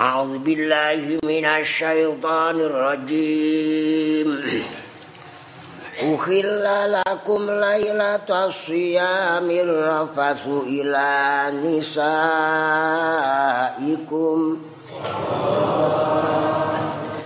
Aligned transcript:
أعوذ 0.00 0.38
بالله 0.38 1.20
من 1.24 1.44
الشيطان 1.44 2.56
الرجيم. 2.60 4.40
أخل 6.02 6.46
لكم 6.96 7.50
ليلة 7.50 8.46
الصيام 8.46 9.50
الرفث 9.50 10.46
إلى 10.46 11.10
نسائكم. 11.64 11.98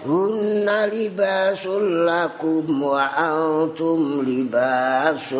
هن 0.06 0.90
لباس 0.92 1.66
لكم 2.10 2.82
وأنتم 2.82 4.24
لباس 4.26 5.32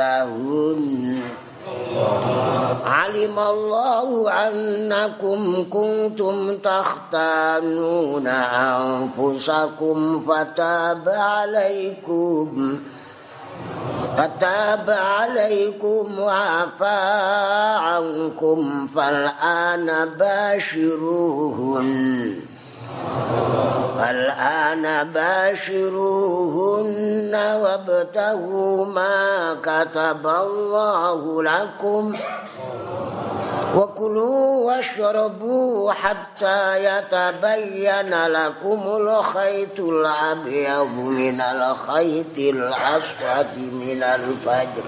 لهن. 0.00 1.20
علم 2.84 3.38
الله 3.38 4.30
أنكم 4.48 5.66
كنتم 5.70 6.56
تختانون 6.56 8.26
أنفسكم 8.76 10.22
فتاب 10.28 11.08
عليكم 11.08 12.78
فتاب 14.16 14.90
عليكم 14.90 16.18
وعفى 16.18 17.00
عنكم 17.78 18.86
فالآن 18.94 20.08
باشروهن. 20.18 21.84
فالآن 23.98 25.12
باشروهن 25.12 26.84
وابتغوا 27.34 28.86
ما 28.86 29.56
كتب 29.62 30.26
الله 30.26 31.42
لكم 31.42 32.14
وكلوا 33.76 34.66
واشربوا 34.66 35.92
حتى 35.92 36.84
يتبين 36.84 38.26
لكم 38.26 38.82
الخيط 38.86 39.80
الأبيض 39.80 40.88
من 40.94 41.40
الخيط 41.40 42.38
الأسود 42.38 43.56
من 43.56 44.02
الفجر. 44.02 44.84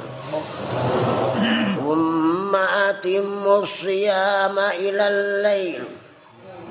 ثم 1.77 2.56
أتموا 2.56 3.62
الصيام 3.62 4.58
إلى 4.58 5.08
الليل. 5.08 5.84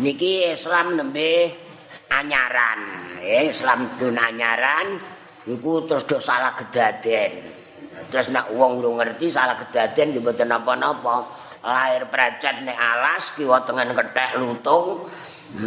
Niki 0.00 0.44
Islam 0.52 0.96
nembe 0.96 1.52
anyaran. 2.12 2.80
Eh, 3.20 3.50
Islam 3.50 3.96
dun 3.96 4.16
anyaran 4.16 5.00
iku 5.48 5.84
terus 5.88 6.04
do 6.04 6.18
salah 6.20 6.52
kedaden. 6.54 7.54
Terus 8.12 8.28
nek 8.28 8.52
wong 8.52 8.84
ora 8.84 9.02
ngerti 9.02 9.32
salah 9.32 9.56
kedaden 9.56 10.16
ya 10.16 10.20
mboten 10.20 10.48
napa-napa. 10.52 11.26
Lahir 11.66 12.06
precet 12.06 12.62
nek 12.62 12.78
alas 12.78 13.34
kiwa 13.34 13.66
tengen 13.66 13.90
kethek 13.90 14.38
lutung 14.38 15.10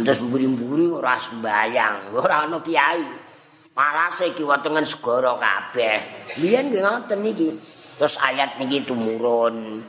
terus 0.00 0.20
mburi-mburi 0.24 0.88
ora 0.88 1.20
sembayang. 1.20 2.08
Ora 2.20 2.48
ana 2.48 2.60
kiai. 2.64 3.04
Palase 3.70 4.32
kiwa 4.32 4.60
tengen 4.64 4.84
segara 4.84 5.36
kabeh. 5.36 5.98
Biyen 6.40 6.72
nggih 6.72 6.84
ngoten 6.84 7.20
niki. 7.20 7.48
Terus 8.00 8.16
ayat 8.16 8.56
niki 8.56 8.84
tumurun 8.88 9.84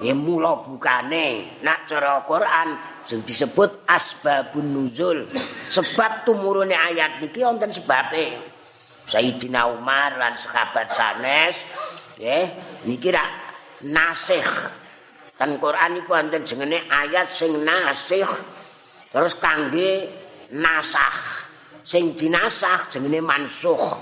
Ya 0.00 0.16
mula 0.16 0.64
bukane 0.64 1.60
nak 1.60 1.84
cara 1.84 2.24
Quran 2.24 2.80
sing 3.04 3.20
disebut 3.20 3.84
asbabun 3.84 4.72
nuzul. 4.72 5.28
Sebab 5.68 6.24
tumurune 6.24 6.72
ayat 6.72 7.20
niki 7.20 7.44
wonten 7.44 7.68
sebabe. 7.68 8.40
Sayyidina 9.04 9.68
Umar 9.68 10.16
lan 10.16 10.38
sahabat 10.38 10.94
sanes 10.96 11.60
nggih 12.16 12.46
niki 12.88 13.12
rak 13.12 13.30
nasikh. 13.84 14.80
Kan 15.36 15.60
Quran 15.60 16.00
iku 16.00 16.16
wonten 16.16 16.46
jenenge 16.48 16.88
ayat 16.88 17.28
sing 17.28 17.60
nasikh 17.60 18.32
terus 19.12 19.36
kangge 19.36 20.08
nasah. 20.56 21.44
Sing 21.82 22.14
dinasah 22.16 22.88
jenenge 22.88 23.20
mansukh. 23.20 23.98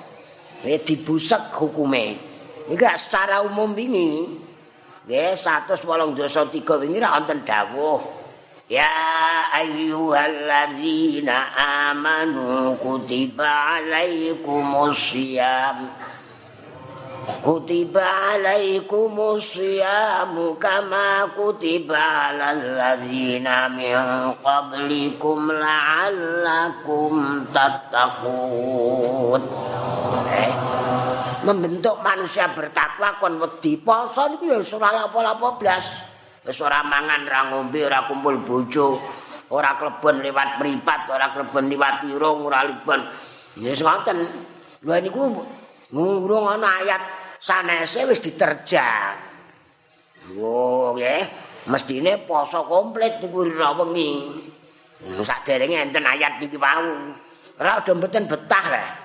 Ya 0.62 0.76
dibusek 0.76 1.50
hukume. 1.56 2.20
Iki 2.68 2.86
secara 3.00 3.40
umum 3.42 3.72
wingi 3.72 4.36
Nggih 5.10 5.34
183 5.34 6.86
wingi 6.86 7.02
ra 7.02 7.18
wonten 7.18 7.42
dawuh. 7.42 7.98
Ya 8.70 8.86
ayyuhalladzina 9.50 11.50
amanu 11.90 12.78
kutiba 12.78 13.82
alaikumusiyam. 13.82 15.90
Kutiba 17.42 18.38
alaikumusiyam 18.38 20.30
kama 20.62 21.34
kutiba 21.34 22.30
alal 22.30 22.78
ladzina 22.78 23.66
min 23.66 23.98
qablikum 24.46 25.50
la'allakum 25.50 27.50
tattaqun. 27.50 29.42
Eh. 30.38 30.54
Membentuk 31.44 32.04
manusia 32.04 32.52
bertakwa 32.52 33.16
kon 33.16 33.40
wedi 33.40 33.80
poso 33.80 34.28
niku 34.28 34.52
ya 34.52 34.60
ora 34.60 35.04
lapo-lapo 35.04 35.56
blas. 35.56 36.04
Wis 36.44 36.60
ora 36.60 36.84
mangan 36.84 37.28
ora 37.28 37.40
ngombe 37.52 37.80
ora 37.84 38.04
kumpul 38.08 38.40
bojo 38.40 39.00
ora 39.52 39.76
klebon 39.76 40.24
liwat 40.24 40.60
mripat 40.60 41.00
ora 41.12 41.32
klebon 41.32 41.68
liwat 41.68 42.04
irung 42.08 42.44
ora 42.44 42.64
libon. 42.64 43.00
Ya 43.60 43.72
wis 43.72 43.80
ngoten. 43.80 44.18
Lho 44.84 44.92
niku 45.00 45.20
ngurung 45.92 46.46
ana 46.48 46.84
ayat 46.84 47.02
sanese 47.40 48.04
wis 48.04 48.20
diterjang. 48.20 49.16
Oh 50.36 50.92
nggih. 50.96 51.48
Mestine 51.68 52.20
poso 52.24 52.64
komplit 52.68 53.20
niku 53.24 53.48
ora 53.48 53.72
wengi. 53.80 54.12
Saderenge 55.24 55.88
enten 55.88 56.04
ayat 56.04 56.36
niki 56.36 56.60
wau. 56.60 57.16
Ora 57.60 57.80
do 57.84 57.92
mboten 57.96 58.28
betah 58.28 58.66
lah 58.72 58.99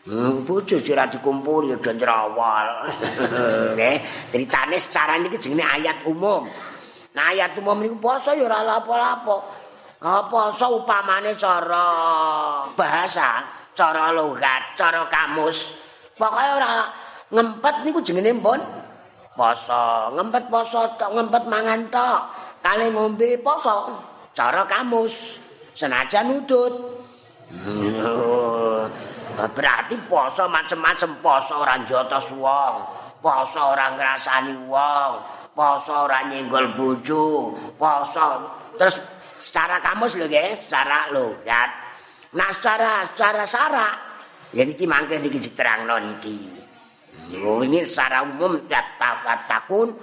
Hmm, 0.00 0.48
bojo 0.48 0.80
ora 0.80 1.04
dikumpul 1.12 1.76
ya 1.76 1.76
nyrawal. 1.76 2.88
Nggih, 3.76 3.96
critane 4.32 4.80
secara 4.80 5.20
niki 5.20 5.36
jenenge 5.36 5.60
ayat 5.60 6.08
umum. 6.08 6.48
Nah, 7.12 7.24
ayat 7.28 7.52
umum 7.60 7.76
niku 7.76 8.00
poso 8.00 8.32
ya 8.32 8.48
ora 8.48 8.64
lapo-lapo. 8.64 9.44
Poso 10.00 10.80
upamane 10.80 11.36
cara 11.36 11.84
bahasa, 12.72 13.44
cara 13.76 14.08
logat, 14.08 14.72
cara 14.72 15.04
kamus. 15.12 15.76
Pokoke 16.16 16.48
ora 16.56 16.88
ngempet 17.28 17.84
niku 17.84 18.00
jenenge 18.00 18.32
mbon 18.40 18.60
poso. 19.36 20.16
Ngempet 20.16 20.48
poso 20.48 20.96
tok, 20.96 21.12
ngempet 21.12 21.44
mangan 21.44 21.80
tok. 21.92 22.20
Kale 22.64 22.88
ngombe 22.88 23.36
poso. 23.44 24.00
Cara 24.32 24.64
kamus. 24.64 25.36
Senajan 25.76 26.32
nutut. 26.32 26.72
Hmm. 27.52 28.88
berarti 29.36 29.94
poso 30.10 30.48
macem-macem 30.50 31.20
poso 31.22 31.60
ora 31.60 31.78
njotos 31.80 32.30
wong 32.34 32.74
poso 33.22 33.60
ora 33.60 33.94
ngrasani 33.94 34.54
wong 34.66 35.12
poso 35.54 36.08
ora 36.08 36.26
nyenggol 36.26 36.72
bojo 36.74 37.54
poso 37.78 38.26
terus 38.76 38.98
secara 39.40 39.80
kamus 39.80 40.18
lho 40.18 40.26
guys 40.26 40.66
secara 40.66 41.10
logat 41.14 41.70
nah 42.34 42.50
secara 42.54 43.06
secara 43.10 43.44
sara 43.46 44.10
ya 44.50 44.62
niki 44.66 44.84
mangke 44.86 45.18
niki 45.22 45.38
diterangno 45.38 45.96
niki. 45.98 46.38
Yo 47.30 47.62
ini 47.62 47.86
secara 47.86 48.26
umum 48.26 48.58
takun 49.46 49.94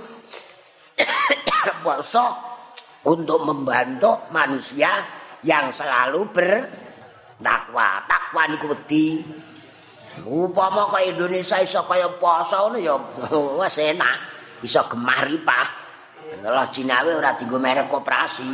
poso 1.83 2.25
untuk 3.03 3.43
membantu 3.43 4.31
manusia 4.31 5.03
yang 5.43 5.67
selalu 5.71 6.21
ber 6.31 6.51
takwa 7.41 8.01
takwa 8.05 8.43
niku 8.49 8.73
wedi. 8.73 9.21
Upama 10.25 10.89
kaya 10.89 11.13
Indonesia 11.13 11.61
iso 11.61 11.85
kaya 11.85 12.09
poso 12.17 12.57
ngono 12.57 12.77
ya 12.81 12.97
wis 13.61 13.77
enak. 13.77 14.17
Iso 14.65 14.81
gemah 14.89 15.21
ripah. 15.29 15.67
Kalau 16.41 16.65
Cinawe 16.73 17.11
ora 17.13 17.37
dienggo 17.37 17.61
merek 17.61 17.85
koperasi. 17.87 18.49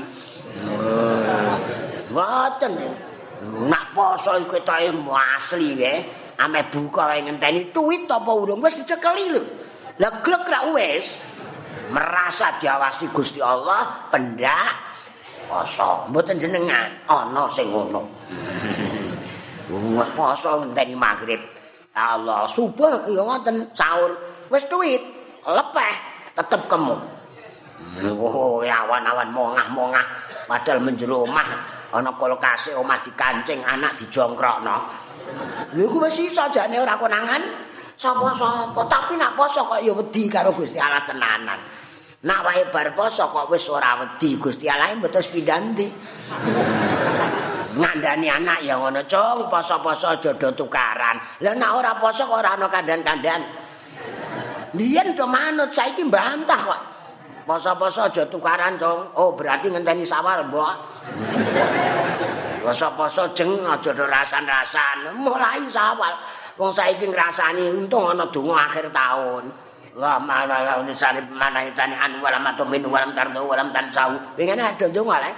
Ngoten 2.12 2.74
nak 3.72 3.86
poso 3.96 4.36
iku 4.40 4.60
ketoke 4.60 4.92
asli 5.16 5.76
nggih 5.76 6.00
ame 6.40 6.62
buka 6.68 7.08
wae 7.08 7.24
ngenteni 7.24 7.72
tuwit 7.72 8.10
apa 8.12 8.32
urung 8.32 8.60
wis 8.60 8.78
dicekeli 8.78 9.32
lho. 9.32 9.44
Lah 10.04 10.20
glek 10.20 10.44
ra 10.46 10.68
wis 10.76 11.16
merasa 11.94 12.58
diawasi 12.60 13.14
Gusti 13.14 13.40
Allah 13.40 14.10
pendak 14.12 14.74
poso. 15.48 16.10
Mboten 16.12 16.38
jenengan 16.42 16.92
ana 17.08 17.48
sing 17.48 17.72
ngono. 17.72 18.02
Poso 20.16 20.62
ngenteni 20.62 20.96
magrib. 20.98 21.42
Allah 21.94 22.50
subuh 22.50 23.06
ya 23.06 23.22
ngoten 23.22 23.70
sahur 23.78 24.18
wis 24.50 24.66
duit 24.66 25.02
lepeh 25.46 25.94
tetep 26.34 26.66
kemu. 26.66 26.98
Oh, 28.18 28.64
awan-awan 28.64 29.30
mongah-mongah 29.30 30.06
padahal 30.50 30.82
menjero 30.82 31.30
omah 31.30 31.46
ana 31.94 32.10
kulkas 32.18 32.74
omah 32.74 32.98
dikancing 33.06 33.62
anak 33.62 33.94
dijongkrokno. 34.02 34.78
Lha 35.78 35.82
iku 35.86 36.02
wis 36.02 36.18
iso 36.18 36.50
jane 36.50 36.82
ora 36.82 36.98
konangan 36.98 37.42
sapa-sapa 37.94 38.82
tapi 38.90 39.14
nak 39.14 39.38
poso 39.38 39.62
kok 39.70 39.82
ya 39.86 39.94
wedi 39.94 40.26
karo 40.26 40.50
Gusti 40.58 40.82
Allah 40.82 41.06
tenanan. 41.06 41.60
Nak 42.24 42.40
wae 42.42 42.66
bar 42.74 42.90
poso 42.98 43.30
kok 43.30 43.46
wis 43.54 43.70
ora 43.70 44.02
wedi 44.02 44.42
Gusti 44.42 44.66
Allah 44.66 44.98
mboten 44.98 45.22
pindah 45.22 45.60
ndi. 45.62 45.88
Ngandani 47.74 48.28
anak 48.30 48.60
ya 48.62 48.78
ngono 48.78 49.04
cung 49.10 49.50
poso-poso 49.50 50.14
aja 50.14 50.32
do 50.38 50.50
tukaran 50.54 51.18
lah 51.42 51.54
nek 51.58 51.72
ora 51.74 51.98
poso 51.98 52.26
kok 52.30 52.40
ora 52.42 52.54
ana 52.54 52.70
kandan-kandan 52.70 53.64
Biyen 54.74 55.14
do 55.14 55.30
manut 55.30 55.70
saiki 55.70 56.02
bantah 56.10 56.58
kok. 56.58 56.82
Poso-poso 57.46 58.10
aja 58.10 58.26
tukaran, 58.26 58.74
Cung. 58.82 59.14
Oh, 59.14 59.38
berarti 59.38 59.70
ngenteni 59.70 60.02
sawal, 60.02 60.50
Mbok. 60.50 60.74
Poso-poso 62.66 63.30
jeng 63.38 63.54
aja 63.70 63.94
do 63.94 64.10
rasan-rasan. 64.10 65.14
Mulai 65.22 65.62
sawal. 65.70 66.18
Wong 66.58 66.74
saiki 66.74 67.06
ngrasani 67.06 67.70
untung 67.70 68.10
ana 68.10 68.26
donga 68.34 68.66
akhir 68.70 68.90
tahun. 68.90 69.46
Wa 69.94 70.18
mana 70.18 70.66
la 70.66 70.74
unisani 70.82 71.22
mana 71.30 71.62
itani 71.70 71.94
an 71.94 72.18
wala 72.18 72.42
matumin 72.42 72.82
wala 72.90 73.06
tardo 73.14 73.46
wala 73.46 73.62
tansau. 73.70 74.18
Pengen 74.34 74.58
ada 74.58 74.90
donga 74.90 75.22
le. 75.22 75.32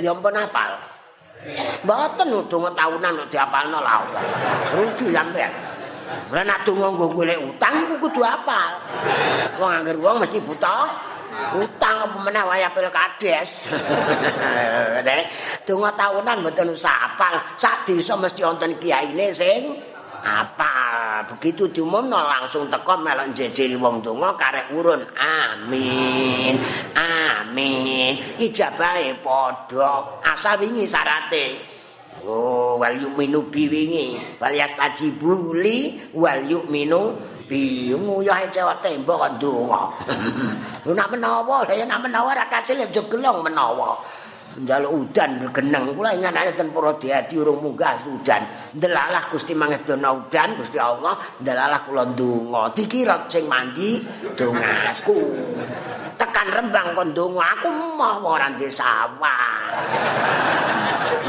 Ya 0.00 0.16
ampun 0.16 0.32
apal. 0.32 0.95
Mboten 1.86 2.26
donga 2.50 2.70
tahunan 2.74 3.10
kok 3.24 3.28
diapalno 3.30 3.78
lah. 3.78 4.02
Rugi 4.74 5.14
sampean. 5.14 5.52
Lah 6.34 6.42
nek 6.42 6.66
donga 6.66 6.90
nggo 6.90 7.06
golek 7.14 7.38
utang 7.38 7.86
kudu 7.98 8.22
apal. 8.22 8.72
Wong 9.58 9.70
angger 9.82 9.96
wong 9.98 10.22
mesti 10.22 10.38
buta 10.42 10.90
utang 11.54 11.96
apa 12.10 12.16
meneh 12.26 12.42
waya 12.42 12.68
pilkades. 12.74 13.70
Dene 15.06 15.24
donga 15.62 15.90
tahunan 15.94 16.42
mboten 16.42 16.74
usah 16.74 17.14
apal. 17.14 17.38
Sak 17.54 17.86
desa 17.86 18.18
mesti 18.18 18.42
wonten 18.42 18.74
kiyaine 18.82 19.30
sing 19.30 19.78
apal. 20.26 21.30
Begitu 21.30 21.70
diumumno 21.70 22.18
langsung 22.18 22.66
teko 22.66 22.98
melok 22.98 23.30
jejeri 23.30 23.78
wong 23.78 24.02
donga 24.02 24.34
karek 24.34 24.74
urun. 24.74 25.06
Amin. 25.14 26.58
Amin. 26.98 28.18
Ijabahe 28.42 29.22
padha. 29.22 30.20
Asal 30.26 30.58
wingi 30.58 30.84
syarate. 30.84 31.54
Oh, 32.26 32.74
wal 32.82 32.98
yu'minu 32.98 33.46
bi 33.46 33.70
wingi. 33.70 34.18
Wal 34.42 34.58
yastajibu 34.58 35.54
li 35.54 35.94
wal 36.10 36.42
yu'minu 36.42 37.14
bi. 37.46 37.94
Nguyah 37.94 38.50
cewek 38.50 38.82
tembok 38.82 39.16
kok 39.22 39.30
ndonga. 39.38 39.82
Nak 40.96 41.10
menawa, 41.10 41.66
lha 41.66 41.82
nak 41.86 42.02
menawa 42.02 42.30
ra 42.34 42.46
kasil 42.50 42.78
aja 42.78 43.02
gelong 43.06 43.42
menawa. 43.42 44.15
Njaluk 44.56 44.92
udan 45.12 45.36
bergeneng. 45.36 45.92
Kula 45.92 46.16
ingane 46.16 46.48
ten 46.56 46.72
para 46.72 46.96
diadi 46.96 47.36
urung 47.36 47.60
munggah 47.60 48.00
udan. 48.08 48.42
Ndelalah 48.76 49.28
Gusti 49.28 49.52
mangedono 49.52 50.24
udan 50.24 50.56
Gusti 50.56 50.80
Allah, 50.80 51.20
ndelalah 51.40 51.84
kula 51.84 52.04
ndonga. 52.16 52.72
Dikira 52.72 53.28
sing 53.28 53.44
mandi 53.44 54.00
dongaku. 54.32 55.20
Tekan 56.16 56.48
Rembang 56.48 56.96
kon 56.96 57.12
ndonga 57.12 57.44
aku 57.60 57.68
mah 58.00 58.24
ora 58.24 58.48
ndek 58.48 58.72
sawah. 58.72 59.68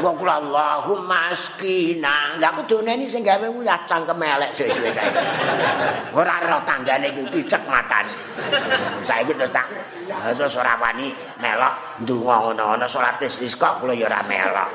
Wong 0.04 0.16
kula 0.20 0.44
Allahumma 0.44 1.32
askina. 1.34 2.38
Lah 2.38 2.50
aku 2.54 2.68
doneni 2.68 3.08
sing 3.10 3.26
gawe 3.26 3.48
kuwi 3.50 3.66
cangkem 3.88 4.20
elek 4.22 4.52
suwe-suwe 4.54 4.90
saiki. 4.94 5.22
Ora 6.14 6.44
ro 6.44 6.62
tanggane 6.68 7.12
ku 7.16 7.24
picek 7.32 7.64
matane. 7.66 8.12
Saiki 9.02 9.34
terus 9.34 9.52
tak 9.52 9.68
terus 10.08 10.56
ora 10.60 10.78
wani 10.80 11.12
melok 11.42 12.04
ndonga 12.04 12.36
ngono-ngono 12.44 12.86
salat 12.88 13.20
istisqa 13.24 13.80
kula 13.82 13.96
ya 13.96 14.08
ora 14.12 14.22
melok. 14.28 14.70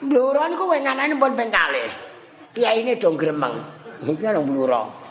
Bluro 0.00 0.42
niku 0.48 0.64
wenganane 0.70 1.14
pun 1.18 1.36
ping 1.36 1.50
kalih. 1.52 1.90
Kiyaine 2.54 2.96
do 2.96 3.12
gremeng. 3.18 3.54
Iki 4.04 4.24
ana 4.26 4.40
bluro. 4.40 5.04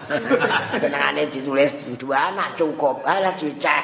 Jenengane 0.78 1.32
ditulis 1.32 1.72
dua 1.96 2.34
anak 2.34 2.60
cukup. 2.60 3.02
Alah 3.08 3.34
cicak. 3.38 3.84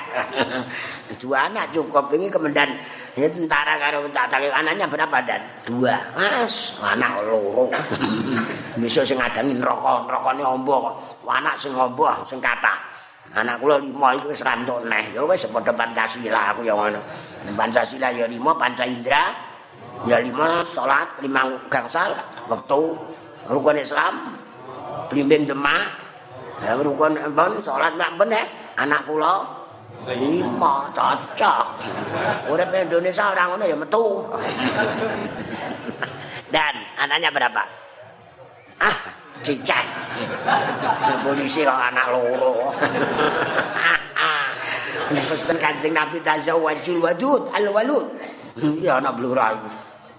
dua 1.22 1.48
anak 1.48 1.72
cukup. 1.72 2.12
Ini 2.14 2.28
kemendan 2.28 2.70
Tentara 3.18 3.76
karo 3.82 4.06
tak 4.14 4.30
tak 4.30 4.46
anaknya 4.54 4.86
berapa 4.86 5.18
dan? 5.26 5.42
Dua. 5.66 5.98
Mas 6.14 6.74
anak 6.80 7.26
loro. 7.26 7.68
Besok 8.82 9.04
sing 9.04 9.18
ngadani 9.18 9.58
neraka 9.58 10.06
nerakane 10.06 10.44
ombo 10.46 10.94
anak 11.26 11.58
sing 11.58 11.74
ombo 11.76 12.08
sing 12.24 12.38
kathah. 12.40 12.78
Anak 13.36 13.62
kula 13.62 13.78
lima 13.78 14.18
iku 14.18 14.34
wis 14.34 14.42
rantuk 14.42 14.82
neh. 14.90 15.14
Ya 15.14 15.22
wis 15.22 15.46
padha 15.50 15.74
pancasila 15.74 16.54
aku 16.54 16.66
ya 16.66 16.74
ngono. 16.74 17.02
Pancasila 17.54 18.10
ya 18.10 18.26
lima 18.26 18.58
panca 18.58 18.86
indra 18.86 19.36
ya 20.08 20.18
lima 20.22 20.66
salat 20.66 21.20
lima 21.22 21.46
gangsal 21.70 22.14
wektu. 22.50 22.98
Rukun 23.50 23.78
Islam 23.78 24.38
blimbing 25.10 25.46
demak. 25.46 25.86
Ya 26.62 26.78
rukun 26.78 27.18
pun 27.36 27.52
salat 27.62 27.94
mak 27.98 28.18
ben 28.18 28.34
anak 28.80 29.04
kula 29.06 29.59
lima 30.08 30.88
cocok. 30.94 31.66
Urip 32.48 32.70
Indonesia 32.72 33.34
orang 33.34 33.48
ngono 33.56 33.66
ya 33.68 33.76
metu 33.76 34.06
dan 36.50 36.74
anaknya 36.98 37.30
berapa 37.30 37.64
ah 38.80 38.98
cicak. 39.44 39.86
Polisi 41.24 41.64
kok 41.68 41.76
anak 41.76 42.06
loro. 42.12 42.72
Pesen 45.10 45.58
kancing 45.58 45.94
Nabi 45.96 46.22
tazawwajul 46.22 47.02
wadud 47.02 47.50
al 47.50 47.66
walud 47.74 48.06
ya 48.78 49.02
anak 49.02 49.18
blura 49.18 49.58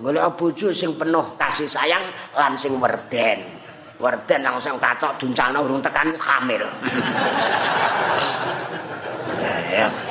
golek 0.00 0.24
bojo 0.34 0.72
sing 0.72 0.96
penuh 0.96 1.36
kasih 1.36 1.68
sayang 1.68 2.02
lan 2.34 2.56
sing 2.56 2.80
werden. 2.80 3.38
Werden 4.00 4.40
langsung 4.40 4.80
kacok 4.80 5.12
duncana 5.20 5.60
urung 5.60 5.84
tekan 5.84 6.08
hamil. 6.16 6.64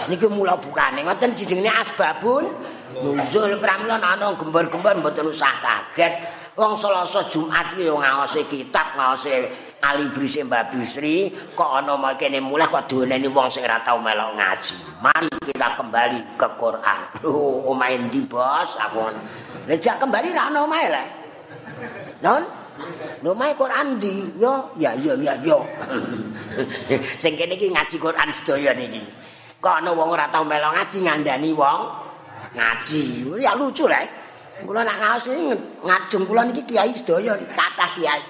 Niki 0.10 0.28
mula 0.32 0.58
bukane 0.58 1.06
ngoten 1.06 1.36
jenenge 1.38 1.70
asbabun 1.70 2.46
nuzul 3.04 3.60
pramila 3.62 4.02
ana 4.02 4.34
gembar-gembar 4.34 4.98
mboten 4.98 5.30
usah 5.30 5.54
kaget. 5.62 6.14
Wong 6.60 6.76
Selasa 6.76 7.24
Jumat 7.32 7.72
iki 7.72 7.88
yo 7.88 7.96
ngaose 7.96 8.44
kitab, 8.52 8.92
ngaose 9.00 9.48
Ali 9.80 10.12
Brise 10.12 10.44
Mbak 10.44 10.76
Bisri, 10.76 11.32
kok 11.56 11.72
ana 11.72 11.96
kene 12.20 12.44
mulai 12.44 12.68
kok 12.68 12.92
doneni 12.92 13.32
wong 13.32 13.48
sing 13.48 13.64
ora 13.64 13.80
tau 13.80 13.96
melok 13.96 14.36
ngaji. 14.36 14.76
Mari 15.00 15.32
kita 15.40 15.80
kembali 15.80 16.36
ke 16.36 16.48
Quran. 16.60 17.00
Lho, 17.24 17.64
omahe 17.64 17.96
ndi, 17.96 18.28
Bos? 18.28 18.76
Aku. 18.76 19.08
Lejak 19.72 20.04
kembali 20.04 20.36
ra 20.36 20.52
ana 20.52 20.68
omahe 20.68 20.88
le. 20.92 21.06
Non? 22.20 22.44
Lho 23.24 23.32
mae 23.32 23.56
Quran 23.56 23.96
ndi? 23.96 24.36
Yo, 24.36 24.76
ya 24.76 24.92
ya 25.00 25.16
ya 25.16 25.40
yo. 25.40 25.64
sing 27.24 27.40
kene 27.40 27.56
iki 27.56 27.72
ngaji 27.72 27.96
Quran 28.04 28.28
sedaya 28.36 28.76
niki. 28.76 29.00
Kok 29.60 29.84
ana 29.84 29.92
wong 29.92 30.16
ora 30.16 30.32
tau 30.32 30.48
melo 30.48 30.72
ngaji 30.72 30.98
ngandani 31.04 31.52
wong 31.52 31.80
ngaji. 32.56 33.28
Ya 33.44 33.54
lucu 33.56 33.86
rek. 33.86 34.08
Kula 34.64 34.84
nak 34.84 34.98
ngaos 35.00 35.28
ngajeng 35.84 36.24
kula 36.28 36.42
niki 36.48 36.64
kiai 36.68 36.92
sedaya 36.92 37.36
kathah 37.36 37.90
kiai. 37.96 38.24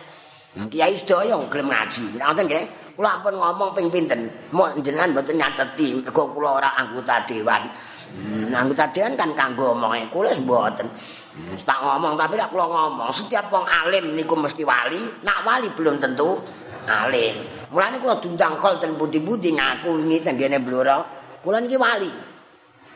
Kiai 0.70 0.94
sedaya 0.98 1.38
gelem 1.50 1.70
ngaji. 1.70 2.18
Ngoten 2.18 2.46
nggih. 2.46 2.66
Kula 2.98 3.10
ampun 3.22 3.34
ngomong 3.40 3.70
ping 3.78 3.88
pinten? 3.88 4.28
Mok 4.52 4.84
jenengan 4.84 5.16
mboten 5.16 5.40
nyateti 5.40 6.04
mergo 6.04 6.34
kula 6.34 6.60
ora 6.60 6.70
anggota 6.76 7.24
dewan. 7.30 7.64
Hmm, 8.10 8.50
anggota 8.52 8.90
dewan 8.92 9.14
kan 9.16 9.30
kanggo 9.38 9.78
omonge 9.78 10.10
kula 10.12 10.34
mboten. 10.34 10.90
Hmm, 11.30 11.56
tak 11.62 11.80
ngomong 11.80 12.18
tapi 12.18 12.36
rak 12.42 12.50
kula 12.52 12.66
ngomong 12.68 13.10
setiap 13.14 13.54
wong 13.54 13.66
alim 13.66 14.18
niku 14.18 14.34
mesti 14.34 14.66
wali. 14.66 15.00
Nak 15.24 15.46
wali 15.46 15.70
belum 15.74 16.02
tentu 16.02 16.42
alim. 16.90 17.38
Mulane 17.70 18.02
kula 18.02 18.18
dundang 18.18 18.58
kol 18.58 18.82
ten 18.82 18.98
budi-budi 18.98 19.54
ngaku 19.56 19.94
wingi 19.94 20.20
ten 20.26 20.36
dene 20.36 20.58
blora 20.58 21.19
Kula 21.43 21.63
niki 21.63 21.79
wali. 21.79 22.12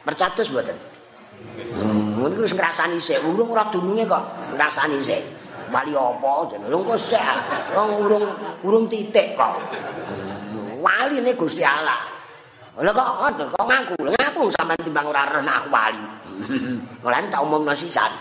Percatus 0.04 0.52
mboten. 0.52 0.76
Hmm, 1.74 2.28
niku 2.28 2.44
wis 2.44 2.56
ngrasani 2.56 3.00
sik, 3.00 3.24
urung 3.24 3.52
ora 3.52 3.68
dununge 3.72 4.04
kok 4.04 4.24
ngrasani 4.56 5.00
sik. 5.00 5.24
Wali 5.72 5.96
apa 5.96 6.32
jenenge? 6.52 6.70
Urung 6.70 6.84
kok 6.88 7.00
sik. 7.00 7.24
Wong 7.72 7.90
urung 8.04 8.26
urung 8.68 8.86
titik 8.92 9.40
kok. 9.40 9.56
Hmm, 9.64 10.84
wali 10.84 11.24
ne 11.24 11.32
Gusti 11.40 11.64
Allah. 11.64 12.04
Lha 12.74 12.92
kok 12.92 13.10
ngono 13.22 13.44
kok 13.54 13.66
ngaku? 13.70 13.96
Ngaku 14.02 14.42
sampean 14.60 14.82
timbang 14.84 15.08
ora 15.08 15.24
roh 15.30 15.46
aku 15.46 15.70
wali. 15.72 16.04
Mulane 17.06 17.28
tak 17.30 17.46
umumno 17.46 17.72
sisan. 17.78 18.12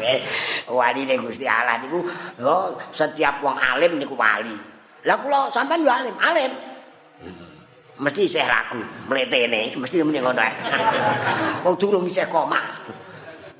wali 0.78 1.00
ne 1.08 1.14
Gusti 1.16 1.48
Allah 1.48 1.80
niku 1.80 2.04
yo 2.36 2.76
setiap 2.92 3.40
wong 3.40 3.56
alim 3.56 3.96
niku 3.96 4.18
wali. 4.18 4.52
Lah 5.06 5.16
kula 5.22 5.48
sampean 5.48 5.86
yo 5.86 5.90
alim, 5.90 6.12
alim. 6.18 6.75
Mesti 7.96 8.20
isih 8.28 8.44
ragu 8.44 8.80
mletene 9.08 9.72
mesti 9.76 10.04
muni 10.04 10.20
ngono 10.20 10.40
ae 10.40 10.54
wong 11.64 11.74
durung 11.80 12.04
isih 12.04 12.28
koma 12.28 12.60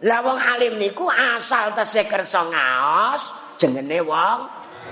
Lah 0.05 0.21
wong 0.21 0.37
alim 0.37 0.77
niku 0.77 1.09
asal 1.09 1.73
tesih 1.73 2.05
kersa 2.05 2.45
ngaos 2.45 3.33
jenenge 3.57 4.05
wong 4.05 4.45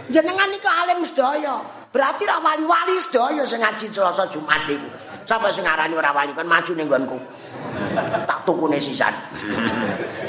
jenengan 0.08 0.48
niku 0.48 0.64
alim 0.64 1.04
sedaya. 1.04 1.60
Berarti 1.92 2.24
ra 2.26 2.40
wali-wali 2.40 2.96
sedaya 2.98 3.44
sing 3.44 3.60
ngaji 3.60 3.92
Selasa 3.92 4.24
Jumat 4.32 4.64
niku. 4.64 4.88
Sapa 5.28 5.52
sing 5.52 5.68
ngarani 5.68 5.92
ora 5.92 6.08
wali 6.16 6.32
kan 6.32 6.48
maju 6.48 6.72
ning 6.72 6.88
nggonku. 6.88 7.18
Tak 8.28 8.48
tukune 8.48 8.80
sisan. 8.80 9.12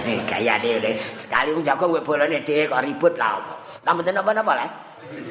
Eh 0.06 0.22
gaya 0.30 0.54
sekali 1.18 1.50
wong 1.50 1.66
jago 1.66 1.90
kowe 1.90 2.02
bolone 2.04 2.44
dhewe 2.46 2.70
kok 2.70 2.84
ribut 2.86 3.18
lah. 3.18 3.42
Lah 3.82 3.92
mboten 3.96 4.22
apa-apa 4.22 4.54
lah. 4.54 4.70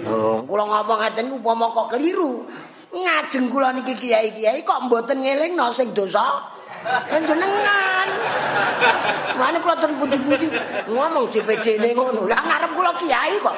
Oh, 0.07 0.43
kula 0.43 0.67
ngomong 0.67 0.99
ngaten 0.99 1.31
upama 1.31 1.71
kok 1.71 1.95
keliru. 1.95 2.43
Ngajeng 2.95 3.51
kula 3.51 3.75
niki 3.75 3.99
kiai-kiai 3.99 4.63
kok 4.63 4.87
mboten 4.87 5.19
ngelingno 5.27 5.75
sing 5.75 5.91
dosa. 5.91 6.47
Panjenengan. 7.11 8.09
Mane 9.35 9.59
kula 9.59 9.75
ten 9.83 9.99
puji-puji 9.99 10.47
ngomong 10.87 11.27
CPD 11.27 11.83
ne 11.83 11.91
ngono. 11.91 12.31
Lah 12.31 12.39
ngarep 12.39 12.71
kula 12.79 12.95
kiai 13.03 13.35
kok. 13.43 13.57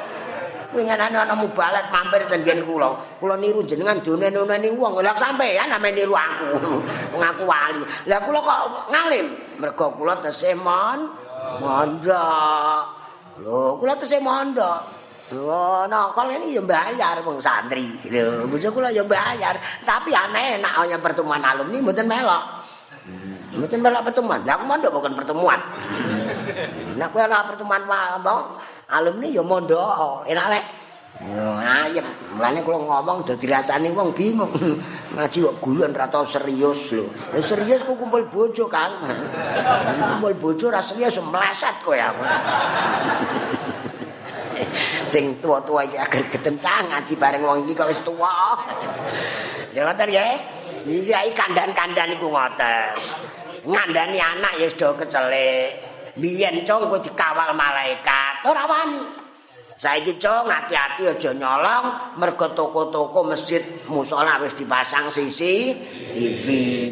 Wingenane 0.73 1.15
ana 1.15 1.37
mubalat 1.37 1.93
mampir 1.93 2.25
ten 2.25 2.41
nggen 2.41 2.65
kula. 2.65 2.97
Kula 3.21 3.37
niru 3.37 3.61
jenengan 3.61 4.01
donen-doneni 4.01 4.73
wong. 4.73 5.05
Lah 5.05 5.13
sampean 5.13 5.69
ame 5.69 5.93
niru 5.93 6.17
aku. 6.17 6.73
Wong 7.13 7.21
aku 7.21 7.43
wali. 7.45 7.85
Lah 8.09 8.19
kula 8.25 8.39
kok 8.41 8.89
ngalim. 8.89 9.27
Mergo 9.61 9.93
kula 9.93 10.17
tesih 10.17 10.57
mon 10.57 11.13
mondok. 11.61 12.81
Lho, 13.37 13.77
kula 13.77 13.93
tesih 14.01 14.17
mondok. 14.17 14.96
Oh, 15.35 15.83
nah 15.91 16.07
kalau 16.15 16.31
ini 16.31 16.55
ya 16.55 16.63
bayar 16.63 17.19
wong 17.19 17.43
santri. 17.43 17.91
Lho, 18.07 18.47
bojo 18.47 18.71
kula 18.71 18.95
ya 18.95 19.03
bayar, 19.03 19.59
tapi 19.83 20.15
aneh 20.15 20.55
enak 20.55 20.87
yang 20.87 21.03
pertemuan 21.03 21.43
alumni 21.43 21.83
mboten 21.83 22.07
melok. 22.07 22.43
Mboten 23.59 23.79
melok 23.83 24.07
pertemuan. 24.07 24.39
Lah 24.47 24.55
aku 24.55 24.63
mondok 24.63 24.91
bukan 24.95 25.13
pertemuan. 25.19 25.59
Nah 26.95 27.07
kowe 27.11 27.19
ana 27.19 27.43
pertemuan 27.43 27.83
mau 27.83 28.55
alumni 28.87 29.27
ya 29.27 29.43
mondok, 29.43 30.23
enak. 30.31 30.63
Yo 31.17 31.59
ayem. 31.59 32.07
Mulane 32.39 32.63
kula 32.63 32.77
ngomong 32.77 33.27
dadi 33.27 33.51
rasane 33.51 33.91
wong 33.91 34.15
bingung. 34.15 34.53
Ngaji 35.17 35.37
kok 35.43 35.55
guyon 35.59 35.91
ra 35.91 36.07
tau 36.07 36.23
serius 36.23 36.93
lho. 36.95 37.03
Ya 37.35 37.41
serius 37.43 37.83
ku 37.83 37.99
kumpul 37.99 38.31
bojo, 38.31 38.69
Kang. 38.71 38.95
Kumpul 39.97 40.39
bojo 40.39 40.71
ra 40.71 40.79
serius 40.79 41.19
meleset 41.19 41.83
kowe 41.83 41.99
aku. 41.99 42.23
Sing 45.13 45.37
tua-tua 45.39 45.85
iki 45.87 45.97
agar 45.97 46.23
ketencang 46.27 46.89
ngaji 46.91 47.13
bareng 47.15 47.43
wong 47.43 47.57
iki 47.65 47.73
kok 47.77 47.89
wis 47.89 48.01
tuwa. 48.01 48.57
Ya 49.75 49.85
ngoten 49.85 50.09
ya. 50.09 50.25
Iki 50.87 51.31
kandan-kandan 51.35 52.15
iku 52.15 52.31
ngoten. 52.31 52.95
ngandani 53.67 54.19
anak 54.23 54.53
ya 54.57 54.67
sudah 54.71 54.95
kecelik. 54.95 55.67
Biyen 56.17 56.65
cong 56.65 56.89
kok 56.89 57.03
dikawal 57.03 57.53
malaikat, 57.53 58.41
ora 58.47 58.65
wani. 58.65 59.26
Saiki 59.77 60.17
cong 60.17 60.49
hati-hati 60.49 61.05
aja 61.05 61.37
nyolong 61.37 62.17
mergo 62.17 62.49
toko-toko 62.49 63.21
masjid 63.21 63.61
musala 63.85 64.41
wis 64.41 64.57
dipasang 64.57 65.13
sisi 65.13 65.69
TV. 66.09 66.45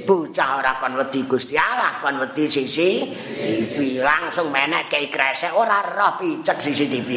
Bocah 0.06 0.62
ora 0.62 0.78
kon 0.78 0.94
wedi 0.94 1.26
Gusti 1.26 1.58
Allah, 1.58 1.98
kon 1.98 2.22
wedi 2.22 2.46
sisi 2.46 3.10
TV. 3.42 4.06
Langsung 4.06 4.54
menek 4.54 4.86
kei 4.86 5.10
kresek 5.10 5.50
ora 5.58 5.82
roh 5.82 6.14
picek 6.22 6.62
CCTV. 6.62 7.10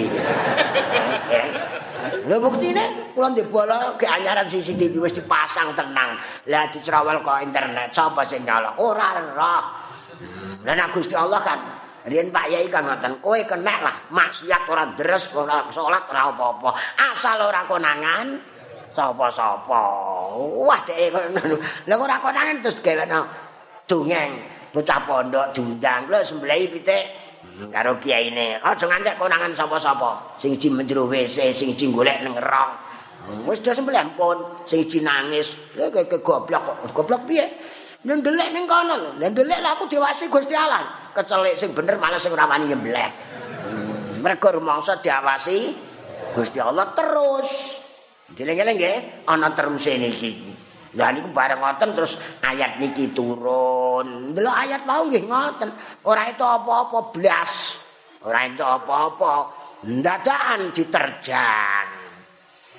Lha 2.24 2.36
buktine 2.40 3.12
kula 3.12 3.28
ndek 3.36 3.52
bola 3.52 3.92
ke 4.00 4.08
anyaran 4.08 4.48
CCTV 4.48 4.96
wis 5.04 5.12
dipasang 5.20 5.76
tenang. 5.76 6.16
Lah 6.48 6.64
dicerawel 6.72 7.20
kok 7.20 7.44
internet 7.44 7.92
sapa 7.92 8.24
sing 8.24 8.40
nyolong? 8.40 8.72
Ora 8.80 9.20
roh. 9.20 9.62
Lah 10.64 10.72
nek 10.72 10.96
Gusti 10.96 11.12
Allah 11.12 11.44
kan 11.44 11.77
Riyen 12.08 12.32
Pak 12.32 12.46
Yai 12.48 12.66
kan 12.72 12.88
ngoten, 12.88 13.20
kowe 13.20 13.36
kenek 13.36 13.78
lah 13.84 13.96
maksiat 14.08 14.64
ora 14.66 14.88
deres, 14.96 15.30
ora 15.36 15.62
salat 15.68 16.04
ora 16.08 16.32
apa-apa. 16.32 16.70
Asal 17.12 17.38
ora 17.44 17.68
konangan 17.68 18.26
sapa-sapa. 18.88 19.82
Wah 20.64 20.80
dek 20.88 21.12
ngono. 21.12 21.60
Lah 21.86 21.96
ora 22.00 22.16
konangan 22.18 22.64
terus 22.64 22.80
gaweno 22.80 23.28
dongeng 23.84 24.30
bocah 24.72 25.00
pondok 25.04 25.46
diundang. 25.52 26.08
Lho 26.08 26.24
sembelih 26.24 26.72
pitik 26.72 27.28
Hmm, 27.58 27.74
karo 27.74 27.98
kiai 27.98 28.30
ini 28.30 28.54
aja 28.54 28.86
ngantek 28.86 29.18
konangan 29.18 29.50
sapa-sapa. 29.50 30.38
Sing 30.38 30.54
siji 30.54 30.70
menjero 30.70 31.10
WC 31.10 31.50
sing 31.50 31.74
siji 31.74 31.90
golek 31.90 32.22
ning 32.22 32.38
rong 32.38 32.70
hmm, 33.26 33.50
wis 33.50 33.58
do 33.58 33.74
sembelih 33.74 34.14
pun 34.14 34.62
sing 34.62 34.86
siji 34.86 35.02
nangis. 35.02 35.58
Lha 35.74 35.90
ke 35.90 36.22
goblok 36.22 36.62
kok. 36.62 36.76
Goblok 36.94 37.26
piye? 37.26 37.50
Ndelek 38.06 38.54
ning 38.54 38.70
kono. 38.70 39.18
Lha 39.18 39.26
ndelek 39.26 39.58
aku 39.74 39.90
diawasi 39.90 40.30
Gusti 40.30 40.54
Allah 40.54 41.07
kecelik 41.18 41.58
sing 41.58 41.74
bener 41.74 41.98
malah 41.98 42.22
sing 42.22 42.30
ora 42.30 42.46
wani 42.46 42.70
nyembelih 42.70 43.10
hmm, 43.10 44.22
mergo 44.22 44.54
rumangsa 44.54 45.02
diawasi 45.02 45.74
Gusti 46.38 46.62
Allah 46.62 46.94
terus 46.94 47.82
dileng-eleng 48.30 48.76
nggih 48.78 48.96
ana 49.26 49.50
teruse 49.50 49.98
niki 49.98 50.58
Lah 50.96 51.12
niku 51.12 51.28
bareng 51.28 51.60
ngoten 51.60 51.92
terus 51.92 52.16
ayat 52.40 52.80
niki 52.80 53.12
turun. 53.12 54.32
Delok 54.32 54.56
ayat 54.56 54.88
mau 54.88 55.04
nggih 55.04 55.28
ngoten. 55.28 55.68
Ora 56.08 56.24
itu 56.32 56.40
apa-apa 56.40 57.12
blas. 57.12 57.76
Ora 58.24 58.48
itu 58.48 58.64
apa-apa. 58.64 59.32
Ndadakan 59.84 60.72
diterjang. 60.72 61.88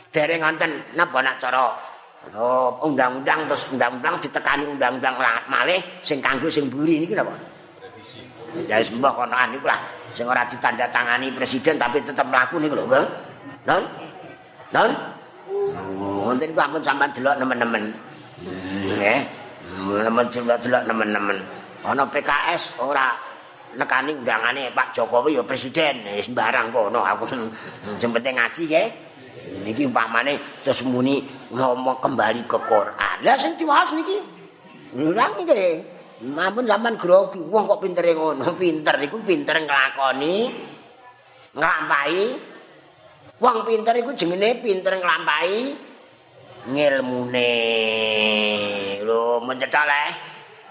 Dereng 0.10 0.42
ngoten 0.42 0.98
napa 0.98 1.22
nak 1.22 1.38
cara 1.38 1.70
oh, 2.34 2.82
undang-undang 2.82 3.46
terus 3.46 3.70
undang-undang 3.70 4.18
ditekani 4.18 4.66
undang-undang 4.66 5.14
malih 5.46 5.78
sing 6.02 6.18
kanggo 6.18 6.50
sing 6.50 6.66
mburi 6.66 7.06
niki 7.06 7.14
napa? 7.14 7.32
Ya 8.66 8.82
wis 8.82 8.90
mbah 8.94 9.14
kono 9.14 9.38
niku 9.54 9.70
lah 9.70 9.78
sing 10.10 10.26
ora 10.26 10.42
ditandatangani 10.46 11.30
presiden 11.30 11.78
tapi 11.78 12.02
tetep 12.02 12.26
mlaku 12.26 12.58
niku 12.58 12.82
lho, 12.82 12.86
Bang. 12.90 13.06
Non? 13.70 13.84
Non? 14.74 14.92
Wonten 16.26 16.50
ku 16.54 16.60
ampun 16.62 16.82
sampean 16.82 17.14
delok 17.14 17.38
nemen-nemen. 17.38 17.84
Nggih. 18.90 19.20
Nemen 20.06 20.26
delok 20.34 20.84
nemen-nemen. 20.90 21.38
Ana 21.86 22.04
PKS 22.10 22.82
ora 22.82 23.14
nekani 23.78 24.18
undangane 24.18 24.74
Pak 24.74 24.98
Jokowi 24.98 25.38
ya 25.38 25.44
presiden 25.46 26.02
wis 26.18 26.26
sembarang 26.26 26.74
kono 26.74 27.06
aku 27.06 27.30
sing 28.02 28.10
penting 28.10 28.34
ngaji 28.38 28.64
nggih. 28.66 28.88
Niki 29.66 29.86
umpamane 29.86 30.38
terus 30.66 30.82
muni 30.86 31.22
ngomong 31.54 32.02
kembali 32.02 32.46
ke 32.50 32.58
Quran. 32.66 33.18
Lah 33.22 33.38
sing 33.38 33.54
diwaos 33.58 33.94
niki. 33.94 34.18
Ora 34.98 35.26
nggih. 35.38 35.99
Mampun 36.20 36.68
sampean 36.68 36.96
grogi. 37.00 37.40
Wong 37.40 37.64
kok 37.70 37.80
pintere 37.80 38.12
ngono? 38.16 38.52
Pinter 38.60 38.96
iku 39.00 39.24
pinter 39.24 39.56
nglakoni 39.64 40.36
nglampahi. 41.56 42.24
Wong 43.40 43.58
pinter 43.64 43.96
iku 43.96 44.12
jenenge 44.12 44.60
pinter 44.60 45.00
nglampahi 45.00 45.88
ngilmune 46.68 47.56
lho 49.08 49.40
mencethak 49.48 49.86
le 49.88 50.06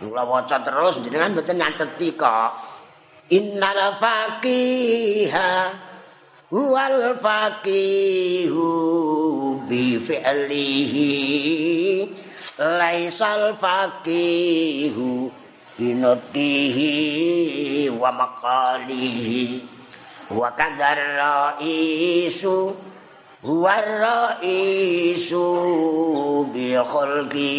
kula 0.05 0.23
waca 0.29 0.61
terus 0.61 1.01
jenengan 1.01 1.33
mboten 1.33 1.57
nyateti 1.59 2.13
kok 2.15 2.51
innal 3.33 3.97
faqiha 3.99 5.51
wal 6.53 6.99
faqihu 7.19 8.69
bi 9.67 9.97
fi'lihi 9.97 11.13
laisal 12.61 13.57
faqihu 13.57 15.33
binutihi 15.79 16.91
wa 17.95 18.11
maqalihi 18.11 19.63
wa 20.35 20.51
kadzar 20.59 20.99
isu 21.63 22.75
waraisu 23.47 25.47
bi 26.51 26.75
khalqi 26.75 27.55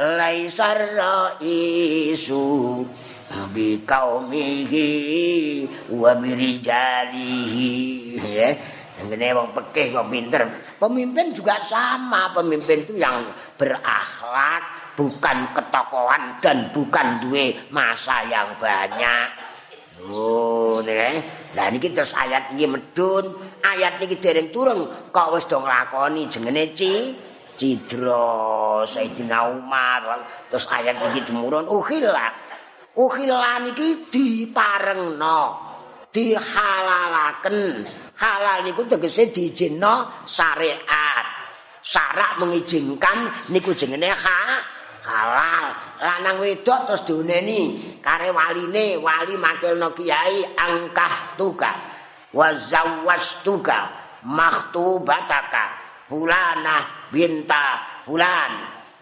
laisar 0.00 0.80
raisu 0.96 2.80
kaumihi 3.84 4.88
wa 5.92 6.16
bi 6.16 6.32
ngene 8.98 9.30
wong 9.30 9.54
pekeh 9.54 9.94
kok 9.94 10.10
pinter. 10.10 10.42
Pemimpin 10.78 11.30
juga 11.30 11.62
sama. 11.62 12.34
Pemimpin 12.34 12.82
itu 12.82 12.98
yang 12.98 13.22
berakhlak 13.54 14.77
bukan 14.98 15.54
ketokohan 15.54 16.42
dan 16.42 16.74
bukan 16.74 17.22
duwe 17.22 17.54
masa 17.70 18.26
yang 18.26 18.50
banyak 18.58 19.30
oh 20.10 20.82
nih 20.82 21.22
Lah 21.56 21.72
niki 21.72 21.96
terus 21.96 22.12
ayat 22.12 22.52
iki 22.52 22.68
medun, 22.68 23.24
ayat 23.64 23.96
niki 23.98 24.20
dereng 24.20 24.52
turun 24.52 24.84
kok 25.08 25.28
wis 25.32 25.48
do 25.48 25.64
nglakoni 25.64 26.28
jengene 26.28 26.76
Ci 26.76 27.16
Cidra 27.58 28.86
Sayyidina 28.86 29.48
Umar. 29.48 30.28
Terus 30.52 30.68
ayat 30.68 31.00
iki 31.08 31.24
tumurun 31.24 31.66
ukhila. 31.66 32.30
Ukhila 32.94 33.64
niki 33.64 34.06
diparengno. 34.12 35.66
Dihalalaken. 36.12 37.58
Halal 38.22 38.62
niku 38.68 38.84
tegese 38.84 39.34
diizinno 39.34 40.22
syariat. 40.28 41.26
Syarak 41.80 42.38
mengizinkan 42.38 43.48
niku 43.48 43.72
jenenge 43.72 44.12
ha 44.12 44.40
halal. 45.08 45.66
lanang 45.98 46.36
wedok 46.38 46.86
terus 46.86 47.02
diuneni. 47.08 47.96
Kare 48.04 48.30
waline 48.30 49.00
wali 49.00 49.34
makilno 49.40 49.96
kiai 49.96 50.44
angkah 50.54 51.34
tuka 51.34 51.72
wa 52.36 52.48
zawwastuka 52.54 53.78
maktubataka 54.28 55.64
fulana 56.06 57.08
binta 57.08 57.82
fulan. 58.04 58.52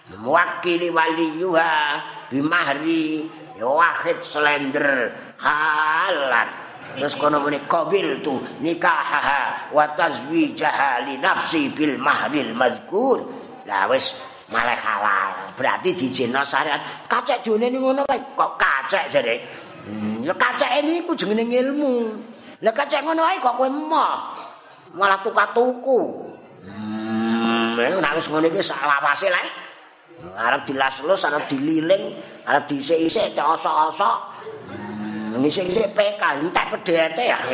Mewakili 0.06 0.86
waliyuha 0.94 1.74
bimahri 2.30 3.26
wahid 3.58 4.22
slender 4.22 5.10
halan. 5.42 6.48
Terus 6.96 7.18
kono 7.18 7.42
muni 7.42 7.60
qabil 7.66 8.24
tu 8.24 8.40
nikahaha 8.62 9.74
wa 9.74 9.84
tazwijaha 9.92 11.04
li 11.04 11.18
nafsi 11.18 11.68
bil 11.74 11.98
mahril 11.98 12.54
madhkur. 12.56 13.26
Lah 13.66 13.90
wis 13.90 14.14
malah 14.50 14.78
halal. 14.78 15.30
Berarti 15.58 15.94
dijino 15.96 16.42
syariat. 16.46 16.78
Kacek 17.10 17.42
dunia 17.42 17.66
ini 17.70 17.78
ngono 17.82 18.02
wae. 18.06 18.20
Kok 18.36 18.52
kacek 18.58 19.10
jare? 19.10 19.36
Hmm, 19.86 20.22
ya 20.22 20.34
kacek 20.34 20.82
ini 20.82 21.02
ku 21.06 21.14
jenenge 21.18 21.46
ilmu. 21.46 21.94
Lah 22.62 22.72
kacek 22.74 23.02
ngono 23.02 23.22
wae 23.26 23.38
kok 23.42 23.54
kowe 23.58 23.66
emoh. 23.66 24.14
Malah 24.94 25.18
tukar 25.22 25.50
tuku. 25.50 26.00
Hmm, 26.66 27.76
nek 27.78 28.12
wis 28.18 28.26
ngono 28.30 28.46
iki 28.46 28.62
sak 28.62 28.82
lawase 28.86 29.28
lah. 29.30 29.42
Arep 30.16 30.64
dilas-lus, 30.64 31.28
arep 31.28 31.44
dililing, 31.44 32.16
arep 32.48 32.64
disik-isik, 32.64 33.36
osok-osok. 33.36 34.16
Hmm, 34.72 35.36
ngisi-ngisi 35.44 35.92
PK, 35.92 36.22
entek 36.40 36.66
pedete 36.72 37.24
ya. 37.24 37.38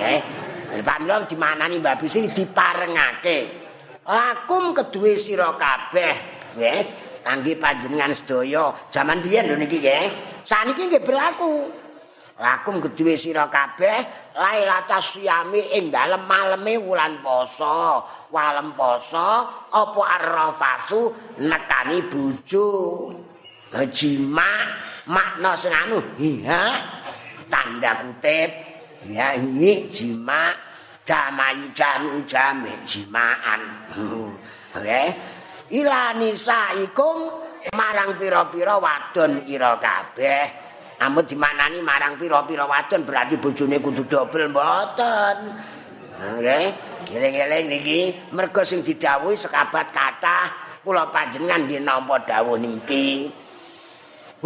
Eh, 0.00 0.20
Pamilon 0.86 1.26
di 1.26 1.34
mana 1.34 1.66
nih 1.66 1.82
Mbak 1.82 1.98
Bisi 1.98 2.30
diparengake. 2.30 3.59
Lakum 4.06 4.72
kedue 4.72 5.16
sira 5.18 5.52
kabeh. 5.56 6.14
Nggih 6.56 6.80
kangge 7.24 7.54
panjenengan 7.60 8.12
sedaya. 8.16 8.72
Jaman 8.88 9.20
biyen 9.20 9.48
lho 9.50 9.56
niki 9.60 9.78
nggih. 9.80 10.06
Saniki 10.44 10.88
nggih 10.88 11.02
berlaku. 11.04 11.70
Lakum 12.40 12.80
kedue 12.80 13.20
sira 13.20 13.52
kabeh 13.52 14.32
lailatas 14.32 15.12
siyami 15.12 15.76
ing 15.76 15.92
dalem 15.92 16.24
maleme 16.24 16.80
wulan 16.80 17.20
poso. 17.20 18.00
Walem 18.32 18.72
poso 18.72 19.28
apa 19.68 20.02
arrafasu 20.16 21.12
nekani 21.44 22.00
bojo. 22.08 22.68
Jima 23.92 24.66
makna 25.06 25.54
sing 25.54 25.70
anu? 25.70 26.00
Iya 26.18 26.80
tanda 27.46 28.02
kutip. 28.02 28.50
Ya 29.08 29.32
iki 29.36 29.88
jima 29.92 30.52
jamayu 31.10 31.66
jamu 31.74 32.22
jame 32.22 32.70
jimaan. 32.86 33.60
Oke. 34.78 35.02
Ila 35.74 36.14
nisaikum 36.14 37.16
marang 37.74 38.14
pira-pira 38.14 38.78
wadon 38.78 39.42
ira 39.50 39.74
kabeh. 39.82 40.70
Amun 41.02 41.26
dimanani 41.26 41.82
marang 41.82 42.14
pira-pira 42.14 42.62
wadon 42.70 43.02
berarti 43.02 43.34
bojone 43.42 43.82
kudu 43.82 44.06
dobel 44.06 44.54
mboten. 44.54 45.38
Oke. 46.38 46.60
Eling-eling 47.10 47.66
niki 47.66 48.00
mergo 48.30 48.62
sing 48.62 48.86
didhawuhi 48.86 49.34
sekabat 49.34 49.90
kathah 49.90 50.78
kula 50.86 51.10
panjenengan 51.10 51.66
nggih 51.66 51.82
nampa 51.82 52.22
dawuh 52.22 52.54
niki. 52.54 53.26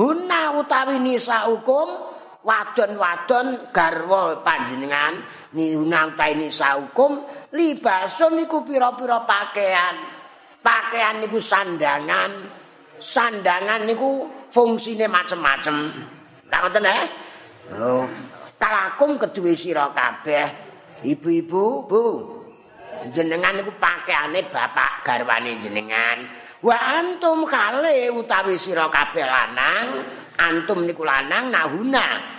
Huna 0.00 0.56
utawi 0.56 0.96
nisa 0.96 1.44
hukum 1.44 1.92
wadon-wadon 2.40 3.68
garwa 3.72 4.40
panjenengan 4.40 5.43
niunang 5.54 6.18
taini 6.18 6.50
saukum 6.50 7.22
libasun 7.54 8.42
niku 8.42 8.66
pira-pira 8.66 9.22
pakaian. 9.22 9.96
Pakaian 10.60 11.22
niku 11.22 11.38
sandangan. 11.38 12.30
Sandangan 12.98 13.86
niku 13.86 14.26
fungsine 14.50 15.06
macem-macem. 15.06 15.76
Ora 16.48 16.58
ngoten 16.62 16.86
eh? 16.86 17.04
Oh. 17.74 18.06
Kalakum 18.58 19.18
kedue 19.18 19.52
sira 19.58 19.90
kabeh. 19.90 20.46
Ibu-ibu 21.04 21.64
bu. 21.84 22.04
Jenengan 23.10 23.60
niku 23.60 23.74
pakaiane 23.76 24.48
bapak 24.48 25.04
garwane 25.04 25.58
jenengan. 25.60 26.22
Wa 26.64 26.78
antum 26.96 27.44
kale 27.44 28.08
utawi 28.08 28.56
sira 28.56 28.88
kabeh 28.88 29.26
lanang 29.26 29.86
antum 30.40 30.82
niku 30.82 31.04
lanang 31.04 31.52
nahuna 31.52 32.33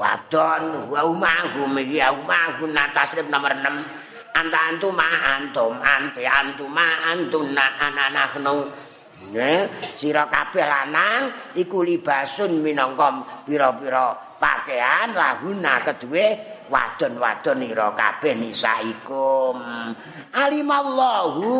wadon 0.00 0.88
wa 0.88 1.04
umahum 1.04 1.76
iki 1.76 2.00
umahum 2.00 2.72
tasrif 2.96 3.28
nomor 3.28 3.52
6 3.52 4.00
anta 4.32 4.58
antum 4.72 4.96
ma 4.96 5.36
antum 5.36 5.76
anti 5.76 6.24
antum 6.24 6.70
ma 6.72 7.12
antum 7.12 7.52
na 7.52 7.76
anana 7.76 8.24
khnu 8.32 8.56
ne 9.36 9.68
sira 10.00 10.24
kabeh 10.32 10.64
lanang 10.64 11.52
iku 11.58 11.84
libasun 11.84 12.64
minangka 12.64 13.44
pira-pira 13.44 14.16
pakaian 14.40 15.12
lahuna 15.12 15.84
kedue 15.84 16.26
wadon-wadon 16.72 17.60
ira 17.66 17.92
kabeh 17.92 18.38
nisaikum 18.40 19.60
alimallahu 20.32 21.52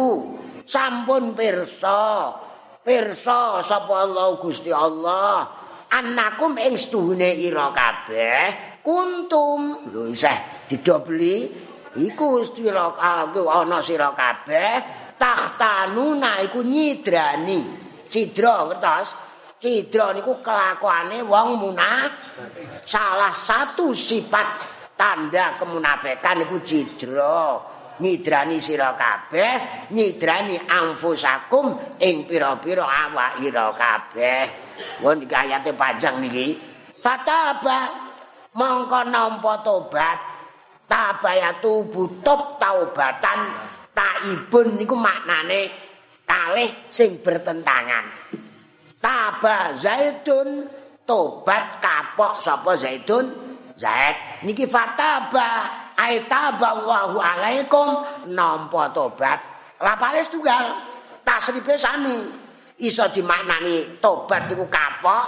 sampun 0.64 1.36
pirsa 1.36 2.32
pirsa 2.80 3.60
sapa 3.60 4.08
Allah 4.08 4.40
Gusti 4.40 4.72
Allah 4.72 5.59
annakum 5.90 6.54
ing 6.56 6.78
stuhune 6.78 7.34
ira 7.34 7.74
kabeh. 7.74 8.78
Kuntum. 8.80 9.90
Lho 9.90 10.08
isih 10.08 10.66
didobeli. 10.70 11.68
Iku 12.00 12.40
sira 12.46 12.94
ana 12.96 13.78
sira 13.82 14.14
kabeh. 14.14 14.72
Tahtanuna 15.18 16.40
iku 16.46 16.62
nyidrani. 16.64 17.60
Cidra 18.10 18.66
ngertos 18.66 19.08
cidra 19.60 20.16
niku 20.16 20.40
kelakuane 20.40 21.20
wong 21.22 21.48
munah. 21.60 22.08
Salah 22.82 23.30
satu 23.34 23.92
sifat 23.92 24.48
tanda 24.96 25.60
kemunafikan 25.60 26.40
niku 26.40 26.64
cidra 26.64 27.60
nyidrani 28.00 28.56
sira 28.58 28.96
kabeh 28.96 29.86
nyidrani 29.94 30.56
anfusakum 30.66 31.96
ing 32.00 32.24
pira-pira 32.24 32.88
awak 32.88 33.44
ira 33.44 33.68
kabeh 33.76 34.70
Wong 35.00 35.24
iki 35.24 35.34
ayate 35.36 35.72
panjang 35.76 36.20
niki. 36.20 36.56
Fataba 37.00 37.88
mongko 38.56 39.00
nampa 39.08 39.60
tobat. 39.64 40.18
Tabayatu 40.90 41.86
butub 41.86 42.58
taubatan 42.58 43.46
taibun 43.94 44.74
niku 44.74 44.98
maknane 44.98 45.70
kalih 46.26 46.90
sing 46.90 47.22
bertentangan. 47.22 48.10
Taba 48.98 49.78
zaitun 49.78 50.66
tobat 51.06 51.78
kapok 51.78 52.34
sapa 52.42 52.74
zaitun? 52.74 53.30
Zaid. 53.78 54.42
Niki 54.42 54.66
fataba 54.66 55.70
aitaba 55.96 56.76
Allahu 56.76 57.18
alaikum 57.18 57.86
nampa 58.30 58.92
tobat. 58.94 59.38
Lapales 59.80 60.28
tunggal. 60.28 60.76
Tasrife 61.24 61.78
sami. 61.78 62.50
iso 62.80 63.04
dimaknani 63.12 64.00
tobat 64.00 64.48
iku 64.48 64.64
kapok 64.72 65.24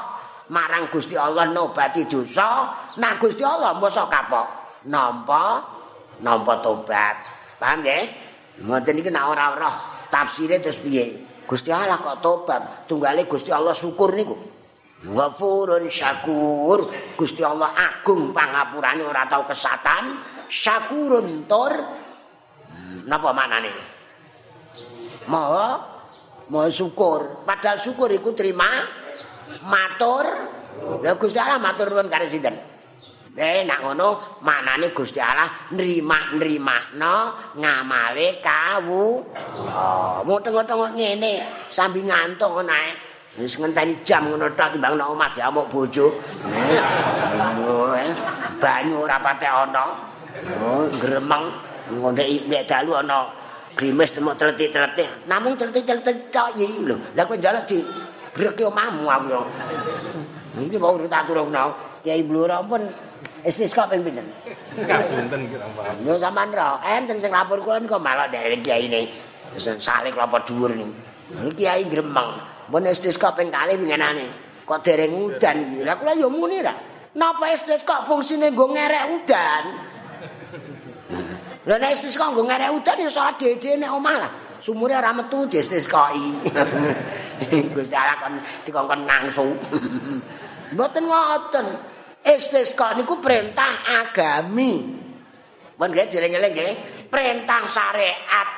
marang 0.53 0.88
Gusti 0.88 1.14
Allah 1.14 1.48
nobati 1.48 2.09
dosa. 2.09 2.72
Nah 2.96 3.12
Gusti 3.20 3.44
Allah 3.44 3.77
mosok 3.77 4.07
kapok. 4.09 4.46
Nampa 4.88 5.62
nampa 6.25 6.59
tobat. 6.64 7.16
Paham 7.61 7.85
nggih? 7.85 8.05
Ngoten 8.66 9.01
iki 9.01 9.11
nek 9.12 9.25
ora 9.29 9.44
ora 9.55 9.70
tafsire 10.11 10.59
terus 10.59 10.83
piye? 10.83 11.31
Gusti 11.46 11.70
Allah 11.70 12.01
kok 12.01 12.20
tobat? 12.25 12.88
Tunggale 12.88 13.29
Gusti 13.29 13.53
Allah 13.55 13.72
syukur 13.77 14.12
niku. 14.12 14.35
Ghafurun 15.03 15.87
syakur. 15.87 16.90
Gusti 17.14 17.42
Allah 17.46 17.70
agung 17.75 18.35
pangapurane 18.35 19.03
ora 19.07 19.29
tau 19.31 19.46
kesatan 19.46 20.32
syakurun 20.53 21.49
tur 21.49 21.73
napa 23.09 23.33
maknane? 23.33 23.73
Maha 25.33 25.81
mau 26.53 26.69
syukur. 26.69 27.41
Padahal 27.49 27.81
syukur 27.81 28.12
iku 28.12 28.37
terima 28.37 28.69
matur. 29.65 30.29
Lha 31.01 31.17
Gusti 31.17 31.41
Allah 31.41 31.57
matur 31.57 31.88
nuwun 31.88 32.12
karo 32.12 32.29
sinten? 32.29 32.53
Eh 33.33 33.65
nak 33.65 33.81
ngono 33.81 34.37
manane 34.45 34.93
Gusti 34.93 35.17
Allah 35.17 35.73
nrima-nrimakno 35.73 37.17
ngamale 37.57 38.45
kawu. 38.45 39.25
Oh 39.73 40.21
muteng-muteng 40.29 40.93
ngene 40.93 41.67
sambil 41.73 42.05
ngantuk 42.05 42.61
ngono 42.61 42.73
ae. 42.77 42.93
Wis 43.41 43.57
ngenteni 43.57 44.05
jam 44.05 44.29
ngono 44.29 44.53
tok 44.53 44.77
timbang 44.77 45.01
nek 45.01 45.09
omah 45.09 45.33
diamuk 45.33 45.65
bojo. 45.73 46.12
Banyu 48.61 48.95
ora 49.01 49.17
pate 49.17 49.49
ana 49.49 50.12
oh 50.62 50.87
gremeng 50.98 51.44
ngondek 51.92 52.48
nek 52.48 52.62
dalu 52.66 52.98
ana 52.98 53.42
grimes 53.76 54.12
temuk 54.12 54.37
teletik-teletik. 54.37 55.26
Namung 55.28 55.57
teletik-teletik 55.57 56.28
tok 56.28 56.57
iki 56.57 56.85
lho. 56.85 56.96
Lah 57.16 57.24
kowe 57.24 57.37
njaluk 57.37 57.64
di 57.68 57.81
breke 58.33 58.68
omahmu 58.68 59.05
aku 59.09 59.26
yo. 59.33 59.42
Iki 60.61 60.76
mau 60.76 60.96
tak 61.09 61.24
turunno. 61.28 61.90
Kiai 62.02 62.26
Blora 62.26 62.59
pun 62.66 62.83
istisqa 63.46 63.87
ping 63.87 64.02
pinten? 64.02 64.26
Kabunten 64.74 65.46
kira 65.46 65.66
paham. 65.70 66.02
Yo 66.02 66.18
sampean 66.18 66.50
ro, 66.50 66.83
enten 66.83 67.16
sing 67.22 67.31
lapor 67.31 67.62
kula 67.62 67.78
niku 67.78 67.94
malah 68.02 68.26
dari 68.26 68.59
kiai 68.59 68.90
ini. 68.90 69.07
Sing 69.55 69.78
salik 69.78 70.18
lapor 70.18 70.42
dhuwur 70.42 70.74
niku. 70.74 70.90
Kiai 71.55 71.87
gremeng. 71.87 72.42
Mun 72.68 72.90
istisqa 72.90 73.33
ping 73.38 73.55
kalih 73.55 73.78
wingenane. 73.78 74.26
Kok 74.66 74.83
dereng 74.83 75.14
udan 75.14 75.57
iki. 75.62 75.87
Lah 75.87 75.94
kula 75.94 76.12
yo 76.18 76.26
muni 76.26 76.59
ra. 76.59 76.74
Napa 77.14 77.55
istisqa 77.55 78.02
fungsine 78.05 78.50
nggo 78.50 78.74
ngerek 78.74 79.05
udan? 79.22 79.64
Lah 81.62 81.79
nek 81.79 81.94
istisqa 81.94 82.35
nggo 82.35 82.42
ngerek 82.42 82.75
udan 82.75 83.07
ya 83.07 83.11
salat 83.11 83.38
dhewe 83.38 83.79
nek 83.79 83.90
omah 83.94 84.16
lah. 84.18 84.33
Sumure 84.59 84.98
ora 84.98 85.14
metu 85.14 85.46
distisqai. 85.46 86.27
Gusti 87.75 87.94
Allah 87.94 88.18
kon 88.18 88.35
dikongkon 88.66 89.03
nangsu. 89.07 89.46
Mboten 90.75 91.05
ngoten. 91.07 91.66
Istisqa 92.22 92.94
niku 92.94 93.18
perintah 93.18 94.03
agami. 94.03 95.03
Mun 95.75 95.90
nggih 95.90 96.07
jeleng-eleng 96.07 96.55
nggih, 96.55 96.72
perintah 97.11 97.66
syariat. 97.66 98.48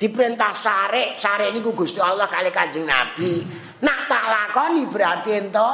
Diperintah 0.00 0.56
syariat, 0.56 1.12
syariat 1.20 1.52
niku 1.52 1.76
Gusti 1.76 2.00
Allah 2.00 2.24
kali 2.24 2.48
Kanjeng 2.48 2.88
Nabi. 2.88 3.44
Nak 3.84 3.98
tak 4.08 4.24
lakoni 4.24 4.88
berarti 4.88 5.36
ento 5.36 5.72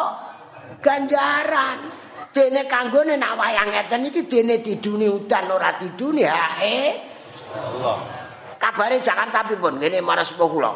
ganjaran. 0.83 2.04
Dene 2.35 2.67
kanggone 2.67 3.15
nak 3.15 3.39
wayang 3.39 3.71
ngeten 3.71 4.11
iki 4.11 4.27
dene 4.27 4.59
diduni 4.59 5.07
udan 5.07 5.55
ora 5.55 5.71
diduni 5.79 6.27
hae. 6.27 6.99
Allah. 7.55 7.99
Kabare 8.59 8.99
Jakarta 8.99 9.47
pripun? 9.47 9.79
Ngene 9.79 10.03
marang 10.03 10.27
sepuh 10.27 10.51
kula. 10.51 10.75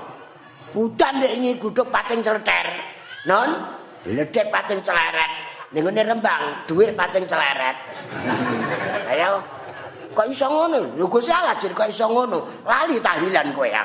Udan 0.79 1.18
nek 1.18 1.35
ingin 1.35 1.59
guduk 1.59 1.90
pating 1.90 2.23
celeter. 2.23 2.79
Non, 3.27 3.75
ledek 4.07 4.55
pating 4.55 4.79
celeret. 4.87 5.33
Ning 5.75 5.83
ngene 5.83 6.07
Rembang, 6.07 6.62
dhuwit 6.71 6.94
pating 6.94 7.27
celeret. 7.27 7.75
Ayo. 9.11 9.42
Kok 10.14 10.27
iso 10.31 10.47
ngono? 10.47 10.94
Lho 10.94 11.07
Gusti 11.11 11.35
Allah 11.35 11.59
jir 11.59 11.75
kok 11.75 11.90
iso 11.90 12.07
ngono? 12.07 12.62
Lali 12.62 13.03
tahlilan 13.03 13.51
kowe 13.51 13.66
ya. 13.66 13.83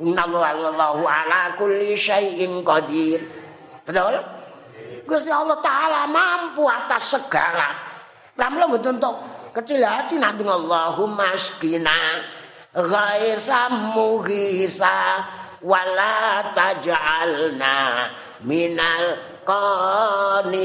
Innallahu 0.00 1.04
ala 1.04 1.52
kulli 1.60 1.92
syai'in 2.00 2.64
qadir. 2.64 3.20
Betul? 3.84 4.16
Gusti 5.06 5.30
Allah 5.30 5.58
taala 5.58 6.06
mampu 6.08 6.66
atas 6.68 7.14
segala. 7.18 7.74
Pramila 8.32 8.66
mboten 8.70 8.96
tok 8.96 9.16
kecil 9.52 9.84
hati 9.84 10.16
nanti 10.16 10.40
Allahumma 10.46 11.36
askina 11.36 12.22
ghaisa 12.72 13.68
mughisa 13.92 15.26
wala 15.60 16.50
taj'alna 16.56 18.08
minal 18.46 19.18
qanitin. 19.46 20.64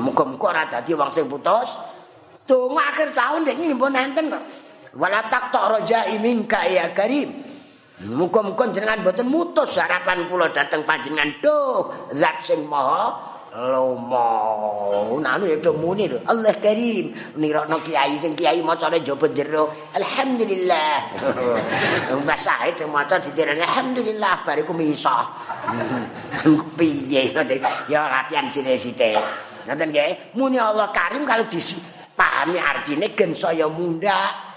Muga-muga 0.00 0.46
ora 0.48 0.64
dadi 0.64 0.96
wong 0.96 1.12
sing 1.12 1.28
putus. 1.28 1.76
Donga 2.44 2.92
akhir 2.92 3.12
tahun 3.12 3.44
dek 3.44 3.56
ngimpun 3.56 3.96
enten 3.96 4.28
kok. 4.32 4.44
wala 4.94 5.26
taqta 5.26 5.78
rajai 5.78 6.16
minka 6.22 6.62
ya 6.70 6.94
karim 6.94 7.42
muga-muga 8.02 8.74
jenengan 8.74 9.06
boten 9.06 9.30
mutus 9.30 9.78
harapan 9.78 10.26
kula 10.26 10.50
dateng 10.50 10.82
panjenengan. 10.82 11.30
Duh 11.38 12.10
zat 12.10 12.42
sing 12.42 12.66
maha 12.66 13.14
lomo 13.54 15.14
nanu 15.22 15.46
ya 15.46 15.62
muni 15.70 16.10
lho 16.10 16.18
Allah 16.26 16.58
karim. 16.58 17.14
Nirokno 17.38 17.78
kiai 17.86 18.18
sing 18.18 18.34
kiai 18.34 18.58
macane 18.66 18.98
jaba 19.06 19.30
jero. 19.30 19.70
Alhamdulillah. 19.94 20.94
Mbah 22.26 22.38
sae 22.38 22.74
sing 22.74 22.90
maca 22.90 23.22
ditirani 23.22 23.62
alhamdulillah 23.62 24.42
bariku 24.42 24.74
misa 24.74 25.30
piye? 26.78 27.30
Ya 27.86 28.02
latihan 28.10 28.50
sithik-sithik 28.50 29.22
ngoten 29.64 29.88
nggih. 29.94 30.34
Muni 30.36 30.58
Allah 30.58 30.90
karim 30.90 31.22
kalau 31.24 31.46
dipahami 31.46 32.58
artine 32.58 33.14
gen 33.14 33.32
saya 33.32 33.70
munda 33.70 34.53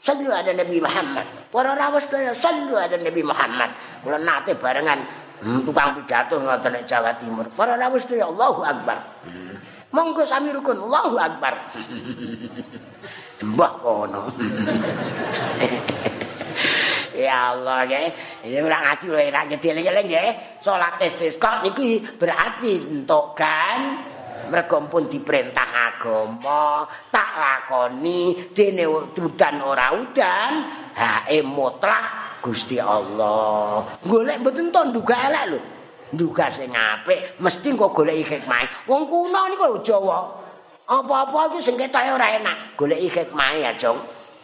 Sallu 0.00 0.32
ada 0.32 0.56
Nabi 0.56 0.80
Muhammad. 0.80 1.28
Para 1.52 1.76
rawuh 1.76 2.00
sedaya 2.00 2.32
sallu 2.32 2.72
ada 2.72 2.96
Nabi 2.96 3.20
Muhammad. 3.20 3.68
Kula 4.00 4.16
nate 4.16 4.56
barengan 4.56 4.96
hmm, 5.44 5.68
tukang 5.68 5.92
pidato 5.92 6.40
ngoten 6.40 6.72
nek 6.72 6.88
Jawa 6.88 7.12
Timur. 7.20 7.44
Para 7.52 7.76
rawuh 7.76 8.00
sedaya 8.00 8.32
Allahu 8.32 8.64
Akbar. 8.64 8.96
Hmm. 9.28 9.60
Monggo 9.92 10.24
sami 10.24 10.56
rukun 10.56 10.80
Allahu 10.80 11.20
Akbar. 11.20 11.52
Mbah 13.52 13.72
kono. 13.76 14.32
ya 17.20 17.52
Allah 17.52 17.84
ya. 17.84 18.08
Ini 18.48 18.56
ora 18.64 18.80
ngaji 18.80 19.04
lho 19.04 19.20
enak 19.20 19.44
gedhe-gedhe 19.52 20.00
nggih. 20.08 20.28
Salat 20.64 20.96
istisqa 21.04 21.60
niki 21.60 22.00
berarti 22.16 22.88
entuk 22.88 23.36
kan 23.36 24.09
mergo 24.48 24.80
pun 24.88 25.04
diperintah 25.04 25.92
agama 25.92 26.88
tak 27.12 27.30
lakoni 27.36 28.48
dene 28.56 28.88
udan 28.88 29.56
ora 29.60 29.92
udan. 29.92 30.52
Hae 30.96 31.44
mutlak 31.44 32.38
Gusti 32.40 32.80
Allah. 32.80 33.84
Golek 34.00 34.40
mboten 34.40 34.72
to 34.72 34.80
nduga 34.88 35.16
elek 35.28 35.44
lho. 35.52 35.60
Nduga 36.16 36.48
sing 36.50 36.72
apik 36.72 37.36
mesti 37.38 37.68
kok 37.76 37.92
golek 37.94 38.24
hikmah 38.24 38.88
wong 38.88 39.06
kuno 39.06 39.40
niku 39.52 39.64
lho 39.76 39.78
Jawa. 39.84 40.18
Apa-apa 40.90 41.54
iku 41.54 41.58
sing 41.62 41.78
ketoke 41.78 42.10
ora 42.10 42.40
enak 42.40 42.74
golek 42.74 42.98
hikmah 42.98 43.50
ya 43.60 43.70
Jong. 43.76 43.98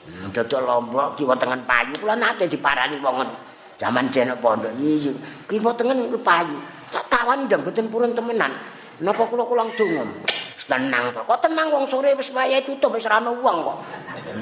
Hmm, 0.06 0.30
dodol 0.30 0.62
lombok 0.62 1.18
kiwa 1.18 1.34
tengen 1.34 1.66
payu 1.66 1.90
kula 1.98 2.14
nate 2.14 2.46
diparani 2.46 3.00
wong 3.02 3.26
Zaman 3.76 4.08
jeneng 4.08 4.40
pondok 4.40 4.72
iki 4.78 5.12
kiwa 5.50 5.74
tengen 5.74 6.12
payu. 6.22 6.56
Tawan 7.10 7.50
ndang 7.50 7.66
mboten 7.66 7.90
purun 7.90 8.14
temenan 8.14 8.54
Napa 9.04 9.28
kula 9.28 9.44
kulang 9.44 9.68
donga? 9.76 10.04
Tenang 10.66 11.14
to. 11.14 11.22
Kok 11.22 11.38
tenang 11.46 11.70
wong 11.70 11.86
sore 11.86 12.10
wis 12.18 12.34
wayahe 12.34 12.66
tutup 12.66 12.90
wis 12.98 13.06
ora 13.06 13.22
ono 13.22 13.38
wong 13.38 13.56
kok. 13.62 13.78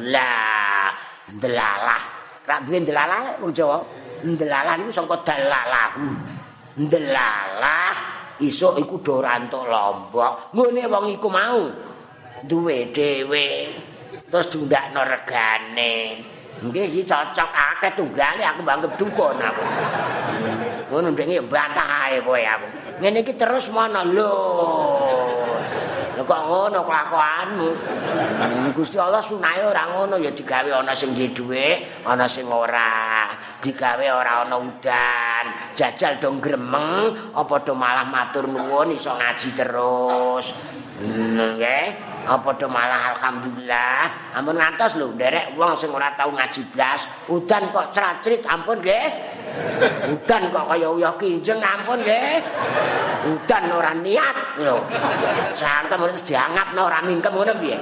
Lah, 0.09 0.89
ndelalah. 1.37 2.03
Rak 2.49 2.65
duwe 2.65 2.81
ndelalah 2.81 3.45
wong 3.45 3.53
Jawa. 3.53 3.85
Ndelalah 4.25 4.73
niku 4.81 4.89
sangka 4.89 5.21
dalalah. 5.21 6.01
Ndelalah 6.81 7.93
isuk 8.41 8.81
iku 8.81 9.05
do 9.05 9.21
rantuk 9.21 9.69
lombok. 9.69 10.57
Ngene 10.57 10.89
wong 10.89 11.13
iku 11.13 11.29
mau 11.29 11.69
duwe 12.49 12.89
dhewe. 12.89 13.77
Terus 14.33 14.49
dundakno 14.49 15.05
regane. 15.05 16.25
Nggih 16.65 16.89
iki 16.89 17.03
cocok 17.05 17.51
akeh 17.53 17.93
tunggale 17.93 18.41
aku 18.49 18.65
banggep 18.65 18.97
dukun 18.97 19.37
aku. 19.37 19.63
Ngono 20.89 21.13
ndenge 21.13 21.45
bantah 21.45 22.09
ae 22.09 22.25
kowe 22.25 22.41
aku. 22.41 22.84
Ngene 23.01 23.27
iki 23.27 23.35
terus 23.35 23.71
mana? 23.71 24.07
Lho. 24.07 24.37
Lho 26.15 26.23
kok 26.23 26.43
ngono 26.47 26.79
kelakuanmu? 26.87 27.71
Hmm, 28.39 28.71
Gusti 28.71 28.99
Allah 29.03 29.19
sunahe 29.19 29.67
ora 29.67 29.91
ngono. 29.91 30.15
Ya 30.21 30.31
digawe 30.31 30.71
ana 30.71 30.95
sing 30.95 31.15
duwe 31.15 31.35
dhuwit 31.35 32.07
ana 32.07 32.27
sing 32.31 32.47
ora. 32.47 33.35
Digawe 33.59 34.07
ora 34.15 34.47
ana 34.47 34.57
udan. 34.59 35.45
Jajal 35.75 36.23
dong 36.23 36.39
gremeng 36.39 37.35
apa 37.35 37.55
do 37.67 37.75
malah 37.75 38.07
matur 38.07 38.47
nuwun 38.47 38.95
iso 38.95 39.11
ngaji 39.11 39.49
terus. 39.59 40.55
Hmm, 41.03 41.59
nggih. 41.59 42.15
Apa 42.25 42.57
do 42.57 42.71
malah 42.71 43.11
alhamdulillah. 43.13 44.33
Ampun 44.39 44.55
ngantos 44.55 44.95
lho 44.95 45.11
nderek 45.13 45.59
wong 45.59 45.75
sing 45.75 45.91
ora 45.91 46.15
tau 46.15 46.31
ngaji 46.31 46.63
blas. 46.71 47.11
Udan 47.27 47.75
kok 47.75 47.91
cracrit 47.91 48.47
ampun 48.47 48.79
nggih 48.79 49.34
Udan 50.05 50.43
kok 50.53 50.67
kaya 50.71 50.89
uyah 50.91 51.15
kinjeng 51.19 51.61
ampun 51.61 52.01
nggih. 52.01 52.41
Udan 53.25 53.65
ora 53.73 53.93
niat 53.97 54.37
lho. 54.61 54.85
Santem 55.57 56.01
wis 56.05 56.23
diangapno 56.25 56.87
ora 56.89 57.01
mingkem 57.03 57.33
ngono 57.33 57.53
piye. 57.59 57.79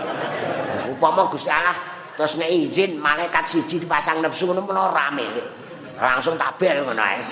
Upama 0.93 1.27
Gusti 1.31 1.51
Allah 1.51 1.75
terus 2.13 2.37
nek 2.37 2.51
izin 2.51 3.01
malaikat 3.01 3.49
siji 3.49 3.81
dipasang 3.83 4.21
nepsu 4.23 4.47
ngono 4.51 4.63
menawa 4.65 4.91
rame. 4.93 5.27
Langsung 5.99 6.39
tabel 6.39 6.83
ngono 6.87 7.03
ae. 7.03 7.21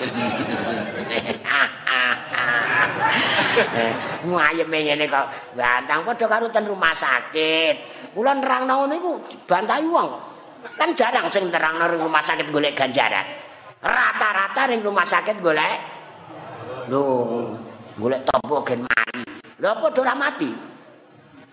Ngayeme 4.21 4.77
ngene 4.85 5.05
kok 5.11 5.25
bantang 5.57 6.07
padha 6.07 6.25
karo 6.27 6.47
ten 6.53 6.65
rumah 6.67 6.95
sakit. 6.95 7.75
Kula 8.15 8.35
nerangno 8.37 8.85
ngono 8.85 8.93
iku 8.95 9.11
bantahi 9.47 9.85
wong. 9.87 10.09
Kan 10.77 10.93
jarang 10.93 11.25
sing 11.33 11.49
nerangno 11.49 11.89
rumah 11.89 12.21
sakit 12.21 12.53
golek 12.53 12.77
ganjaran. 12.77 13.50
Rata-rata 13.81 14.69
ring 14.69 14.85
rumah 14.85 15.05
sakit 15.05 15.41
golek. 15.41 15.77
Lho 16.87 17.03
golek 17.97 18.21
topo 18.25 18.65
gen 18.65 18.85
mati 18.85 19.21
lho 19.61 19.67
apa 19.69 19.85
ora 19.93 20.13
mati? 20.17 20.49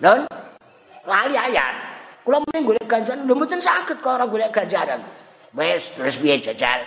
Non 0.01 0.25
lali 1.05 1.37
ayat. 1.37 1.75
Kula 2.25 2.45
mending 2.45 2.65
golek 2.69 2.87
ganjaran 2.89 3.25
lho 3.25 3.35
mboten 3.37 3.61
saged 3.61 4.01
kok 4.01 4.21
ora 4.21 4.29
golek 4.29 4.53
ganjaran 4.53 5.01
wis 5.57 5.93
terus 5.97 6.17
piye 6.21 6.41
jajal? 6.41 6.85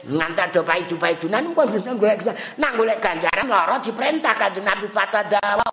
Ngantar 0.00 0.48
do 0.48 0.64
paidu 0.64 0.96
paidunan 0.96 1.52
kok 1.52 1.68
mboten 1.68 1.96
golek 2.00 2.20
nang 2.56 2.72
golek 2.76 3.00
ganjaran 3.00 3.48
lara 3.48 3.76
diperintah 3.80 4.36
kanjeng 4.36 4.64
Nabi 4.64 4.88
fatadawa 4.88 5.68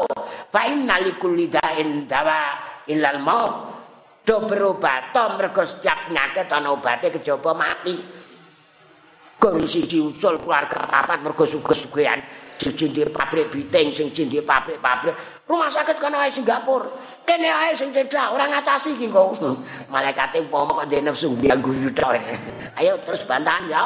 fa 0.51 0.61
innal 0.67 1.03
likulli 1.03 1.47
da'in 1.47 2.07
dawa 2.07 2.59
illal 2.91 3.19
maut. 3.23 3.53
Do 4.27 4.43
berobat 4.43 5.15
to 5.15 5.39
mergo 5.39 5.63
setiap 5.63 6.11
penyakit 6.11 6.51
ana 6.51 6.75
obate 6.75 7.07
kejaba 7.15 7.55
mati 7.55 8.16
gong 9.37 9.63
siji 9.69 10.01
usul 10.01 10.41
keluarga 10.41 10.85
papat 10.89 11.21
mergo 11.21 11.45
suge-sugean 11.45 12.19
sing 12.57 12.89
di 12.89 13.05
pabrik 13.05 13.53
biting 13.53 13.93
sing 13.93 14.09
di 14.09 14.41
pabrik-pabrik 14.41 15.45
rumah 15.45 15.69
sakit 15.69 16.01
kan 16.01 16.13
wae 16.17 16.27
Singapura 16.27 16.89
kene 17.27 17.51
ae 17.51 17.71
sing 17.75 17.91
cedak 17.91 18.31
ora 18.31 18.47
ngatasi 18.47 18.95
iki 18.95 19.11
kok. 19.11 19.35
Malaikate 19.93 20.39
umpama 20.39 20.79
kok 20.79 20.87
dene 20.87 21.11
nafsu 21.11 21.35
ganggu 21.35 21.75
yuta. 21.75 22.15
Ayo 22.79 22.95
terus 23.03 23.27
bantahan 23.27 23.67
ya. 23.67 23.83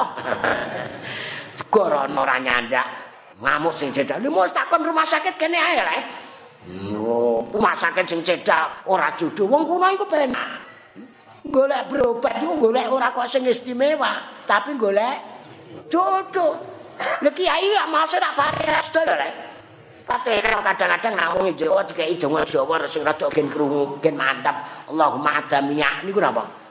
Gorono 1.74 2.22
ora 2.22 2.38
nyandak. 2.38 2.86
Ngamuk 3.42 3.74
sing 3.74 3.90
cedak. 3.90 4.22
Lu 4.22 4.30
mau 4.30 4.46
takon 4.46 4.86
rumah 4.86 5.04
sakit 5.04 5.34
kene 5.42 5.58
ae 5.58 5.82
rek. 5.82 6.02
Yo, 6.94 7.42
rumah 7.50 7.74
sakit 7.74 8.06
sing 8.06 8.22
cedak 8.22 8.86
ora 8.86 9.10
jodoh 9.18 9.50
wong 9.50 9.66
kuno 9.66 9.88
iku 9.90 10.06
penak. 10.06 10.70
Golek 11.42 11.90
berobat 11.90 12.38
iku 12.38 12.54
golek 12.62 12.86
ora 12.94 13.10
kok 13.10 13.26
sing 13.26 13.42
istimewa, 13.50 14.46
tapi 14.46 14.78
golek 14.78 15.31
jodoh. 15.92 16.56
Lha 17.22 17.32
kiai 17.36 17.68
lak 17.76 17.88
masa 17.92 18.24
rak 18.24 18.34
pati 18.40 18.64
resto 18.64 19.04
rek. 19.04 19.34
Pati 20.08 20.40
kadang-kadang 20.40 21.14
namung 21.14 21.52
Jawa 21.54 21.84
dikai 21.84 22.16
donga 22.16 22.48
Jawa 22.48 22.82
sing 22.88 23.04
rada 23.04 23.28
gen 23.28 23.52
krungu, 23.52 24.00
gen 24.00 24.16
mantap. 24.16 24.88
Allahumma 24.88 25.44
adamiya 25.44 26.02
niku 26.08 26.24
napa? 26.24 26.62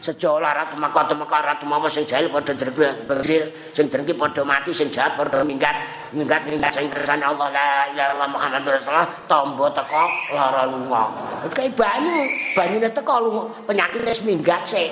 sejola 0.00 0.56
ratu 0.56 0.80
maka 0.80 1.04
temeka 1.04 1.38
ratu 1.44 1.68
mawa 1.68 1.84
sing 1.84 2.08
jahil 2.08 2.32
padha 2.32 2.56
drengki 2.56 3.52
sing 3.76 3.86
drengki 3.92 4.16
padha 4.16 4.40
mati 4.48 4.72
sing 4.72 4.88
jahat 4.88 5.12
padha 5.12 5.44
minggat 5.44 5.76
minggat 6.16 6.40
minggat 6.48 6.72
sing 6.72 6.88
kersane 6.88 7.20
Allah 7.20 7.52
la 7.52 7.92
ilaha 7.92 8.16
illallah 8.16 8.28
Muhammadur 8.32 8.72
Rasulullah 8.80 9.08
tombo 9.28 9.68
teko 9.68 10.04
lara 10.32 10.64
lunga 10.64 11.04
kaya 11.52 11.68
banyu 11.76 12.16
banyune 12.56 12.88
teko 12.88 13.14
lunga 13.20 13.44
penyakit 13.68 14.00
wis 14.00 14.20
minggat 14.24 14.64
sik 14.64 14.88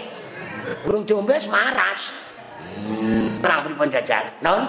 urung 0.84 1.08
diombe 1.08 1.40
maras 1.48 2.12
hmm. 2.78 3.42
pripun 3.42 3.88
jajar 3.90 4.38
non 4.44 4.62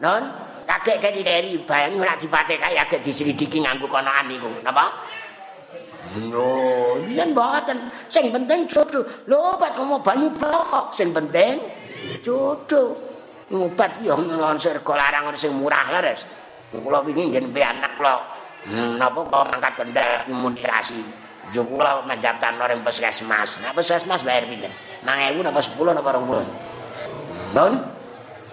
non 0.00 0.22
kakek 0.64 1.02
kene 1.02 1.20
dari 1.26 1.58
banyu 1.60 2.00
nek 2.00 2.22
dipate 2.22 2.54
kaya 2.56 2.86
agak 2.86 3.02
diselidiki 3.02 3.58
nganggo 3.60 3.90
konoan 3.90 4.24
niku 4.30 4.48
napa 4.62 5.04
Lho, 6.10 6.98
yen 7.06 7.30
mboten. 7.30 7.86
Sing 8.10 8.34
penting 8.34 8.66
jodoh. 8.66 9.06
Lho, 9.30 9.54
obat 9.54 9.78
ngomong 9.78 10.02
banyu 10.02 10.26
blok 10.34 10.90
sing 10.90 11.14
penting 11.14 11.62
jodoh. 12.24 12.98
Obat 13.50 13.98
yo 14.02 14.18
ngono 14.18 14.58
sirga 14.58 14.94
larang 14.98 15.30
sing 15.38 15.54
murah 15.54 15.86
leres. 15.94 16.26
Kula 16.70 17.02
wingi 17.02 17.30
njen 17.30 17.54
pe 17.54 17.62
anak 17.62 17.94
kula. 17.94 18.14
Hmm, 18.66 18.98
napa 18.98 19.22
kok 19.22 19.54
angkat 19.54 19.72
kendal 19.78 20.10
imunisasi. 20.26 20.98
Yo 21.54 21.62
kula 21.66 22.02
mendaftar 22.06 22.58
nang 22.58 22.82
puskesmas. 22.82 23.58
Nah, 23.62 23.70
puskesmas 23.74 24.22
bayar 24.22 24.46
pinten? 24.46 24.70
9000 25.02 25.46
napa 25.46 25.60
10 25.62 25.98
napa 25.98 26.10
20? 26.18 26.69
Don? 27.50 27.72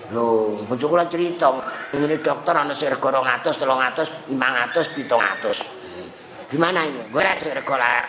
Lho, 0.08 0.64
bojo 0.64 0.88
kula 0.88 1.04
cerita, 1.12 1.52
ngene 1.92 2.24
dokter 2.24 2.56
ana 2.56 2.72
sirga 2.72 3.12
200, 3.12 3.52
300, 3.60 4.32
500, 4.32 4.96
700. 4.96 6.48
Gimana 6.48 6.88
ini? 6.88 7.12
Gue 7.12 7.20
rek 7.20 7.44
rego 7.44 7.76
lah. 7.76 8.08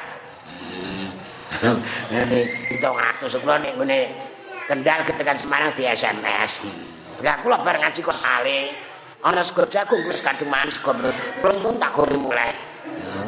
Ini 2.07 2.41
hitung 2.71 2.95
atus 2.95 3.35
kula 3.43 3.59
nek 3.59 3.75
ngene 3.75 3.99
Kendal 4.69 5.01
ketekan 5.01 5.41
Semarang 5.41 5.73
di 5.73 5.89
SMS. 5.89 6.61
Lah 7.25 7.41
kula 7.41 7.65
bar 7.65 7.81
ngaji 7.81 8.05
kok 8.05 8.13
sale. 8.13 8.69
Ana 9.25 9.41
sego 9.41 9.65
jagung 9.65 10.05
wis 10.05 10.21
kadung 10.21 10.53
manis 10.53 10.77
sego. 10.77 10.93
Plengkung 11.41 11.81
tak 11.81 11.97
goreng 11.97 12.21
mulai. 12.21 12.53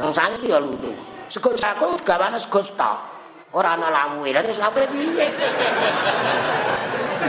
Wong 0.04 0.12
sale 0.12 0.36
ya 0.44 0.60
lutu. 0.60 0.92
Sego 1.32 1.56
jagung 1.56 1.96
gawane 2.04 2.36
sego 2.36 2.60
stok. 2.60 2.98
Ora 3.56 3.72
ana 3.72 3.88
lawuhe. 3.88 4.36
Lah 4.36 4.44
terus 4.44 4.60
lawuhe 4.60 4.84
piye? 4.92 5.26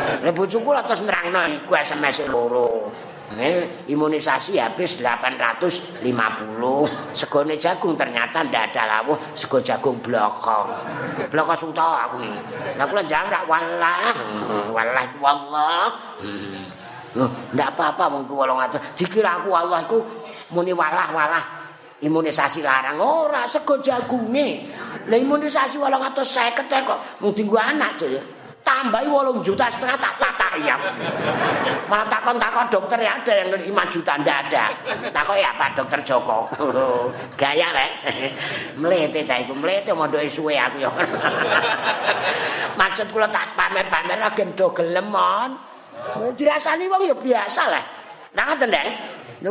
Lah 0.24 0.32
bojoku 0.34 0.70
terus 0.86 1.02
nerangno 1.06 1.42
iku 1.50 1.74
SMS 1.78 2.26
loro. 2.30 2.92
Eh, 3.32 3.88
imunisasi 3.88 4.60
habis 4.60 5.00
850. 5.00 6.04
Segone 7.20 7.56
jagung 7.56 7.96
ternyata 7.96 8.44
ndak 8.44 8.76
ada 8.76 8.84
lawuh, 9.00 9.16
sego 9.32 9.64
jagung 9.64 10.04
blokong. 10.04 10.68
Blokong 11.32 11.56
suta 11.56 12.12
aku 12.12 12.20
iki. 12.20 12.40
Lah 12.76 12.86
kula 12.92 13.08
jawab 13.08 13.32
rak 13.32 13.44
wallah. 13.48 14.04
Wallah 14.76 15.06
wallah. 15.24 15.88
Loh, 17.16 17.30
ndak 17.56 17.76
apa-apa 17.76 18.24
ku 18.28 18.36
800. 18.36 19.00
Dikira 19.00 19.40
aku 19.40 19.56
Allah 19.56 19.80
iku 19.88 20.04
muni 20.52 20.76
walah-walah. 20.76 21.64
Imunisasi 22.02 22.66
larang 22.66 23.00
ora 23.00 23.48
sego 23.48 23.80
jagunge. 23.80 24.68
Lah 25.08 25.16
imunisasi 25.16 25.80
850 25.80 26.88
kok 26.88 27.00
mung 27.24 27.32
dinggo 27.32 27.56
anak 27.56 27.96
jare. 27.96 28.40
Tambahi 28.71 29.07
wolong 29.12 29.43
juta 29.43 29.67
setengah 29.67 29.99
tak 29.99 30.15
tak 30.15 30.31
ya. 30.63 30.75
Malah 31.91 32.07
takon 32.07 32.39
takon 32.39 32.67
dokter 32.71 32.99
ya 33.03 33.19
ada 33.19 33.34
yang 33.43 33.51
lima 33.60 33.84
juta 33.91 34.15
ndak 34.15 34.38
ada. 34.47 34.65
Takon 35.12 35.38
ya 35.39 35.51
pak 35.60 35.75
dokter 35.75 35.99
Joko. 36.07 36.47
Gaya 37.41 37.67
rek. 37.75 37.91
Melete 38.81 39.27
cah 39.27 39.39
iku 39.43 39.55
melete 39.55 39.91
mau 39.91 40.07
doa 40.07 40.23
suwe 40.27 40.55
aku 40.55 40.79
ya. 40.79 40.91
Maksud 42.79 43.12
kula 43.12 43.27
tak 43.27 43.51
pamer 43.60 43.91
pamer 43.91 44.17
lagi 44.19 44.47
do 44.55 44.71
gelemon 44.71 45.51
dirasani 46.36 46.88
wong 46.88 47.03
ya 47.03 47.15
biasa 47.15 47.63
lah. 47.67 47.84
Nah 48.31 48.43
ngoten 48.47 48.71
deh 48.71 48.88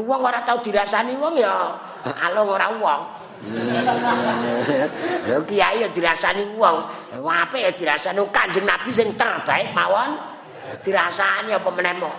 wong 0.00 0.20
ora 0.24 0.40
tau 0.40 0.64
dirasani 0.64 1.16
wong 1.20 1.37
ya 1.37 1.76
alung 2.24 2.48
ora 2.48 2.72
wong 2.72 3.19
Lha 5.29 5.38
kiai 5.48 5.81
ya 5.81 5.88
dirasani 5.88 6.44
wong. 6.61 6.76
Apik 7.24 7.61
ya 7.64 7.72
dirasani 7.72 8.20
Kanjeng 8.29 8.68
Nabi 8.68 8.90
sing 8.92 9.16
terbaik 9.16 9.72
mawon. 9.72 10.20
Dirasani 10.85 11.57
apa 11.57 11.68
meneh 11.72 11.94
mo. 11.96 12.12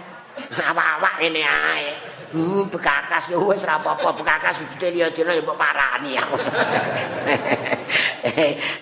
Awak-awak 0.58 1.22
ngene 1.22 1.44
ae. 1.46 1.94
Hmm, 2.32 2.64
bekakas 2.72 3.28
ya 3.28 3.36
wis 3.36 3.68
ora 3.68 3.76
apa-apa, 3.76 4.16
bekakas 4.16 4.64
wujude 4.64 5.04
ya 5.04 5.12
dina 5.12 5.36
ya 5.36 5.44
mbok 5.44 5.60
parani 5.60 6.16
aku. 6.16 6.36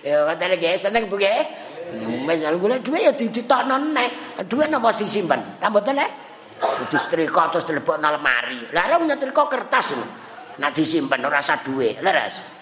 Ya 0.05 0.27
wonten 0.27 0.51
nggih 0.53 0.77
seneng 0.77 1.09
Bu 1.09 1.17
nggih. 1.17 1.41
Wis 2.29 2.39
golek 2.45 2.85
dhuwit 2.85 3.01
ya 3.09 3.11
ditokno 3.11 3.75
neh. 3.89 4.37
Dhuwit 4.45 4.69
napa 4.69 4.93
disimpen? 4.93 5.41
Ta 5.57 5.67
mboten 5.73 5.97
neh? 5.97 6.09
Kudu 6.59 6.97
setrika 6.99 7.49
terus 7.49 7.65
dilebokno 7.65 8.13
lemari. 8.13 8.69
Lah 8.69 8.85
ora 8.85 9.01
nyetrika 9.01 9.49
kertas 9.49 9.97
lho. 9.97 10.28
Nak 10.59 10.75
disimpen 10.75 11.23
ora 11.23 11.39
usah 11.39 11.63
duwe. 11.63 11.97
Leres 12.03 12.59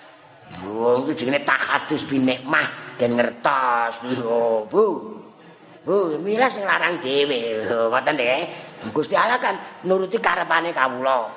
wong 0.64 1.12
iki 1.12 1.28
jenenge 1.28 1.44
tahadus 1.44 2.08
binikmah 2.08 2.96
den 2.96 3.20
ngertos. 3.20 4.08
Yo 4.16 4.64
bu. 4.70 4.86
Bu 5.84 6.20
milas 6.20 6.56
sing 6.56 6.64
larang 6.64 7.00
dhewe. 7.04 7.68
Ngoten 7.68 8.16
nggih. 8.16 8.44
Gusti 8.94 9.18
Allah 9.18 9.42
kan 9.42 9.58
nuruti 9.84 10.22
karepane 10.22 10.72
kawula. 10.72 11.28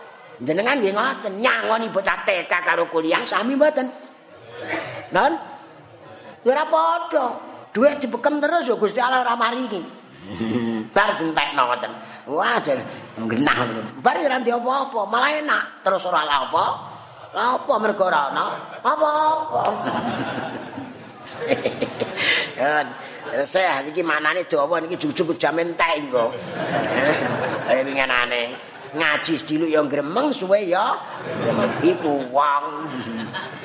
Jenengan 0.40 0.78
nggih 0.78 0.94
ngoten 0.94 1.32
nyangoni 1.40 1.88
bocah 1.90 2.22
TK 2.22 2.52
karo 2.62 2.86
kuliah 2.88 3.22
sami 3.26 3.58
mboten? 3.58 3.86
Non 5.10 5.32
ora 6.46 6.64
padha. 6.66 7.26
Duit 7.70 8.02
dibekem 8.02 8.42
terus 8.42 8.66
yo 8.66 8.74
Gusti 8.74 8.98
Allah 8.98 9.22
ora 9.22 9.38
mari 9.38 9.62
iki 9.70 9.99
bar 10.96 11.10
dintekno 11.18 11.62
ngoten. 11.70 11.92
Wah 12.30 12.56
genah 13.26 13.58
bar 13.98 14.16
ora 14.20 14.38
apa-apa 14.38 15.00
malah 15.10 15.30
enak. 15.40 15.64
Terus 15.82 16.06
ora 16.06 16.22
la 16.24 16.36
apa? 16.46 16.64
La 17.34 17.44
apa 17.58 17.74
mergo 17.78 18.04
ora 18.06 18.30
ana 18.30 18.46
apa 18.82 19.10
kan 22.60 22.84
terus 23.32 23.48
saya 23.48 23.80
iki 23.88 24.04
manane 24.04 24.44
dawa 24.44 24.76
niki 24.76 25.00
jujuk 25.00 25.38
jam 25.40 25.56
entek 25.56 26.04
kok. 26.12 26.30
Ayo 27.70 27.80
wingenane 27.86 28.69
ngaji 28.96 29.34
sediluk 29.38 29.70
ya 29.70 29.80
gremeng 29.86 30.34
suwe 30.34 30.66
ya. 30.66 30.98
Iku 31.82 32.30
wong. 32.30 32.64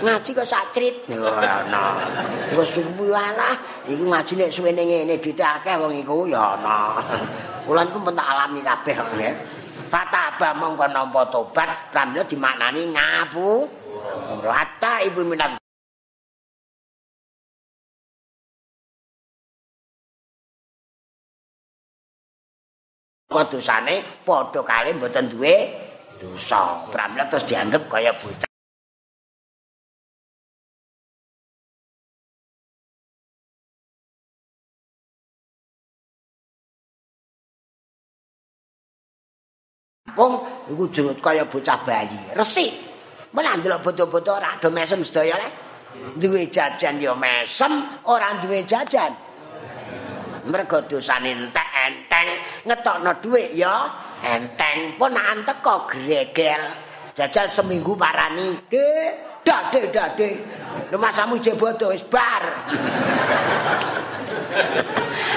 Ngaji 0.04 0.30
kok 0.36 0.48
sakrit 0.48 1.08
ora 1.16 1.66
ana 1.66 1.96
terus 2.52 2.76
suwalah 2.76 3.56
iku 3.88 4.04
ngaji 4.12 4.34
nek 4.38 4.52
suwene 4.52 4.82
ngene 4.84 5.16
ditakeh 5.18 5.80
wong 5.80 5.96
iku 5.96 6.28
ya 6.28 6.60
ana 6.60 7.00
Kulan 7.66 7.90
ku 7.90 7.98
pentak 8.06 8.30
alami 8.30 8.62
kabeh 8.62 8.94
nggih. 8.94 9.34
Fataba 9.90 10.54
mongko 10.54 10.86
nampa 10.90 11.26
tobat, 11.34 11.90
pramila 11.90 12.22
dimaknani 12.22 12.94
ngapu. 12.94 13.66
Rata 14.46 15.02
ibu 15.02 15.26
minat 15.26 15.65
dosane 23.30 24.04
padha 24.26 24.62
kali 24.64 24.94
mboten 24.94 25.30
duwe 25.30 25.54
dosa. 26.22 26.86
Pramila 26.92 27.26
terus 27.30 27.46
dianggap 27.50 27.90
kaya 27.90 28.14
bocah 28.14 28.46
kampung 40.16 40.40
iku 40.72 40.84
jurut 40.96 41.20
kaya 41.20 41.44
bocah 41.44 41.84
bayi. 41.84 42.16
Resik. 42.32 42.72
Menan 43.36 43.60
delok 43.60 43.92
bodo-bodo 43.92 44.40
ora 44.40 44.56
do 44.64 44.72
mesem 44.72 45.04
sedaya 45.04 45.36
le. 45.36 45.50
Duwe 46.16 46.48
jajan 46.48 47.00
ya 47.04 47.12
mesem, 47.12 47.84
ora 48.08 48.40
duwe 48.40 48.64
jajan. 48.64 49.12
Mergo 50.46 50.82
dosane 50.86 51.34
entek 51.34 51.70
enteng 51.90 52.28
ngetokno 52.70 53.12
dhuwit 53.18 53.58
ya 53.58 53.90
enteng 54.22 54.94
pun 54.98 55.18
anteko 55.18 55.90
gregel. 55.90 56.62
Jajal 57.16 57.48
seminggu 57.48 57.96
parani, 57.96 58.60
"Dek, 58.70 59.42
dade 59.42 59.82
dade." 59.90 60.30
Lho 60.92 60.98
masamu 61.00 61.40
jebodo 61.40 61.90
wis 61.90 62.04
bar. 62.06 62.44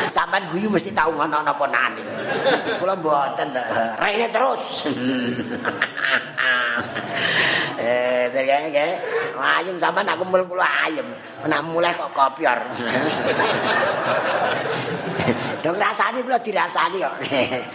Sampan 0.09 0.49
guyu 0.49 0.73
mesti 0.73 0.90
tau 0.92 1.12
ngono 1.12 1.44
napa 1.44 1.64
nane. 1.68 2.03
Kula 2.81 2.97
mboten. 2.97 3.49
Rene 4.01 4.27
terus. 4.33 4.85
eh, 7.81 8.29
terus 8.33 8.49
ya. 8.49 8.85
Ayem 9.38 9.77
sampan 9.79 10.09
aku 10.09 10.25
mul 10.27 10.42
kula 10.49 10.66
ayem. 10.88 11.07
Menak 11.44 11.62
mulai 11.68 11.94
kok 11.94 12.11
kopior. 12.16 12.59
Dong 15.62 15.77
rasane 15.77 16.25
kula 16.25 16.38
dirasani 16.40 16.99
kok. 17.03 17.14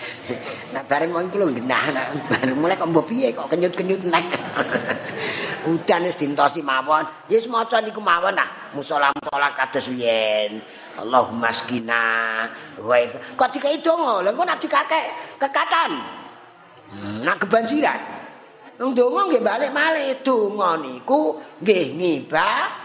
Nek 0.74 0.84
bareng 0.90 1.14
wong 1.14 1.30
kula 1.30 1.54
genah 1.54 1.84
nek 1.94 2.06
bareng 2.26 2.58
mulai 2.58 2.76
kok 2.80 2.90
mbok 2.90 3.06
piye 3.06 3.30
kok 3.36 3.46
kenyut-kenyut 3.52 4.02
nek. 4.10 4.26
Udan 5.70 6.04
wis 6.04 6.20
dintosi 6.20 6.60
mawon. 6.66 7.06
Wis 7.30 7.48
maca 7.48 7.80
niku 7.80 8.04
mawon 8.04 8.36
nah. 8.36 8.50
Musala-musala 8.74 9.54
kados 9.54 9.88
yen. 9.94 10.60
Allahumma 11.00 11.50
skina. 11.50 12.46
Wis 12.82 13.18
kok 13.34 13.50
dikai 13.50 13.82
donga. 13.82 14.22
Lah 14.22 14.32
kok 14.34 14.46
nek 14.46 14.60
dikakek 14.62 15.06
kekatan. 15.42 15.92
Nak 17.26 17.38
kebanjiran. 17.42 18.00
Nang 18.78 18.94
donga 18.98 19.30
nggih 19.30 19.42
balik 19.42 19.72
malih 19.74 20.22
donga 20.22 20.78
niku 20.82 21.42
nggih 21.62 21.98
ngibah 21.98 22.84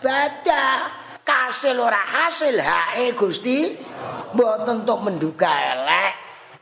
ibadah. 0.00 0.98
Kasil 1.20 1.76
ora 1.78 2.00
hasil 2.00 2.56
hae 2.58 3.12
Gusti. 3.14 3.76
Mboten 4.34 4.82
untuk 4.82 4.98
menduga 5.04 5.52
elek. 5.52 6.12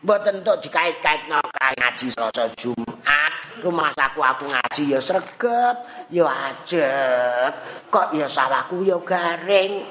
Mboten 0.02 0.46
untuk 0.46 0.62
dikait-kaitno 0.62 1.42
ngaji 1.58 2.06
Selasa 2.10 2.46
Jumat. 2.54 3.32
Rumah 3.58 3.90
saku 3.90 4.22
aku 4.22 4.44
ngaji 4.46 4.94
ya 4.94 5.00
sregep, 5.02 5.76
ya 6.14 6.26
ajeg. 6.30 7.50
Kok 7.90 8.14
ya 8.14 8.30
sawahku 8.30 8.86
ya 8.86 8.98
garing. 9.02 9.82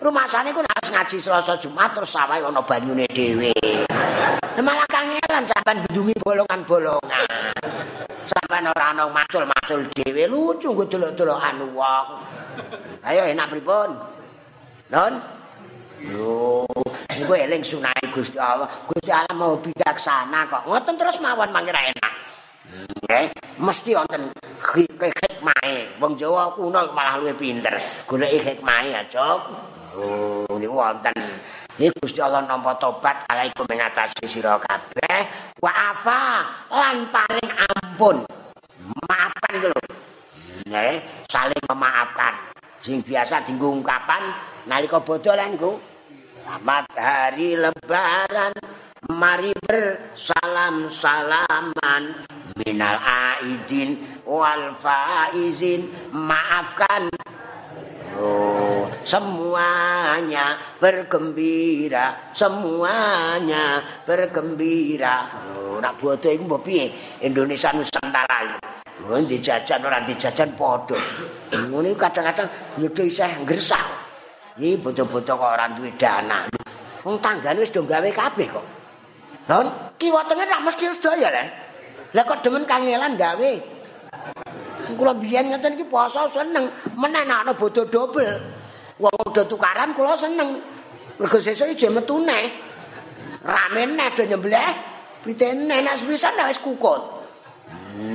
Rumah 0.00 0.24
sana 0.24 0.48
ku 0.48 0.64
ngaji 0.64 1.20
Selasa 1.20 1.60
Jumat 1.60 1.92
terus 1.92 2.16
sawah 2.16 2.40
ana 2.40 2.64
banyune 2.64 3.04
dhewe. 3.12 3.52
Malah 4.56 4.88
kangelan 4.88 5.44
sampean 5.44 5.84
bendungi 5.84 6.16
bolongan-bolongan. 6.24 7.52
Sampean 8.24 8.72
ora 8.72 8.96
ana 8.96 9.12
macul-macul 9.12 9.84
dhewe 9.92 10.24
lucu 10.24 10.72
nggo 10.72 10.88
delok-delokan 10.88 11.76
wong. 11.76 12.06
Ayo 13.04 13.28
enak 13.28 13.52
pripun? 13.52 13.92
Non? 14.88 15.20
Yo, 16.00 16.64
iku 17.20 17.36
eling 17.36 17.60
sunah 17.60 17.92
Gusti 18.08 18.40
Allah. 18.40 18.72
Gusti 18.88 19.12
Allah 19.12 19.36
mau 19.36 19.60
bijaksana 19.60 20.48
kok. 20.48 20.64
Ngoten 20.64 20.96
terus 20.96 21.20
mawon 21.20 21.52
mangkira 21.52 21.92
enak. 21.92 22.12
Nggih, 22.72 23.28
mesti 23.60 23.92
wonten 23.92 24.32
hikmahe. 24.64 26.00
Wong 26.00 26.16
Jawa 26.16 26.56
kuno 26.56 26.88
malah 26.96 27.20
luwih 27.20 27.36
pinter. 27.36 27.76
Goleki 28.08 28.40
hikmahe 28.40 28.96
ya, 28.96 29.04
Cuk. 29.04 29.69
Oh, 29.98 30.46
niku 30.54 30.78
wonten. 30.78 31.10
Iki 31.80 31.96
Gusti 31.98 32.20
Allah 32.20 32.44
nampa 32.44 32.76
tobat 32.76 33.24
alaikum 33.26 33.64
mengatasi 33.66 34.28
sira 34.28 34.60
kabeh. 34.60 35.26
Wa 35.58 35.72
afa 35.96 36.44
lan 36.70 37.08
paring 37.10 37.50
ampun. 37.56 38.22
Maafkan 39.08 39.54
lho. 39.64 39.72
Nggih, 40.68 41.00
saling 41.26 41.64
memaafkan. 41.72 42.36
Sing 42.78 43.02
biasa 43.02 43.42
dienggo 43.42 43.72
ungkapan 43.72 44.30
nalika 44.68 45.00
bodolan 45.02 45.58
ku. 45.58 45.80
Selamat 46.44 46.86
hari 46.94 47.58
lebaran. 47.58 48.52
Mari 49.10 49.50
bersalam-salaman 49.64 52.14
minal 52.60 53.00
aidin 53.00 53.96
wal 54.28 54.76
faizin 54.76 55.88
maafkan 56.12 57.08
oh 58.18 58.88
semuanya 59.04 60.58
bergembira 60.82 62.32
semuanya 62.34 63.78
bergembira 64.02 65.28
oh 65.54 65.78
nak 65.78 66.00
bodo 66.00 66.26
iku 66.26 66.42
mbok 66.48 66.62
piye 66.66 66.90
Indonesia 67.22 67.70
Nusantara 67.70 68.58
Oh, 69.00 69.16
dijajan 69.16 69.80
ora 69.80 70.04
dijajan 70.04 70.52
padha. 70.54 70.94
Ngene 71.50 71.96
kadang-kadang 71.96 72.46
nyudo 72.76 73.02
isih 73.02 73.42
ngresah. 73.42 73.82
Iki 74.60 74.76
bodo-bodo 74.84 75.40
kok 75.40 75.50
ora 75.56 75.72
duwe 75.72 75.90
dana. 75.96 76.44
Wong 77.02 77.16
tanggane 77.16 77.64
wis 77.64 77.72
do 77.72 77.80
gawe 77.88 78.06
kabeh 78.12 78.46
kok. 78.52 78.66
Lon, 79.48 79.66
kiwa 79.96 80.20
tengah 80.28 80.44
rak 80.44 80.60
mesti 80.62 80.92
sedaya 80.92 81.32
lho. 81.32 81.44
Lah 82.12 82.22
kok 82.28 82.44
demen 82.44 82.68
kangelan 82.68 83.16
gawe. 83.16 83.52
Kula 84.96 85.12
biyen 85.18 85.50
ngeten 85.50 85.76
iki 85.78 85.86
poso 85.86 86.26
seneng, 86.30 86.70
menenakno 86.96 87.52
bodho 87.54 87.86
dobel. 87.86 88.40
Wong 89.00 89.14
udah 89.32 89.44
tukaran 89.48 89.96
kula 89.96 90.14
seneng. 90.16 90.60
Mergo 91.20 91.38
sesuk 91.40 91.72
iki 91.72 91.88
metu 91.88 92.20
neh. 92.20 92.48
Rame 93.44 93.82
neh 93.96 94.08
do 94.12 94.22
nyembelih. 94.24 94.72
Pitene 95.20 95.84
nek 95.84 95.96
sepisan 96.00 96.36
wis 96.48 96.60
kukut. 96.60 97.00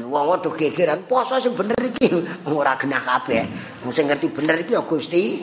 Wong 0.06 0.26
udah 0.38 0.52
gegeran 0.58 1.06
poso 1.06 1.38
sing 1.38 1.54
bener 1.54 1.78
iki 1.78 2.10
ora 2.50 2.78
genah 2.78 3.02
kabeh. 3.02 3.44
Wong 3.86 3.94
sing 3.94 4.10
ngerti 4.10 4.30
bener 4.34 4.58
iki 4.62 4.74
ya 4.74 4.82
Gusti. 4.86 5.42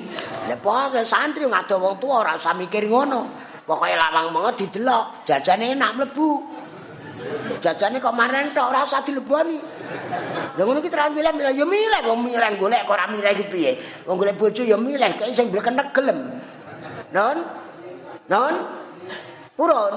Lah 0.50 0.58
poso 0.58 1.02
santri 1.02 1.46
ngado 1.46 1.78
wong 1.78 1.98
tuwa 1.98 2.26
ora 2.26 2.32
usah 2.38 2.54
mikir 2.54 2.86
ngono. 2.90 3.42
Pokoke 3.62 3.94
lawang 3.94 4.34
mengo 4.34 4.50
didelok, 4.58 5.22
jajane 5.22 5.78
enak 5.78 5.94
mlebu. 5.94 6.30
Jajane 7.62 8.02
kok 8.02 8.10
maren 8.10 8.50
tok 8.50 8.74
ora 8.74 8.82
usah 8.82 9.06
dileboni. 9.06 9.71
Lah 10.52 10.62
ngono 10.68 10.84
ki 10.84 10.92
terang 10.92 11.16
milih 11.16 11.32
ya 11.32 11.64
milih 11.64 12.00
wong 12.04 12.28
milih 12.28 12.50
golek 12.60 12.84
kok 12.84 12.92
ora 12.92 13.08
milih 13.08 13.30
iki 13.32 13.44
piye. 13.48 13.72
Wong 14.04 14.20
golek 14.20 14.36
bojo 14.36 14.60
ya 14.60 14.76
milih 14.76 15.12
kaya 15.16 15.32
sing 15.32 15.48
blekenek 15.48 15.96
gelem. 15.96 16.40
Non? 17.16 17.36
Non? 18.28 18.54
Purun. 19.56 19.94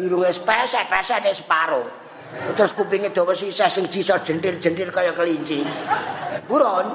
Irung 0.00 0.24
pesek 0.24 0.88
pesek 0.88 1.20
nek 1.20 1.36
separo. 1.36 1.82
Terus 2.56 2.72
kupinge 2.76 3.12
dawa 3.12 3.32
sisih 3.36 3.68
sing 3.68 3.84
jisa 3.88 4.20
jendir-jendir 4.24 4.88
kaya 4.88 5.12
kelinci. 5.12 5.64
Purun. 6.48 6.86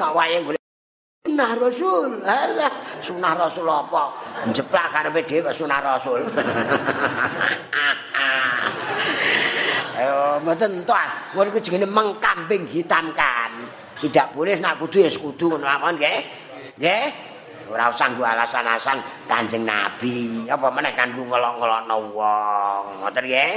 Nak 0.00 0.12
wae 0.16 0.40
golek 0.40 0.60
Sunah 1.20 1.52
Rasul. 1.52 2.24
Alah, 2.24 2.72
sunah 3.04 3.36
Rasul 3.36 3.68
apa? 3.68 4.08
Njeplak 4.48 4.88
karepe 4.88 5.20
dhewe 5.28 5.52
kok 5.52 5.56
sunah 5.56 5.80
Rasul. 5.84 6.24
Mboten 10.44 10.84
to. 10.84 10.94
Ngono 11.36 11.46
iku 11.50 11.60
jenenge 11.60 11.88
mengkambing 11.88 12.64
hitamkan. 12.68 13.50
Tidak 14.00 14.32
boleh 14.32 14.56
nak 14.60 14.80
kudu 14.80 15.04
ya 15.04 15.10
kudu 15.12 15.56
ngono 15.56 15.66
mawon 15.66 15.96
nggih. 16.00 16.18
Nggih. 16.80 17.06
Ora 17.70 17.86
usah 17.86 18.10
nggo 18.10 18.26
alasan-alasan 18.26 18.98
Kanjeng 19.30 19.62
Nabi. 19.62 20.48
Apa 20.50 20.68
meneh 20.74 20.92
kan 20.96 21.14
ngelok-ngelokno 21.14 21.96
wong. 22.16 22.82
Ngoten 23.04 23.24
nggih. 23.24 23.52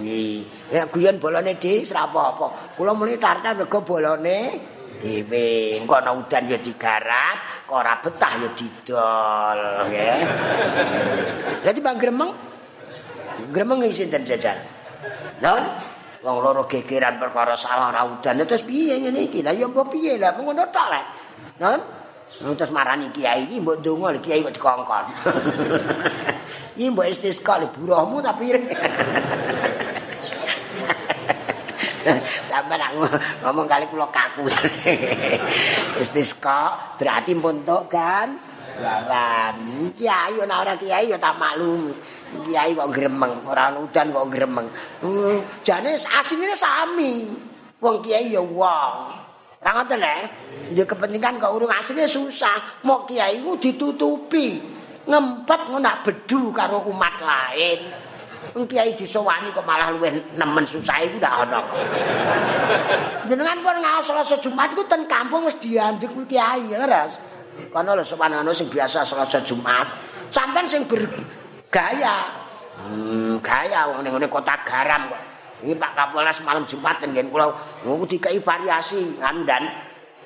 Nggih. 0.00 0.36
Ya 0.72 0.88
guyon 0.90 1.20
bolone 1.20 1.54
di 1.60 1.84
apa-apa. 1.84 2.74
Kula 2.74 2.96
muni 2.96 3.20
tarta 3.20 3.54
mergo 3.54 3.84
bolone 3.84 4.72
dhewe. 5.04 5.76
Engko 5.76 6.00
ana 6.00 6.16
udan 6.16 6.48
ya 6.48 6.56
digarap, 6.56 7.68
kok 7.68 7.76
ora 7.76 8.00
betah 8.00 8.32
ya 8.40 8.48
didol, 8.56 9.60
nggih. 9.92 10.18
Dadi 11.60 11.80
Bang 11.84 12.00
Gremeng. 12.00 12.32
Gremeng 13.52 13.84
iki 13.84 14.06
sinten 14.06 14.24
jajan? 14.24 14.56
Non, 15.44 15.60
wong 16.24 16.40
loro 16.40 16.64
gegeran 16.64 17.20
perkara 17.20 17.52
sawah 17.52 17.92
ora 17.92 18.08
udan 18.08 18.40
terus 18.48 18.64
piye 18.64 18.96
ngene 18.96 19.28
iki? 19.28 19.44
Lah 19.44 19.52
ya 19.52 19.68
mbok 19.68 19.92
piye 19.92 20.16
lah 20.16 20.32
ngono 20.32 20.64
tok 20.72 20.88
lek. 20.88 21.04
Non, 21.60 21.80
terus 22.56 22.72
marani 22.72 23.12
kiai 23.12 23.44
iki 23.44 23.60
mbok 23.60 23.84
ndonga 23.84 24.16
kiai 24.24 24.40
kok 24.40 24.56
dikongkon. 24.56 25.04
Iki 26.74 26.90
mbok 26.90 27.06
istisqa 27.06 27.62
le 27.62 27.70
buruhmu 27.70 28.18
tapi 28.18 28.50
Sampai 32.50 32.76
nak 32.76 32.90
ngomong 33.46 33.70
kali 33.70 33.86
kula 33.86 34.10
kaku. 34.10 34.44
Istisqa 36.02 36.92
berarti 36.98 37.32
mpuntuk 37.38 37.86
kan? 37.86 38.34
Lawan. 38.82 39.54
Kiai 39.94 40.34
ana 40.34 40.66
ora 40.66 40.74
kiai 40.74 41.06
ya 41.08 41.16
tak 41.16 41.38
maklumi. 41.38 41.94
Kiai 42.44 42.74
kok 42.74 42.90
gremeng, 42.90 43.32
ora 43.46 43.70
udan 43.72 44.10
kok 44.10 44.26
gremeng. 44.28 44.66
Hmm, 45.00 45.38
jane 45.62 45.94
asline 45.94 46.54
sami. 46.56 47.30
Wong 47.78 48.02
kiai 48.02 48.32
ya 48.32 48.42
wong. 48.42 48.94
Ora 49.62 49.70
ngoten 49.80 49.98
le. 50.02 50.16
Dia 50.74 50.84
kepentingan 50.84 51.38
kok 51.38 51.52
urung 51.54 51.70
asline 51.70 52.08
susah. 52.08 52.84
Mau 52.88 53.06
kiai 53.06 53.38
ku 53.44 53.54
ditutupi. 53.60 54.60
Ngempet 55.04 55.60
ngono 55.68 55.92
bedu 56.00 56.48
karo 56.50 56.84
umat 56.88 57.16
lain. 57.20 57.80
Wong 58.52 58.64
kiai 58.68 58.92
disowani 58.92 59.54
kok 59.54 59.64
malah 59.64 59.94
luwih 59.94 60.12
nemen 60.36 60.64
susah 60.68 61.00
iku 61.00 61.16
ndak 61.16 61.34
ana. 61.48 61.60
Jenengan 63.24 63.58
pun 63.64 63.76
ngaos 63.80 64.04
Selasa 64.04 64.36
Jumat 64.36 64.74
iku 64.74 64.84
ten 64.84 65.08
kampung 65.08 65.48
wis 65.48 65.56
diandhek 65.56 66.12
kiai, 66.28 66.72
leres. 66.72 67.16
Kono 67.72 67.94
lho 67.96 68.04
sopanane 68.04 68.52
sing 68.52 68.68
biasa 68.68 69.06
Selasa 69.06 69.40
Jumat. 69.40 69.86
Sampeyan 70.28 70.66
sing 70.66 70.82
bergaya. 71.74 72.30
Hmm, 72.78 73.42
gaya 73.42 73.90
wong 73.90 74.06
ning 74.06 74.30
kota 74.30 74.54
garam 74.62 75.10
kok. 75.10 75.22
Ini 75.66 75.74
Pak 75.74 75.92
Kapolres 75.98 76.38
malam 76.46 76.62
Jumat 76.70 77.02
ngen 77.02 77.34
kula 77.34 77.50
ngono 77.82 78.06
dikai 78.06 78.38
variasi 78.38 79.18
ngandan 79.18 79.64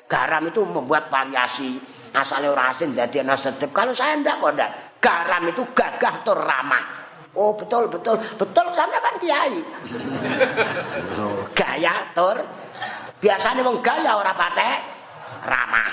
garam 0.05 0.43
itu 0.45 0.61
membuat 0.61 1.07
variasi 1.09 1.79
asalnya 2.13 2.53
ora 2.53 2.69
asin 2.69 2.93
jadi 2.93 3.25
ana 3.25 3.33
sedep. 3.33 3.73
Kalau 3.73 3.93
saya 3.97 4.13
ndak 4.21 4.37
kok 4.37 4.53
ndak. 4.53 4.71
Garam 5.01 5.47
itu 5.49 5.63
gagah 5.73 6.21
tur 6.21 6.37
ramah. 6.37 6.85
Oh 7.33 7.55
betul 7.57 7.89
betul 7.89 8.19
betul 8.37 8.65
sampe 8.69 8.97
kan 9.01 9.15
kiai. 9.17 9.57
Oh, 11.19 11.43
gaya 11.51 11.93
tur 12.13 12.37
biasanya 13.19 13.65
wong 13.65 13.81
gaya 13.81 14.21
ora 14.21 14.37
patek 14.37 14.77
ramah. 15.49 15.89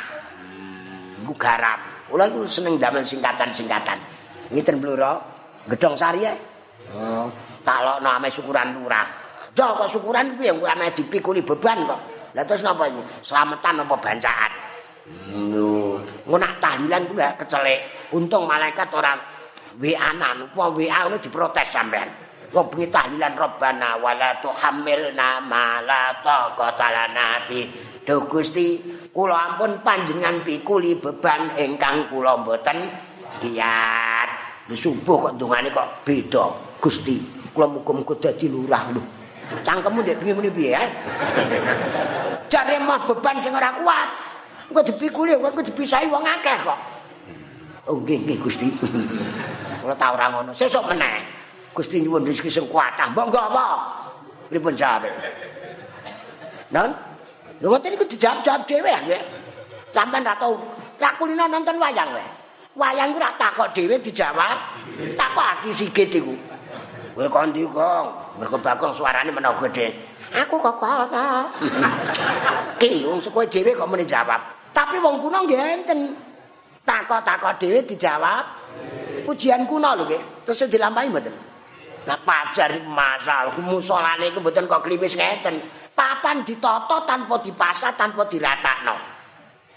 Iku 1.25 1.33
garam. 1.39 1.81
Kula 2.13 2.29
iku 2.29 2.45
seneng 2.45 2.77
damel 2.77 3.03
singkatan-singkatan. 3.03 3.99
Ngiten 4.55 4.79
bluro, 4.79 5.36
gedhong 5.71 5.97
sari 5.99 6.27
ya. 6.27 6.35
Oh, 6.95 7.27
talokno 7.67 8.09
ame 8.11 8.31
syukuran 8.31 8.79
lurah. 8.79 9.07
Joko 9.57 9.89
syukuran 9.89 10.37
kuwi 10.37 10.53
yang 10.53 10.59
ame 10.63 10.93
dipikuli 10.93 11.43
beban 11.43 11.83
kok. 11.89 12.01
Lah 12.37 12.45
terus 12.45 12.61
napa 12.61 12.85
iki? 12.87 13.01
Slametan 13.25 13.81
apa 13.81 13.95
bancaan? 13.97 14.53
Lho, 15.33 15.97
ngono 16.27 16.47
tahlilan 16.61 17.09
ku 17.09 17.13
gak 17.17 17.41
kecelek. 17.41 18.11
Untung 18.13 18.47
malaikat 18.47 18.91
ora 18.93 19.17
WA-nan, 19.81 20.51
apa 20.53 20.65
WA 20.71 20.99
ngono 21.07 21.17
diprotes 21.17 21.69
sampean. 21.73 22.09
Wong 22.55 22.67
bengi 22.71 22.87
tahlilan 22.93 23.35
Rabbana 23.35 23.99
wala 23.99 24.39
tuhammilna 24.39 25.43
ma 25.43 25.83
la 25.83 26.15
taqata 26.23 26.89
lana 26.93 27.43
bi. 27.49 27.67
Duh 28.07 28.23
Gusti, 28.31 28.79
kula 29.11 29.35
ampun 29.35 29.83
panjenengan 29.83 30.39
pikuli 30.47 30.95
beban 30.95 31.59
ingkang 31.59 32.07
kula 32.07 32.39
mboten 32.39 32.79
giat. 33.43 34.31
Subuh 34.75 35.31
kok 35.31 35.35
dungane 35.39 35.71
kok 35.71 36.03
beda. 36.03 36.51
Gusti, 36.83 37.23
kula 37.55 37.71
muga-muga 37.71 38.19
dadi 38.19 38.51
lurah 38.51 38.83
lho. 38.91 39.03
Cangkemmu 39.63 40.03
ndek 40.03 40.19
bengi 40.19 40.35
muni 40.35 40.51
piye? 40.51 40.75
Jare 42.53 42.83
mah 42.83 42.99
beban 43.07 43.39
sing 43.39 43.55
ora 43.55 43.71
kuat. 43.79 44.09
Engko 44.67 44.83
dipikuli 44.83 45.39
engko 45.39 45.63
dipisahi 45.63 46.11
wong 46.11 46.27
akeh 46.27 46.57
kok. 46.67 46.79
Oh 47.87 48.03
nggih 48.03 48.27
nggih 48.27 48.39
Gusti. 48.43 48.67
Kula 49.87 49.95
tau 49.95 50.19
ora 50.19 50.35
ngono. 50.35 50.51
Sesuk 50.51 50.83
meneh. 50.91 51.23
Gusti 51.71 52.03
nyuwun 52.03 52.27
rezeki 52.27 52.51
sing 52.51 52.67
kuat. 52.67 52.99
Mbok 53.15 53.25
nggo 53.31 53.39
apa? 53.39 53.65
Pripun 54.51 54.75
jawabe? 54.75 55.11
Non? 56.75 56.91
Lho 57.63 57.67
ngoten 57.71 57.95
iku 57.95 58.03
dijawab-jawab 58.03 58.67
dhewe 58.67 58.91
ya 58.91 59.01
nggih. 59.07 59.23
Sampeyan 59.95 60.27
ra 60.27 60.35
tau 60.35 60.59
ra 60.99 61.15
kulino 61.15 61.47
nonton 61.47 61.79
wayang 61.79 62.11
wae. 62.11 62.36
Wayang 62.77 63.17
ku 63.17 63.19
ra 63.19 63.33
takok 63.41 63.73
dhewe 63.73 63.97
dijawab. 63.97 64.57
Takok 65.17 65.47
aki 65.57 65.73
sigit 65.73 66.13
iku. 66.13 66.37
Kowe 67.17 67.25
kondi 67.33 67.65
kong? 67.65 68.07
Mergo 68.37 68.61
Bagong 68.61 68.93
suarane 68.93 69.33
menawa 69.33 69.57
gedhe. 69.65 69.97
Aku 70.37 70.61
kok 70.61 70.77
kono. 70.77 71.49
Ki 72.77 73.09
wong 73.09 73.17
kowe 73.33 73.45
dhewe 73.49 73.73
kok 73.73 73.89
muni 73.89 74.05
jawab. 74.05 74.53
Tapi 74.77 75.01
wong 75.01 75.25
kuno 75.25 75.49
nggih 75.49 75.57
enten. 75.57 76.13
Takok-takok 76.85 77.57
dhewe 77.57 77.81
dijawab. 77.89 78.45
Pujian 79.25 79.65
kuno 79.65 79.97
lho 79.97 80.05
nggih. 80.05 80.45
Terus 80.45 80.69
dilampahi 80.69 81.09
mboten. 81.09 81.33
Nah 82.05 82.21
pajar 82.21 82.77
masal 82.85 83.57
musolane 83.65 84.29
iku 84.29 84.45
mboten 84.45 84.69
kok 84.69 84.85
kliwis 84.85 85.17
ngeten. 85.17 85.57
Papan 85.97 86.45
ditata 86.45 87.09
tanpa 87.09 87.41
dipasah 87.41 87.97
tanpa 87.97 88.29
diratakno. 88.29 89.16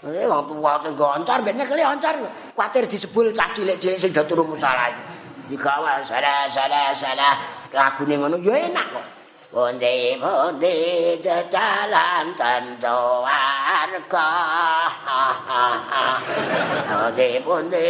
Eh 0.00 0.24
tuwa 0.24 0.80
sing 0.80 0.96
goncar 0.96 1.44
mbek 1.44 1.60
nyekeli 1.60 1.84
oncar 1.84 2.16
kuwatir 2.56 2.88
disebul 2.88 3.28
cah 3.36 3.52
cilik-cilik 3.52 4.00
sing 4.00 4.10
do 4.16 4.24
turu 4.24 4.48
musala 4.48 4.88
iki. 4.88 5.02
Digawa 5.52 6.00
salah 6.00 6.48
salah 6.48 6.88
salah 6.96 7.36
lagune 7.68 8.16
ngono 8.16 8.40
ya 8.40 8.64
enak 8.64 8.86
kok. 8.96 9.06
Bonde 9.52 10.16
bonde 10.16 10.72
jalan 11.20 12.26
tanjo 12.32 13.28
warga. 13.28 14.28
Bonde 16.88 17.28
bonde 17.44 17.84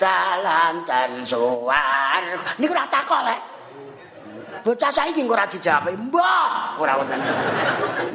jalan 0.00 0.74
tanjo 0.88 1.44
warga. 1.68 2.50
Niku 2.56 2.72
ora 2.72 2.88
takok 2.88 3.20
lek. 3.20 3.53
Bocah 4.64 4.88
saiki 4.88 5.28
kok 5.28 5.36
ora 5.36 5.44
dijawab. 5.44 5.92
Mbah, 5.92 6.80
ora 6.80 6.96
wonten. 6.96 7.20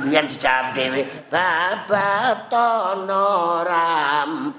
Biyen 0.02 0.26
dijawab 0.26 0.74
dhewe. 0.74 1.06
Babatono 1.30 3.22
rampasono. 3.62 4.58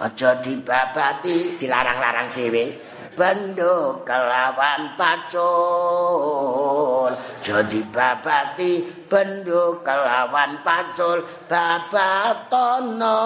Aja 0.00 0.40
dibabati, 0.40 1.60
dilarang-larang 1.60 2.32
dhewe. 2.32 2.93
Bendo 3.14 4.02
kelawan 4.02 4.98
pacul. 4.98 6.36
Jadi 7.40 7.80
babati 7.94 8.82
bendo 9.06 9.78
kelawan 9.86 10.58
pacul. 10.66 11.22
Babatono 11.46 13.22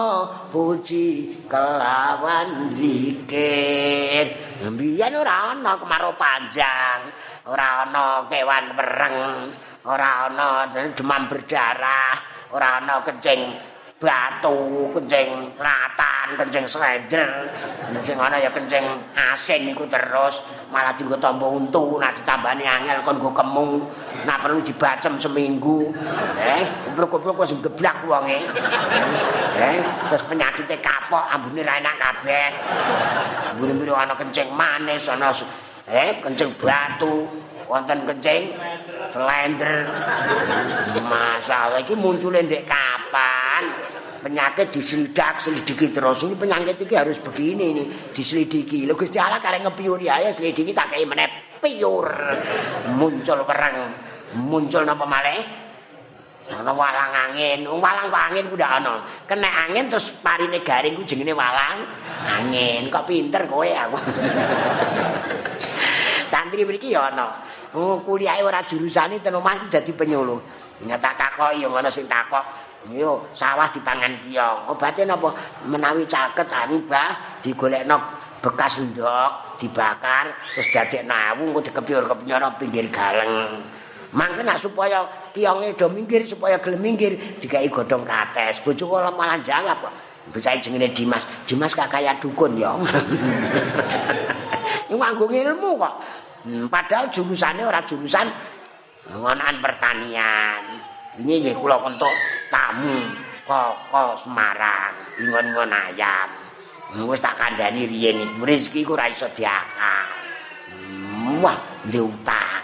puji 0.53 1.41
kelawan 1.49 2.69
zikir. 2.73 4.49
Mbiyen 4.69 5.15
ora 5.15 5.55
ana 5.55 5.79
kemarau 5.79 6.19
panjang 6.19 6.99
Ora 7.47 7.87
ana 7.87 8.27
kewan 8.27 8.75
wereng 8.75 9.47
Ora 9.87 10.27
ana 10.27 10.67
demam 10.67 11.31
berdarah 11.31 12.19
Ora 12.51 12.83
ana 12.83 12.99
kencing 12.99 13.55
batu, 13.99 14.89
kencing 14.95 15.53
ratan, 15.59 16.08
kencing 16.37 16.65
slender. 16.69 17.47
Sing 18.03 18.17
ana 18.21 18.37
ya 18.37 18.53
kencing 18.53 18.85
asin 19.17 19.65
iku 19.73 19.89
terus 19.89 20.45
malah 20.69 20.93
dienggo 20.93 21.17
tombo 21.17 21.49
untu, 21.49 21.97
nak 21.97 22.13
ditambani 22.13 22.61
angel 22.61 23.01
kon 23.01 23.17
nggo 23.17 23.33
kemung, 23.33 23.81
nak 24.29 24.37
perlu 24.45 24.61
dibacem 24.61 25.17
seminggu. 25.17 25.89
Eh, 26.37 26.61
goblok-goblok 26.93 27.41
wis 27.41 27.57
geblak 27.57 28.05
wonge. 28.05 28.37
Eh, 29.57 29.77
terus 30.13 30.23
penyakitnya 30.29 30.77
kapok, 30.77 31.25
ambune 31.33 31.65
ra 31.65 31.81
enak 31.81 31.95
kabeh. 31.97 32.49
Ambune 33.53 33.73
ana 33.89 34.13
kencing 34.13 34.53
manis, 34.53 35.09
ana 35.09 35.33
eh 35.89 36.21
kencing 36.21 36.53
batu, 36.61 37.25
wonten 37.65 38.05
kencing 38.05 38.53
slender. 39.09 39.89
Masalah 41.09 41.81
iki 41.81 41.97
muncul 41.97 42.37
ndek 42.37 42.69
kapan? 42.69 43.48
Penyakit 44.19 44.67
diselidak, 44.67 45.39
selidiki 45.39 45.95
terus. 45.95 46.27
Ini 46.27 46.35
penyakit 46.35 46.75
ini 46.83 46.95
harus 46.95 47.23
begini 47.23 47.71
nih, 47.71 47.87
diselidiki. 48.11 48.83
Lho 48.83 48.99
Gusti 48.99 49.15
Allah 49.15 49.39
kareng 49.39 49.63
ngepiuri 49.63 50.11
aja 50.11 50.35
selidiki 50.35 50.75
tak 50.75 50.91
kayak 50.91 51.07
meneh 51.07 51.27
piur. 51.63 52.11
Muncul 52.99 53.39
perang, 53.47 53.95
muncul 54.35 54.83
napa 54.83 55.07
malih? 55.07 55.69
Ana 56.49 56.73
walang 56.73 57.13
angin, 57.13 57.61
walang 57.69 58.09
kok 58.09 58.23
angin 58.33 58.49
ku 58.49 58.57
ndak 58.57 58.81
ana. 58.81 59.05
Kena 59.29 59.69
angin 59.69 59.85
terus 59.85 60.17
parine 60.17 60.65
garing 60.65 60.97
ku 60.97 61.05
jenenge 61.05 61.37
walang 61.37 61.85
angin. 62.25 62.89
Kok 62.89 63.05
pinter 63.05 63.45
kowe 63.45 63.69
aku. 63.69 63.97
Santri 66.31 66.65
mriki 66.65 66.97
ya 66.97 67.13
ana. 67.13 67.37
Oh, 67.77 68.01
kuliahe 68.01 68.41
ora 68.41 68.65
jurusane 68.65 69.21
ten 69.21 69.37
omah 69.37 69.69
dadi 69.69 69.93
penyuluh. 69.93 70.41
Nek 70.89 70.97
tak 70.97 71.21
takoki 71.21 71.61
ya 71.61 71.69
ngono 71.69 71.89
sing 71.93 72.09
takok. 72.09 72.68
Yo, 72.87 73.27
sawah 73.35 73.67
dipangan 73.67 74.23
kiyong. 74.23 74.71
Obate 74.71 75.03
napa? 75.03 75.35
Menawi 75.67 76.07
caket 76.07 76.47
anu, 76.47 76.79
Mbah, 76.87 77.43
digolekno 77.43 77.99
bekas 78.39 78.79
ndok, 78.79 79.59
dibakar, 79.59 80.31
terus 80.55 80.71
dadekno 80.71 81.11
awu 81.11 81.51
engko 81.51 81.59
dikepiur-kepiur 81.67 82.39
pinggir 82.55 82.87
galeng. 82.87 83.59
Mangke 84.15 84.41
nak 84.41 84.57
supaya 84.57 85.05
kiyonge 85.35 85.77
do 85.77 85.85
minggir 85.91 86.25
supaya 86.25 86.57
gelem 86.57 86.81
minggir 86.81 87.13
dikai 87.37 87.69
godhong 87.69 88.07
kates. 88.07 88.63
Bojo 88.65 88.89
kula 88.89 89.13
malah 89.13 89.37
jawab 89.43 89.85
kok. 89.85 89.93
Bocah 90.33 90.57
jenenge 90.57 90.89
Dimas. 90.97 91.29
Dimas 91.45 91.77
kak 91.77 91.93
kaya 91.93 92.17
dukun 92.17 92.57
ya. 92.57 92.73
Ini 94.89 94.97
nganggo 94.97 95.29
ilmu 95.29 95.69
kok. 95.77 95.93
Hmm, 96.49 96.65
padahal 96.65 97.13
jurusane 97.13 97.61
ora 97.61 97.85
jurusan 97.85 98.25
ngonan 99.13 99.61
pertanian. 99.61 100.88
Ini 101.19 101.43
nggih 101.43 101.55
kula 101.59 101.75
entuk 101.83 102.15
tamu 102.47 102.95
koko 103.43 104.15
Semarang, 104.15 105.19
ingon-ingon 105.19 105.67
ayam. 105.67 106.31
Wis 107.03 107.19
tak 107.19 107.35
kandhani 107.35 107.91
riyen 107.91 108.23
iki, 108.23 108.39
rezeki 108.39 108.87
ku 108.87 108.95
ora 108.95 109.11
iso 109.11 109.27
diakal. 109.35 110.07
Wah, 111.43 111.59
ndek 111.91 112.07
utang. 112.07 112.63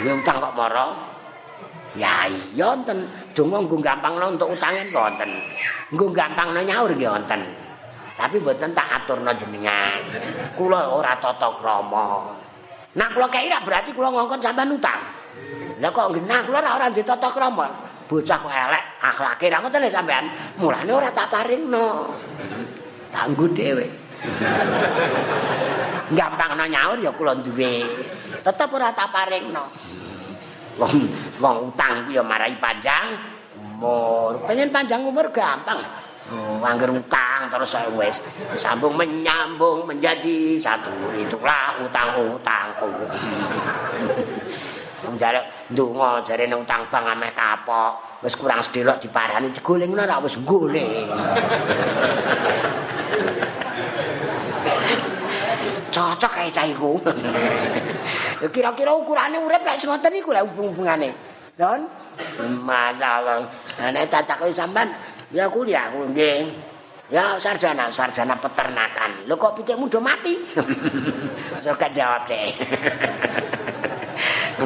Ndek 0.00 0.14
utang 0.24 0.36
kok 0.40 0.56
mara? 0.56 0.96
Ya 1.92 2.24
iya 2.24 2.72
wonten, 2.72 3.04
donga 3.36 3.60
nggo 3.60 3.76
gampangno 3.84 4.32
untuk 4.32 4.56
utange 4.56 4.88
wonten. 4.88 5.28
Nggo 5.92 6.06
gampangno 6.16 6.64
nyaur 6.64 6.88
nggih 6.96 7.10
wonten. 7.12 7.44
Tapi 8.16 8.40
mboten 8.40 8.72
tak 8.72 8.88
aturno 8.96 9.28
jenengan. 9.36 10.00
Kula 10.56 10.88
ora 10.88 11.20
tata 11.20 11.52
krama. 11.60 12.32
Nak 12.96 13.08
kula 13.12 13.28
kei 13.28 13.52
berarti 13.60 13.92
kula 13.92 14.08
ngongkon 14.08 14.40
sampean 14.40 14.72
utang. 14.72 15.17
Lah 15.78 15.90
kok 15.94 16.18
genah 16.18 16.42
kula 16.42 16.58
ora 16.58 16.70
ora 16.74 16.86
ditata 16.90 17.28
krama. 17.30 17.66
Bocah 18.08 18.38
kok 18.40 18.50
elek 18.50 18.84
akhlake 19.04 19.46
ra 19.46 19.58
ngoten 19.62 19.82
lho 19.84 19.90
sampean. 19.90 20.24
Mulane 20.58 20.90
ora 20.90 21.10
tak 21.14 21.30
paringno. 21.30 22.14
Tanggu 23.14 23.46
dhewe. 23.54 23.86
Gampang 26.12 26.58
no 26.58 26.64
nyaur 26.66 26.98
ya 26.98 27.14
kula 27.14 27.38
duwe. 27.38 27.86
Tetep 28.42 28.68
ora 28.74 28.90
tak 28.90 29.14
paringno. 29.14 29.64
Wong 30.78 30.94
wong 31.42 31.56
utang 31.74 32.06
ku 32.06 32.10
ya 32.14 32.22
marai 32.22 32.54
panjang 32.58 33.14
umur. 33.58 34.42
Pengen 34.46 34.70
panjang 34.70 35.02
umur 35.06 35.30
gampang. 35.30 35.78
Oh, 36.28 36.60
angger 36.60 36.92
utang 36.92 37.48
terus 37.48 37.72
wis 37.96 38.20
sambung 38.52 38.92
menyambung 38.92 39.88
menjadi 39.88 40.60
satu 40.60 40.92
itulah 41.16 41.80
utang-utangku. 41.80 42.92
Wong 45.08 45.16
jare 45.16 45.57
ndonga 45.68 46.24
jare 46.24 46.48
nang 46.48 46.64
utang 46.64 46.88
bang 46.88 47.04
ameh 47.12 47.32
kapok, 47.36 48.22
wis 48.24 48.36
kurang 48.36 48.64
sedelok 48.64 48.96
diparani 49.00 49.52
digoleng 49.52 49.92
ora 49.92 50.16
wis 50.20 50.36
goleng. 50.44 50.88
Cocok 55.88 56.30
kae 56.30 56.48
cah 56.52 56.66
iku. 56.68 56.94
Kira-kira 58.54 58.94
ukurane 58.94 59.40
urip 59.42 59.66
lek 59.66 59.82
ngoten 59.82 60.14
iku 60.14 60.30
lek 60.30 60.46
hubung-hubungane. 60.46 61.10
Don, 61.58 61.90
masalah. 62.62 63.42
Nek 63.82 64.06
tak 64.06 64.30
takoki 64.30 64.54
sampean 64.54 64.94
Ya 65.28 65.44
kuliah 65.50 65.92
aku 65.92 66.08
nggih. 66.08 66.48
Ya 67.12 67.36
sarjana, 67.36 67.88
sarjana 67.92 68.36
peternakan. 68.36 69.28
Lho 69.28 69.36
kok 69.36 69.60
pitikmu 69.60 69.88
do 69.88 70.00
mati? 70.00 70.36
Saya 71.64 71.74
gak 71.76 71.92
jawab 71.92 72.22
deh. 72.28 72.52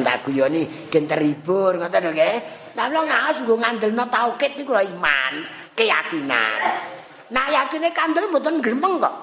Tak 0.01 0.25
guyoni 0.25 0.65
gen 0.89 1.05
terhibur 1.05 1.77
ngoten 1.77 2.09
nggih. 2.09 2.35
Lah 2.73 2.89
lho 2.89 3.05
ngaos 3.05 3.45
nggo 3.45 3.61
ngandelno 3.61 4.09
tauhid 4.09 4.57
niku 4.57 4.73
lho 4.73 4.81
iman, 4.97 5.45
keyakinan. 5.77 6.61
Nah 7.29 7.45
yakine 7.53 7.93
kandel 7.93 8.33
mboten 8.33 8.57
gremeng 8.57 8.97
kok. 8.97 9.13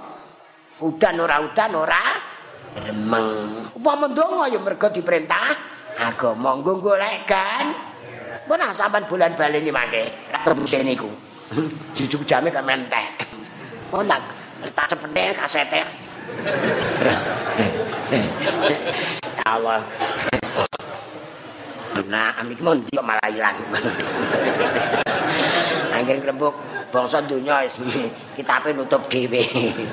Udan 0.87 1.19
ora 1.19 1.43
udan 1.43 1.75
ora 1.75 2.15
gremeng. 2.79 3.75
Upama 3.75 4.07
ndonga 4.07 4.47
ya 4.47 4.63
mergo 4.63 4.87
diperintah 4.95 5.59
agama 5.99 6.63
nggo 6.63 6.79
golek 6.79 7.27
kan. 7.27 7.67
Mana 8.47 8.71
sampean 8.71 9.03
bulan 9.07 9.35
bali 9.35 9.63
ni 9.63 9.71
mangke, 9.75 10.11
rebuse 10.47 10.83
niku. 10.87 11.11
Jujuk 11.99 12.23
jame 12.23 12.55
kok 12.55 12.63
menteh. 12.63 13.07
Oh 13.91 14.07
tak 14.07 14.23
tak 14.71 14.87
cepete 14.87 15.35
kasete. 15.35 15.83
Allah. 19.51 19.83
Nah, 22.11 22.35
amik 22.43 22.59
mon 22.59 22.83
kok 22.91 23.07
malah 23.07 23.31
ilang. 23.31 23.55
Angger 25.95 26.19
krembuk 26.19 26.59
bangsa 26.91 27.23
donya 27.23 27.63
wis 27.63 27.79
kitabe 28.35 28.75
nutup 28.75 29.07
dhewe. 29.07 29.47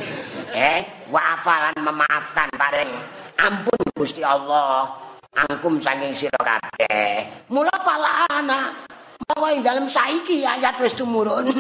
eh, 0.58 1.06
wa 1.14 1.38
afalan 1.38 1.78
memaafkan 1.78 2.50
paring 2.58 2.90
ampun 3.38 3.82
Gusti 3.94 4.26
Allah. 4.26 4.90
Angkum 5.38 5.78
saking 5.78 6.10
sira 6.18 6.42
kabeh. 6.42 7.46
Mula 7.54 7.70
falana 7.86 8.74
Monggo 9.28 9.48
ing 9.54 9.62
dalem 9.62 9.86
saiki 9.86 10.42
ayat 10.42 10.82
wis 10.82 10.98
tumurun. 10.98 11.54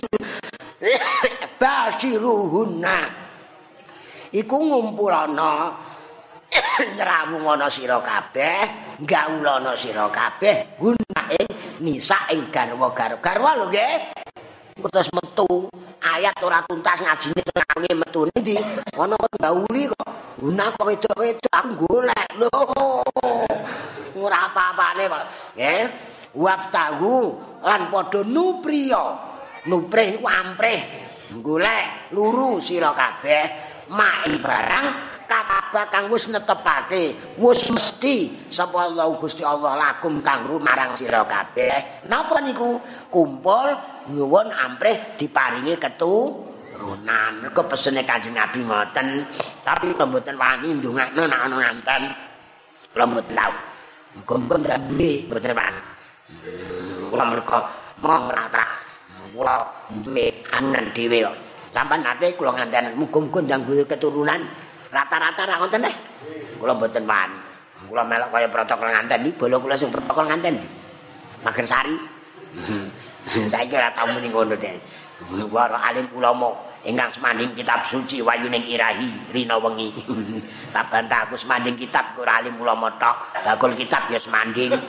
Basiruhunna. 1.62 2.98
Iku 4.34 4.58
ngumpulana 4.58 5.78
nyrawungana 6.98 7.68
sira 7.70 7.98
kabeh, 8.02 8.60
gaulana 9.02 9.74
sira 9.74 10.08
kabeh 10.10 10.78
guna 10.78 11.22
ing 11.34 11.48
nisa 11.82 12.18
ing 12.34 12.50
garwa-garwa. 12.54 13.18
Garwa 13.22 13.52
lho 13.58 13.66
nggih. 13.70 13.96
Terus 14.78 15.10
metu 15.10 15.68
ayat 16.06 16.38
ora 16.46 16.62
tuntas 16.70 17.02
ngajine 17.02 17.42
tengahne 17.42 17.92
metu 17.98 18.30
ndi 18.30 18.58
ana 18.94 19.18
gauli 19.42 19.90
kok. 19.90 20.08
Guna 20.38 20.70
kok 20.70 20.86
wedok-wedok 20.86 21.54
aku 21.54 21.72
golek 21.82 22.28
lho. 22.38 22.62
Ora 24.18 24.38
apa-apane 24.54 25.04
kok. 25.10 25.26
Nggih. 25.58 25.84
Wabtahu 26.38 27.16
lan 27.66 27.90
padha 27.90 28.22
nupriya 28.22 29.04
nuprih 29.68 30.22
amprih 30.22 30.82
golek 31.44 32.14
luru 32.16 32.62
sira 32.64 32.96
kabeh 32.96 33.46
mak 33.92 34.30
barang 34.40 34.86
kataba 35.28 35.92
kang 35.92 36.08
wis 36.08 36.32
netepake 36.32 37.36
wis 37.38 37.68
mesti 37.70 38.48
sapa 38.48 38.88
Allah 38.88 39.12
Gusti 39.20 39.44
Allah 39.44 39.76
lakum 39.76 40.24
kanggo 40.24 40.58
marang 40.58 40.96
sira 40.96 41.28
kabeh. 41.28 42.08
Napa 42.08 42.40
niku? 42.42 42.80
Kumpul 43.12 43.76
nyuwun 44.12 44.48
amprih 44.52 45.20
diparingi 45.20 45.76
keturunan. 45.76 47.32
Mergo 47.44 47.62
pesene 47.68 48.08
Kanjeng 48.08 48.36
Nabi 48.36 48.64
ngoten. 48.64 49.08
Tapi 49.64 49.92
mboten 49.94 50.36
wani 50.40 50.80
ndongakno 50.80 51.22
nek 51.28 51.40
ana 51.44 51.56
nganten. 51.60 52.02
Kula 52.96 53.06
mboten 53.06 53.36
tau. 53.36 53.54
Muga-muga 54.18 54.56
ndambe 54.64 55.12
mboten 55.28 55.52
wani. 55.56 55.82
Kula 57.12 57.24
mergo 57.28 57.60
mau 58.02 58.32
rata 58.32 58.66
kula 59.36 59.56
duwe 60.02 60.44
anen 60.56 60.90
dhewe 60.96 61.28
kok. 61.28 61.38
Sampean 61.72 62.00
nate 62.04 62.36
kula 62.36 62.52
nganten 62.56 62.96
muga-muga 62.96 63.40
ndang 63.44 63.64
keturunan 63.88 64.67
rata-rata 64.92 65.42
ra 65.44 65.56
ngoten 65.60 65.84
deh 65.84 65.96
kula 66.58 66.74
mboten 66.74 67.04
wani. 67.06 67.40
Kula 67.88 68.04
melok 68.04 68.30
kaya 68.34 68.48
protokol 68.50 68.90
nganten. 68.90 69.22
Iki 69.24 69.38
bola 69.38 69.56
kula 69.62 69.76
sing 69.78 69.94
protokol 69.94 70.26
nganten 70.28 70.58
iki 70.58 70.70
mager 71.46 71.66
sari. 71.68 71.96
Saiki 73.52 73.76
ora 73.76 73.92
tau 73.92 74.08
muni 74.08 74.32
ngono 74.32 74.56
deh 74.56 74.76
wara 75.50 75.82
alim 75.82 76.06
ulama 76.14 76.54
ingkang 76.86 77.10
semanding 77.10 77.52
kitab 77.58 77.82
suci 77.82 78.22
wayuning 78.22 78.64
irahi 78.70 79.34
rina 79.34 79.58
wengi. 79.58 79.90
Tak 80.76 80.94
bantah 80.94 81.26
aku 81.26 81.34
semanding 81.40 81.74
kitab 81.74 82.14
ora 82.22 82.38
alim 82.38 82.54
ulama 82.62 82.92
tok. 83.02 83.34
Bakul 83.42 83.74
kitab 83.74 84.08
ya 84.12 84.20
semanding. 84.20 84.72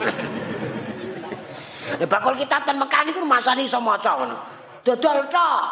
Ya 1.89 2.05
bakul 2.05 2.37
kita 2.37 2.61
ten 2.61 2.77
Mekah 2.77 3.01
niku 3.01 3.25
masane 3.25 3.65
iso 3.65 3.81
maca 3.81 4.13
ngono. 4.21 4.37
Dodol 4.85 5.25
tok. 5.25 5.63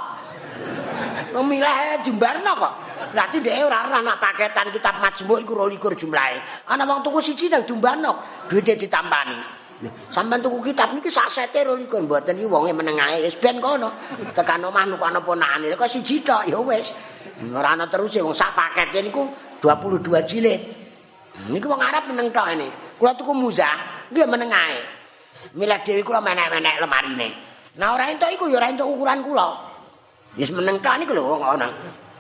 Memilih 1.30 2.01
jumbarno 2.01 2.57
kok. 2.57 2.73
Berarti 3.13 3.37
dhek 3.39 3.65
ora 3.65 3.87
ora 3.87 3.99
nak 4.01 4.17
paketan 4.19 4.69
kitab 4.73 4.99
majmuk 4.99 5.39
iku 5.41 5.53
22 5.55 5.95
jumlahe. 6.05 6.37
Ana 6.69 6.83
wong 6.83 7.05
tuku 7.05 7.19
siji 7.21 7.47
nang 7.47 7.63
Dumbarno, 7.63 8.45
duwite 8.49 8.75
ditampani. 8.75 9.57
Sampeyan 10.09 10.41
tuku 10.41 10.73
kitab 10.73 10.89
niki 10.97 11.05
sak 11.13 11.29
sete 11.29 11.61
22 11.61 12.09
mboten 12.09 12.33
iki 12.33 12.49
wonge 12.49 12.73
menengahe 12.73 13.21
wis 13.21 13.37
ben 13.37 13.61
kono. 13.61 13.93
Tekan 14.33 14.65
omah 14.65 14.89
nuku 14.89 15.03
ana 15.05 15.21
ponakane 15.21 15.69
kok 15.77 15.85
siji 15.85 16.25
tok 16.25 16.49
ya 16.49 16.57
wis. 16.57 16.97
Ora 17.53 17.77
ana 17.77 17.85
terus 17.85 18.17
wong 18.17 18.33
sak 18.33 18.57
pakete 18.57 19.05
niku 19.05 19.29
22 19.61 20.01
jilid. 20.25 20.61
Niki 21.53 21.69
wong 21.69 21.77
Arab 21.77 22.09
meneng 22.09 22.33
tok 22.33 22.49
ini. 22.57 22.67
Kula 22.97 23.13
tuku 23.13 23.29
muzah, 23.37 24.09
dia 24.09 24.25
menengahe. 24.25 24.81
Milih 25.53 25.77
dhewe 25.85 26.01
kula 26.01 26.17
menek-menek 26.25 26.81
lemarine. 26.81 27.29
Nah 27.77 27.93
ora 27.93 28.09
entuk 28.09 28.33
iku 28.33 28.49
ya 28.49 28.57
ora 28.57 28.73
entuk 28.73 28.89
ukuran 28.89 29.21
kula. 29.21 29.47
Wis 30.33 30.49
meneng 30.49 30.81
tok 30.81 30.97
niku 30.97 31.13
lho 31.13 31.37
wong 31.37 31.45
ana. 31.45 31.69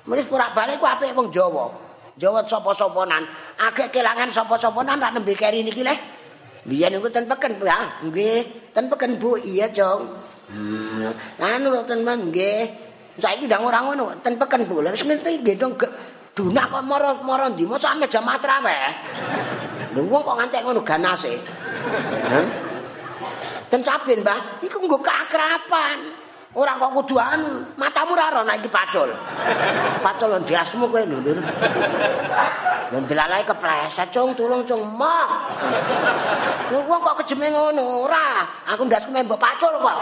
Wis 0.07 0.25
bolak-balik 0.31 0.79
ku 0.79 0.87
apik 0.87 1.11
wong 1.11 1.27
Jawa. 1.35 1.67
Jawa 2.17 2.41
sapa-saponan, 2.41 3.21
agek 3.61 3.93
kelangan 3.93 4.33
sapa-saponan 4.33 4.97
tak 4.97 5.13
nembe 5.13 5.37
keri 5.37 5.61
niki 5.61 5.85
le. 5.85 5.93
Biyen 6.65 6.97
niku 6.97 7.07
ten 7.13 7.29
peken, 7.29 7.61
ya. 7.61 8.01
Nggih, 8.01 8.71
ten 8.73 8.89
peken 8.89 9.21
Bu. 9.21 9.37
Iya, 9.37 9.69
Jong. 9.69 10.01
Hmm. 10.49 11.13
Anu 11.37 11.85
ten 11.85 12.01
men 12.01 12.33
nggih. 12.33 12.73
Saiki 13.21 13.45
ndang 13.45 13.69
ora 13.69 13.85
ngono, 13.85 14.17
ten 14.25 14.33
peken 14.39 14.65
Bu. 14.65 14.81
Lah 14.81 14.89
wis 14.95 15.05
ngerti 15.05 15.45
gendong 15.45 15.77
dunak 16.33 16.69
kok 16.69 16.83
moro-moro 16.85 17.49
ndi 17.53 17.65
mosok 17.65 17.93
ame 17.93 18.05
jam 18.09 18.25
traweh. 18.25 18.89
Lho 19.93 20.01
wong 20.09 20.21
kok 20.25 20.37
ngantek 20.41 20.61
ngono 20.65 20.81
ganase. 20.81 21.33
Hah? 22.33 22.45
Dan 23.67 23.81
saben, 23.83 24.23
Mbah, 24.23 24.63
iku 24.63 24.79
nggo 24.79 24.97
keakraban. 25.03 26.26
Ora 26.57 26.73
kok 26.73 26.89
kudu 26.89 27.21
matamu 27.77 28.17
ora 28.17 28.41
ana 28.41 28.57
iki 28.57 28.65
pacul. 28.65 29.13
Pacul 30.01 30.27
lho 30.33 30.41
diasmu 30.41 30.89
kowe 30.89 31.05
lho. 31.05 31.21
Lho 32.89 32.97
delalae 33.05 33.45
kepleset, 33.45 34.09
Cung, 34.09 34.33
tulung 34.33 34.65
Cung, 34.65 34.81
mok. 34.81 35.29
Lho 36.73 36.81
wong 36.89 36.99
kok 37.05 37.21
kejeme 37.21 37.53
ngono, 37.53 38.09
ora. 38.09 38.41
Aku 38.73 38.89
ndasku 38.89 39.13
mbok 39.13 39.37
pacul 39.37 39.69
kok. 39.77 39.97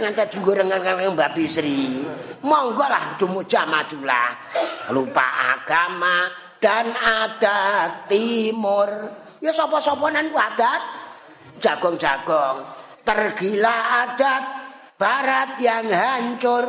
Ngantek 0.00 0.26
digoreng-goreng 0.32 1.12
Mbak 1.12 1.30
Bisri. 1.36 2.08
Monggo 2.40 2.88
lah 2.88 3.20
dumuja 3.20 3.68
majulah. 3.68 4.32
Lupa 4.88 5.52
agama 5.52 6.32
dan 6.64 6.96
adat 6.96 8.08
timur. 8.08 8.88
Ya 9.44 9.52
sapa-sapanan 9.52 10.32
ku 10.32 10.40
adat 10.40 10.80
jagong-jagong. 11.60 12.73
Tergila 13.04 14.08
adat 14.08 14.44
barat 14.98 15.60
yang 15.60 15.86
hancur. 15.86 16.66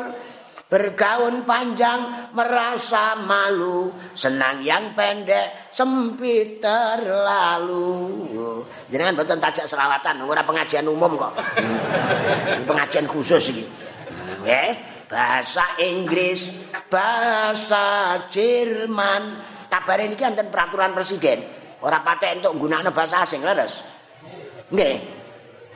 Bergaun 0.65 1.45
panjang 1.45 2.33
merasa 2.33 3.13
malu. 3.21 3.93
Senang 4.17 4.65
yang 4.65 4.97
pendek 4.97 5.69
sempit 5.69 6.57
terlalu. 6.57 8.33
Jangan 8.89 9.13
betul 9.13 9.37
tajak 9.37 9.69
selawatan 9.69 10.25
ora 10.25 10.41
pengajian 10.41 10.89
umum 10.89 11.15
kok. 11.15 11.37
Pengajian 12.65 13.05
khusus 13.05 13.53
ini 13.53 13.63
eh 14.45 14.73
bahasa 15.05 15.77
Inggris 15.81 16.49
bahasa 16.89 18.17
Jerman. 18.29 19.53
Kabar 19.69 20.01
ini 20.01 20.17
kan 20.17 20.33
peraturan 20.33 20.97
presiden. 20.97 21.45
Ora 21.85 22.01
patek 22.01 22.41
entuk 22.41 22.57
gunakno 22.57 22.89
bahasa 22.89 23.21
asing 23.21 23.45
leres. 23.45 23.85
Nggih. 24.73 25.14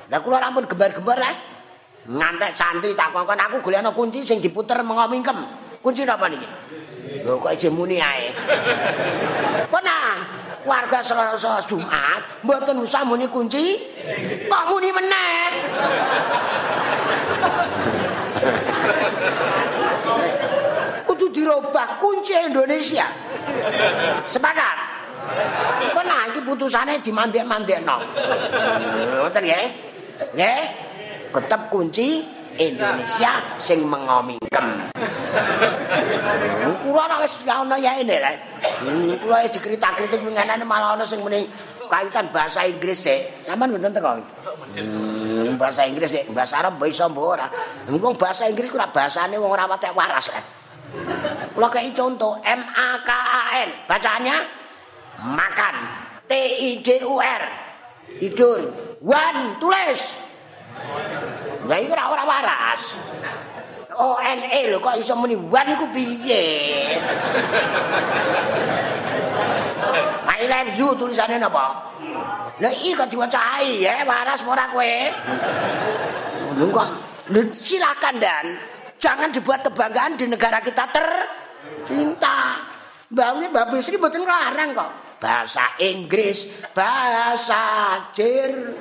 Lah 0.09 0.19
kula 0.25 0.41
rampun 0.41 0.65
gembar-gembar 0.65 1.17
lah. 1.21 1.35
Ngantek 2.09 2.57
santri 2.57 2.97
tak 2.97 3.13
kongkon 3.13 3.37
aku 3.37 3.61
golekno 3.61 3.93
kunci 3.93 4.25
sing 4.25 4.41
diputer 4.41 4.81
mengo 4.81 5.05
mingkem. 5.05 5.37
Kunci 5.79 6.01
napa 6.01 6.25
niki? 6.25 6.49
Lho 7.21 7.37
kok 7.37 7.53
ije 7.53 7.69
muni 7.69 8.01
ae. 8.01 8.33
Pernah 9.69 10.25
warga 10.65 10.99
Selasa 11.05 11.61
Jumat 11.61 12.41
mboten 12.41 12.81
usah 12.81 13.05
muni 13.05 13.29
kunci 13.29 13.77
kok 14.49 14.63
muni 14.73 14.89
meneh. 14.89 15.45
Kudu 21.05 21.29
dirubah 21.29 22.01
kunci 22.01 22.33
Indonesia. 22.33 23.05
Sepakat. 24.25 24.77
Pernah 25.93 26.33
iki 26.33 26.41
putusane 26.41 26.97
dimandek-mandekno. 26.97 27.97
Ngoten 29.13 29.45
nggih. 29.45 29.88
Nggih. 30.35 30.61
Ketep 31.29 31.61
kunci 31.69 32.25
Indonesia 32.57 33.37
sing 33.61 33.85
mengomingkem. 33.85 34.91
Kula 36.83 37.05
ora 37.05 37.21
wis 37.21 37.45
ana 37.45 37.77
ya 37.77 38.01
ini 38.01 38.17
kula 39.21 39.45
wis 39.45 39.53
dikrita-kritik 39.53 40.19
mengenane 40.25 40.65
malah 40.65 40.97
ana 40.97 41.05
sing 41.05 41.21
muni 41.21 41.45
kaitan 41.85 42.33
bahasa 42.33 42.65
Inggris 42.65 42.97
sik. 43.05 43.45
Sampeyan 43.45 43.77
mboten 43.77 43.93
teko. 43.93 44.11
Hmm, 44.73 45.53
bahasa 45.55 45.85
Inggris 45.85 46.09
sik, 46.17 46.25
bahasa 46.33 46.65
Arab 46.65 46.81
bisa 46.81 47.05
mbok 47.05 47.37
ora. 47.37 47.45
Wong 47.85 48.17
bahasa 48.17 48.49
Inggris 48.49 48.73
kula 48.73 48.89
bahasane 48.89 49.37
wong 49.37 49.53
ora 49.53 49.69
patek 49.69 49.93
waras. 49.93 50.33
Kula 51.53 51.69
kei 51.69 51.93
contoh 51.93 52.41
M 52.41 52.61
A 52.65 52.89
K 53.05 53.09
A 53.13 53.41
N. 53.63 53.69
Bacaannya 53.85 54.37
makan. 55.29 55.75
T 56.25 56.31
I 56.33 56.69
D 56.81 57.05
U 57.05 57.21
R. 57.21 57.68
Tidur. 58.17 58.59
One 59.03 59.59
tulis. 59.61 60.17
Lah 61.69 61.77
iku 61.77 61.93
ora 61.93 62.05
ora 62.09 62.23
waras. 62.25 62.81
O 63.99 64.15
N 64.15 64.39
E 64.47 64.71
lho 64.71 64.79
kok 64.79 64.95
iso 64.95 65.13
muni 65.19 65.35
one 65.35 65.75
iku 65.75 65.85
piye? 65.91 66.45
I 70.29 70.47
love 70.47 70.71
you 70.73 70.95
tulisane 70.95 71.35
napa? 71.35 71.91
Lah 72.63 72.71
iki 72.71 72.95
kok 72.95 73.11
diwaca 73.11 73.59
ai 73.59 73.83
ya 73.83 74.07
waras 74.07 74.39
ora 74.47 74.71
kowe? 74.71 74.93
Lho 76.55 76.65
kok 76.71 76.87
silakan 77.59 78.15
dan 78.23 78.45
jangan 78.97 79.29
dibuat 79.35 79.61
kebanggaan 79.67 80.15
di 80.15 80.25
negara 80.31 80.63
kita 80.63 80.87
tercinta. 80.89 82.55
Mbak 83.11 83.51
Mbak 83.51 83.65
Bisri 83.73 83.99
mboten 83.99 84.23
larang 84.23 84.71
kok. 84.73 85.08
Bahasa 85.19 85.75
Inggris, 85.83 86.47
bahasa 86.71 87.63
Jer. 88.15 88.71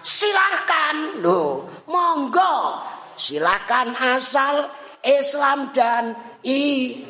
Silahkan 0.00 1.20
loh, 1.20 1.84
monggo. 1.90 2.86
Silahkan 3.18 3.92
asal 3.98 4.70
Islam 5.04 5.74
dan 5.76 6.16
I 6.46 7.04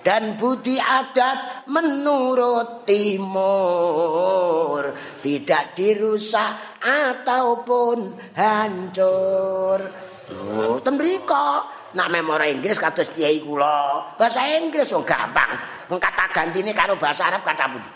dan 0.00 0.40
budi 0.40 0.80
adat 0.80 1.68
menurut 1.68 2.88
timur 2.88 4.82
tidak 5.20 5.76
dirusak 5.76 6.80
ataupun 6.80 8.16
hancur. 8.32 9.78
Lho, 10.30 10.78
ten 10.80 10.94
mriko 10.96 11.68
nak 11.94 12.08
memori 12.12 12.54
Inggris 12.54 12.78
kados 12.78 13.10
kiai 13.10 13.42
kula. 13.42 14.14
Bahasa 14.14 14.46
Inggris 14.58 14.90
wong 14.94 15.02
gampang. 15.02 15.58
Wong 15.90 15.98
kata 15.98 16.30
gantine 16.30 16.70
karo 16.70 16.94
bahasa 16.94 17.26
Arab 17.26 17.42
kata 17.42 17.66
pundi? 17.66 17.90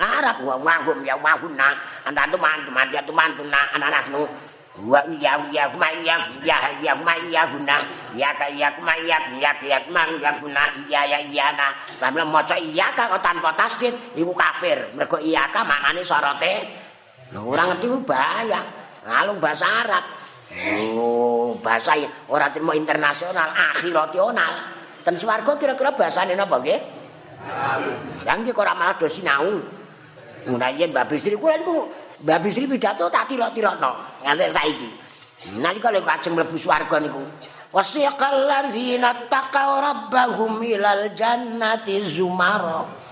Arab 0.00 0.42
wa 0.42 0.58
wahum 0.58 1.06
ya 1.06 1.14
wahuna 1.14 1.70
antantu 2.02 2.40
mantu 2.40 2.70
mantu 2.72 3.12
mantu 3.12 3.42
na. 3.46 3.60
Anak-anaknu 3.76 4.24
wa 4.90 4.98
ya 5.22 5.38
ya 5.54 5.70
kuma 5.70 5.86
ya 6.02 6.18
ya 6.42 6.56
ya 6.82 6.92
kuma 6.98 7.14
ya 7.30 7.46
guna 7.46 7.76
ya 8.18 8.34
ka 8.34 8.50
ya 8.50 8.74
kuma 8.74 8.90
ya 9.06 9.22
ya 9.38 9.54
ya 9.62 9.78
kuma 9.86 10.02
ya 10.18 10.30
guna 10.42 10.62
ya 10.90 11.00
ya 11.06 11.18
ya 11.30 11.46
na. 11.54 11.70
Sampe 12.00 12.24
maca 12.26 12.56
iya 12.58 12.90
ka 12.96 13.06
kok 13.06 13.22
tanpa 13.22 13.54
tasdid 13.54 13.94
iku 14.16 14.34
kafir. 14.34 14.90
Mergo 14.96 15.20
iya 15.20 15.46
ka 15.52 15.62
maknane 15.62 16.02
sorote. 16.02 16.82
Lho 17.30 17.46
ora 17.52 17.68
ngerti 17.68 17.86
ku 17.86 18.02
bahaya. 18.02 18.64
Ngalung 19.04 19.38
bahasa 19.38 19.68
Arab 19.68 20.23
oh 20.94 21.58
bahasa 21.58 21.98
ora 22.30 22.50
terima 22.50 22.78
internasional 22.78 23.50
akhirational 23.50 24.54
ten 25.04 25.14
swarga 25.18 25.52
kira-kira 25.58 25.92
bahasane 25.92 26.38
napa 26.38 26.62
nggih 26.62 26.80
Yang 28.24 28.38
iki 28.40 28.50
kok 28.56 28.64
ora 28.64 28.72
malah 28.72 28.96
do 28.96 29.04
sinau. 29.04 29.60
Yen 30.48 30.90
Mbak 30.92 31.06
Bisri 31.08 31.36
kula 31.36 31.60
niku 31.60 31.88
Mbak 32.24 32.38
Bisri 32.40 32.64
pidato 32.68 33.08
tak 33.08 33.28
tira-tirano 33.28 34.24
nganti 34.24 34.44
saiki. 34.48 34.90
Nalika 35.60 35.92
lek 35.92 36.08
ajeng 36.08 36.32
mlebu 36.36 36.56
swarga 36.56 36.96
niku 37.00 37.20
wasiqal 37.68 38.48
ladzina 38.48 39.28
taqaw 39.28 39.80
rabbahum 39.80 40.60
ilal 40.64 41.12
jannati 41.12 42.00
zumara. 42.00 43.03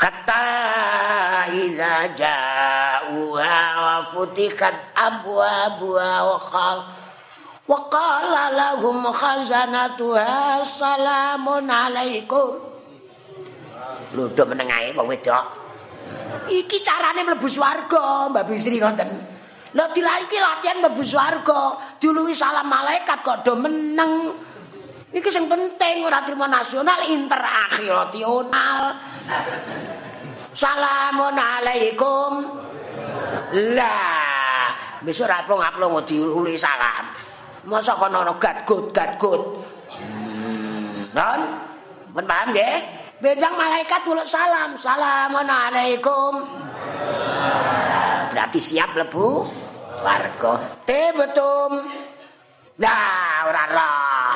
Kata 0.00 1.44
idza 1.52 2.08
ja'uha 2.16 3.60
wa 3.76 3.96
futikat 4.08 4.96
abwabuha 4.96 6.12
wa 6.24 6.38
qala 6.48 6.84
wa 7.68 7.80
qala 7.92 8.44
lahum 8.48 9.04
khazanatuha 9.12 10.64
salamun 10.64 11.68
alaikum. 11.68 12.64
Lho 14.16 14.24
do 14.32 14.42
menengae 14.48 14.96
wong 14.96 15.04
wedok. 15.04 15.44
Iki 16.48 16.80
carane 16.80 17.20
mlebu 17.20 17.46
swarga, 17.46 18.32
Mbak 18.32 18.44
Bisri 18.48 18.80
ngoten. 18.80 19.10
Lah 19.76 19.86
dilaiki 19.92 20.40
latihan 20.40 20.80
mlebu 20.80 21.04
swarga, 21.04 21.76
diuluwi 22.00 22.32
salam 22.32 22.64
malaikat 22.66 23.20
kok 23.20 23.44
do 23.44 23.52
meneng. 23.52 24.32
Iki 25.10 25.26
sing 25.26 25.50
penting 25.50 26.06
ora 26.06 26.22
trimo 26.22 26.46
nasional 26.46 27.02
interakhirational. 27.10 28.94
Salamun 30.54 31.34
alaikum. 31.34 32.30
Lah, 33.74 34.70
besok 35.02 35.26
ra 35.26 35.42
plong-plong 35.42 36.06
diuluwi 36.06 36.54
salam. 36.54 37.10
Masa 37.66 37.98
kono 37.98 38.22
ono 38.22 38.38
gat-gut 38.38 38.94
gat-gut. 38.94 39.42
Hmm, 39.98 41.10
non? 41.10 41.40
Men 42.14 42.24
paham 42.30 42.54
nggih? 42.54 42.76
Benjang 43.18 43.52
malaikat 43.58 44.06
uluk 44.06 44.30
salam. 44.30 44.78
Assalamualaikum. 44.78 46.32
Berarti 48.30 48.60
siap 48.62 48.94
lebu 48.94 49.42
warga. 50.06 50.54
Te 50.86 51.10
betum. 51.12 51.82
Nah, 52.80 53.44
ora 53.44 53.64
roh. 53.68 54.32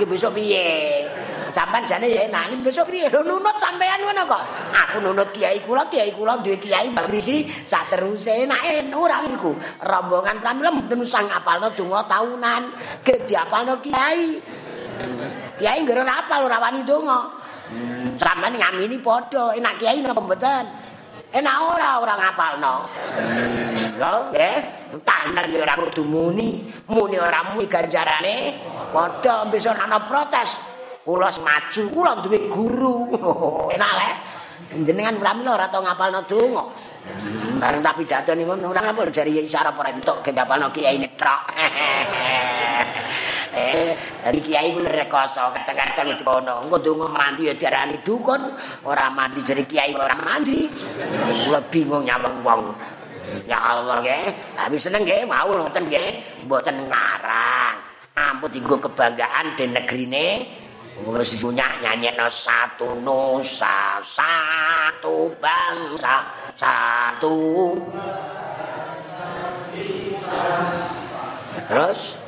Iki 0.00 0.04
besok 0.08 0.40
piye? 0.40 1.04
Sampan 1.52 1.84
jane 1.84 2.08
ya 2.08 2.24
enak. 2.24 2.64
Besok 2.64 2.88
piye? 2.88 3.12
Lho 3.12 3.20
nunut 3.20 3.60
sampean 3.60 4.00
ngono 4.00 4.24
kok. 4.24 4.42
Aku 4.72 5.04
nunut 5.04 5.28
kiai 5.36 5.60
kula, 5.68 5.84
kiai 5.92 6.16
kula 6.16 6.40
duwe 6.40 6.56
kiai 6.56 6.88
Mbak 6.88 7.12
Bisri 7.12 7.44
sak 7.68 7.92
teruse 7.92 8.48
enake 8.48 8.88
ora 8.96 9.20
iku. 9.20 9.52
Rombongan 9.84 10.40
pramila 10.40 10.72
mboten 10.72 11.04
usah 11.04 11.28
ngapalno 11.28 11.76
donga 11.76 12.08
tahunan. 12.08 12.62
Ge 13.04 13.20
diapalno 13.28 13.84
kiai. 13.84 14.40
Kiai 15.60 15.78
ngger 15.84 16.08
apal 16.08 16.48
ora 16.48 16.56
wani 16.56 16.88
donga. 16.88 17.44
Hmm, 17.64 18.16
sampean 18.16 18.56
ngamini 18.56 18.96
padha, 19.04 19.52
enak 19.52 19.76
kiai 19.76 20.00
napa 20.00 20.24
mboten? 20.24 20.64
Enak 21.34 21.56
ora 21.66 21.98
ora 21.98 22.14
ngapalno. 22.14 22.86
Hmm, 23.18 23.98
lho, 23.98 24.14
nggih. 24.30 24.56
Tanar 25.02 25.50
ya 25.50 25.66
ora 25.66 25.74
kudu 25.82 26.06
muni, 26.06 26.62
muni 26.86 27.18
ora 27.18 27.42
muni 27.50 27.66
ganjarane 27.66 28.54
padha 28.94 29.42
besok 29.50 29.74
ana 29.74 29.98
protes. 29.98 30.62
Kula 31.02 31.26
maju, 31.42 31.82
kula 31.90 32.22
duwe 32.22 32.38
guru. 32.46 33.10
enak 33.74 33.92
le. 33.98 34.10
Jenengan 34.86 35.18
pramila 35.18 35.58
ora 35.58 35.66
tau 35.66 35.82
ngapalno 35.82 36.22
donga. 36.22 36.64
Hmm, 37.04 37.58
bareng 37.58 37.82
tapi 37.82 38.06
pidato 38.06 38.32
ning 38.32 38.46
ngono 38.46 38.70
ora 38.70 38.80
ngapal 38.80 39.10
jari 39.10 39.34
isyarat 39.42 39.74
ora 39.74 39.90
entuk 39.90 40.22
ngapalno 40.22 40.70
kiai 40.70 41.02
netrok. 41.02 41.42
Eh, 43.54 43.94
dari 44.18 44.42
kiai 44.42 44.74
pun 44.74 44.82
rekoso, 44.82 45.54
kadang-kadang 45.54 46.18
kono. 46.26 46.66
Engko 46.66 46.82
donga 46.82 47.06
mandi 47.06 47.46
ya 47.46 47.54
diarani 47.54 48.02
dukun, 48.02 48.42
ora 48.82 49.06
mandi 49.14 49.46
jadi 49.46 49.62
kiai 49.62 49.94
ora 49.94 50.18
mandi. 50.18 50.66
Kula 51.46 51.62
bingung 51.70 52.02
nyawang 52.02 52.42
wong. 52.42 52.62
Ya 53.46 53.58
Allah 53.62 54.02
nggih, 54.02 54.58
tapi 54.58 54.74
seneng 54.74 55.06
nggih 55.06 55.22
mau 55.30 55.46
ngoten 55.46 55.86
nggih, 55.86 56.44
mboten 56.50 56.76
ngarang. 56.90 57.78
Ampun 58.14 58.50
dienggo 58.50 58.78
kebanggaan 58.78 59.54
di 59.54 59.64
negrine. 59.70 60.28
Wis 60.94 61.34
punya 61.42 61.66
nyanyekno 61.82 62.30
satu 62.30 63.02
nusa, 63.02 63.98
satu 63.98 65.26
bangsa, 65.42 66.22
satu 66.54 67.34
Terus 71.66 72.23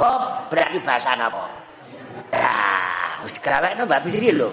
Oh, 0.00 0.48
berarti 0.48 0.80
bahasa 0.80 1.12
apa? 1.12 1.44
Ya, 2.32 2.56
wis 3.20 3.36
digawekno 3.36 3.84
Mbak 3.84 4.00
Bisri 4.08 4.32
lho. 4.32 4.48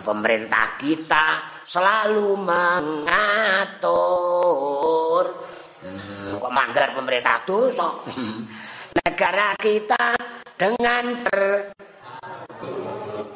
pemerintah 0.00 0.80
kita 0.80 1.44
selalu 1.68 2.40
mengatur. 2.40 3.84
Hmm, 5.84 6.40
kok 6.40 6.52
manggar 6.52 6.96
pemerintah 6.96 7.44
dosa? 7.44 7.92
Negara 9.04 9.52
kita 9.60 10.16
dengan 10.56 11.28
ter 11.28 11.76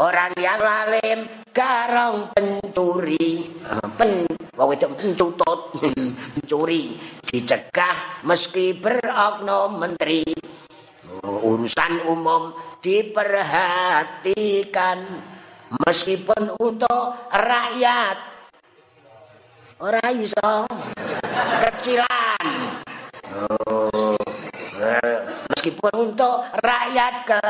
orang 0.00 0.32
yang 0.40 0.64
lalim 0.64 1.28
garong 1.52 2.32
pencuri. 2.32 3.52
Pen 4.00 4.24
wong 4.56 4.72
itu 4.72 4.88
pencuri. 6.40 6.96
Dicegah 7.20 8.24
meski 8.24 8.72
beroknum 8.80 9.76
menteri 9.76 10.24
urusan 11.24 12.04
umum 12.08 12.52
diperhatikan. 12.84 14.98
Meskipun 15.88 16.52
untuk 16.60 17.16
rakyat. 17.32 18.16
Ora 19.80 20.12
iso. 20.14 20.68
Kecilan. 21.64 22.46
Oh, 23.34 24.14
meskipun 25.50 25.92
untuk 26.12 26.44
rakyat 26.62 27.14
ke 27.26 27.42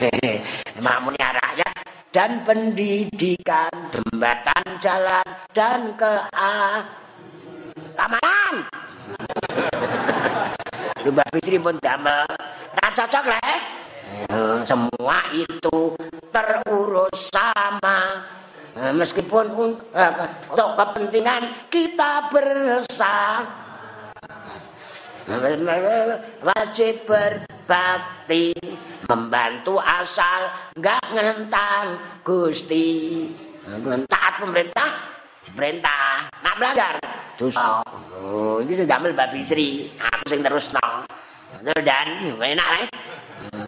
makmurnya 0.84 1.36
rakyat 1.36 1.76
dan 2.14 2.40
pendidikan 2.46 3.70
jembatan 3.92 4.64
jalan 4.80 5.26
dan 5.52 5.92
ke 5.98 6.12
a 6.32 6.80
keamanan 7.94 8.54
lu 11.04 11.10
mbak 11.14 11.28
Fitri 11.36 11.56
pun 11.60 11.76
damel. 11.80 12.26
Cocok 12.90 13.24
lah 13.30 13.56
semua 14.66 15.30
itu 15.30 15.94
terurus 16.34 17.30
sama. 17.30 18.26
Meskipun 18.74 19.46
untuk 20.50 20.70
kepentingan 20.74 21.70
kita 21.70 22.28
bersama. 22.28 23.46
Wajib 26.42 27.06
berbakti 27.06 28.50
membantu 29.06 29.78
asal 29.78 30.50
nggak 30.74 31.02
ngelentang 31.14 31.86
gusti. 32.26 33.30
Taat 34.10 34.42
pemerintah 34.42 35.19
perintah 35.54 36.30
nak 36.42 36.54
melanggar 36.58 36.94
dosa 37.36 37.80
oh 38.20 38.62
ini 38.62 38.72
sudah 38.74 38.96
ambil 39.00 39.12
babi 39.16 39.40
sri 39.42 39.90
aku 39.98 40.24
sing 40.28 40.40
terus 40.44 40.70
no 40.72 41.10
dan 41.84 42.06
enak 42.38 42.68
lah 42.68 42.86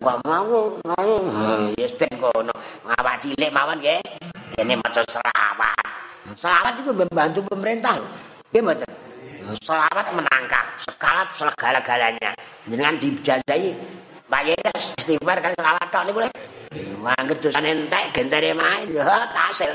Wah 0.04 0.20
mau 0.26 0.76
mau 0.84 1.10
yes 1.80 1.96
ben 1.96 2.12
kono 2.20 2.52
ngawak 2.84 3.16
cilik 3.24 3.48
mawon 3.48 3.80
nggih. 3.80 4.00
Ini 4.60 4.76
maca 4.76 5.00
selawat. 5.08 5.84
Selawat 6.36 6.76
itu 6.76 6.92
membantu 6.92 7.40
pemerintah. 7.48 7.96
Nggih 8.52 8.60
mboten. 8.60 8.88
Selawat 9.64 10.06
menangkap 10.12 10.76
sekalat 10.76 11.28
segala-galanya. 11.32 12.36
Dengan 12.68 13.00
dijajai 13.00 13.72
bayar 14.28 14.60
istighfar 14.76 15.40
kali 15.40 15.56
selawat 15.56 15.86
tok 15.88 16.04
niku 16.04 16.20
lho. 16.20 16.30
Mangger 17.00 17.36
dosan 17.40 17.64
entek 17.64 18.12
gentere 18.12 18.52
main 18.52 18.86
yo 18.92 19.02
tasil. 19.32 19.72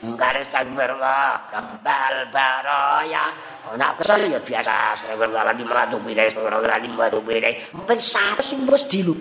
Garis 0.00 0.48
astagfirullah, 0.48 1.52
rabbal 1.52 2.14
baraya. 2.32 3.28
Nak 3.76 4.00
kesel 4.00 4.32
ya 4.32 4.40
biasa, 4.40 4.96
astagfirullah 4.96 5.52
di 5.52 5.64
melatu 5.68 6.00
bidai, 6.00 6.24
astagfirullah 6.24 6.78
di 6.80 6.88
melatu 6.88 7.20
bidai. 7.20 7.76
Mungkin 7.76 7.98
satu 8.00 8.40
sing 8.40 8.64
bos 8.64 8.88
dilu. 8.88 9.12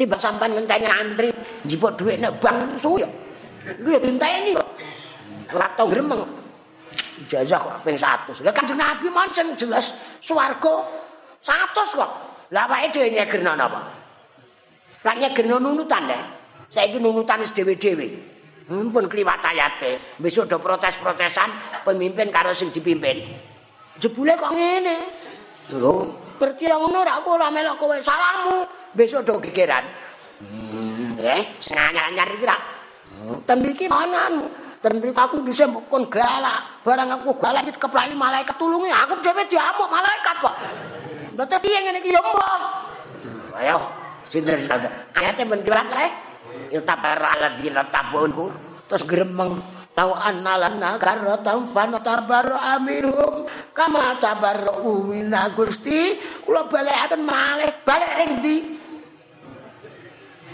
Tiba 0.00 0.16
sampan 0.16 0.56
ngenteni 0.56 0.88
antri, 0.88 1.28
jipuk 1.68 1.92
duit 2.00 2.16
nek 2.24 2.40
bang 2.40 2.72
ya. 2.80 3.08
Iku 3.68 3.88
ya 3.92 4.00
dinteni 4.00 4.56
kok. 4.56 4.68
Ora 5.52 5.68
tau 5.76 5.92
gremeng. 5.92 6.24
Jajah 7.28 7.60
kok 7.60 7.76
ping 7.84 7.98
100. 7.98 8.46
Lah 8.46 8.54
Kanjeng 8.54 8.78
Nabi 8.80 9.12
mon 9.12 9.28
sing 9.28 9.52
jelas 9.60 9.92
swarga 10.24 10.88
100 11.44 11.98
kok. 12.00 12.10
Lah 12.54 12.64
awake 12.64 12.96
dhewe 12.96 13.12
nyegerno 13.12 13.52
napa? 13.52 13.80
Lah 15.04 15.14
nyegerno 15.20 15.60
nunutan 15.60 16.08
deh. 16.08 16.22
Saiki 16.72 16.96
nunutan 16.96 17.44
wis 17.44 17.52
dhewe-dhewe. 17.52 18.37
Mumpun 18.68 19.08
kliwat 19.08 19.40
ayate. 19.48 19.96
Besok 20.20 20.44
do 20.44 20.60
protes-protesan 20.60 21.80
pemimpin 21.88 22.28
karo 22.28 22.52
sing 22.52 22.68
dipimpin. 22.68 23.24
Jebule 23.96 24.36
kok 24.36 24.52
ngene. 24.52 24.96
Lho, 25.72 26.12
ngerti 26.36 26.68
ngono 26.68 27.00
ora 27.00 27.16
aku 27.16 27.28
ora 27.32 27.48
melok 27.48 27.80
kowe 27.80 27.96
salamu. 27.96 28.68
Besok 28.92 29.24
do 29.24 29.40
gegeran. 29.40 29.88
Hmm, 30.44 31.16
eh, 31.16 31.56
sing 31.58 31.80
anyar-anyar 31.80 32.28
iki 32.36 32.44
ra. 32.44 32.56
Ten 33.48 33.64
iki 33.64 33.88
manan. 33.88 34.52
Ten 34.84 35.00
aku 35.00 35.40
dhisik 35.48 35.72
kon 35.88 36.04
galak. 36.12 36.84
Barang 36.84 37.08
aku 37.08 37.40
galak 37.40 37.64
iki 37.64 37.80
keplaki 37.80 38.12
malaikat 38.12 38.52
tulungi. 38.60 38.92
Aku 38.92 39.16
dhewe 39.24 39.48
diamuk 39.48 39.88
malaikat 39.88 40.36
kok. 40.44 40.54
Lha 41.40 41.56
piye 41.56 41.78
ngene 41.88 42.04
iki 42.04 42.12
yo 42.12 42.20
mbah. 42.20 42.60
Ayo, 43.58 43.80
sinten 44.28 44.60
ayate 45.16 45.42
ben 45.42 45.64
kliwat 45.64 45.88
tabunhu 47.90 48.52
terus 48.88 49.04
gremeng 49.04 49.60
tau 49.98 50.14
annalana 50.14 50.94
karotam 50.94 51.66
fana 51.66 51.98
tabar 51.98 52.46
amirum 52.78 53.50
kama 53.74 54.14
tabar 54.22 54.78
umina 54.86 55.50
gusti 55.50 56.14
kula 56.46 56.70
balekaken 56.70 57.26
malih 57.26 57.72
balik 57.82 58.12
ring 58.14 58.32
ndi 58.38 58.56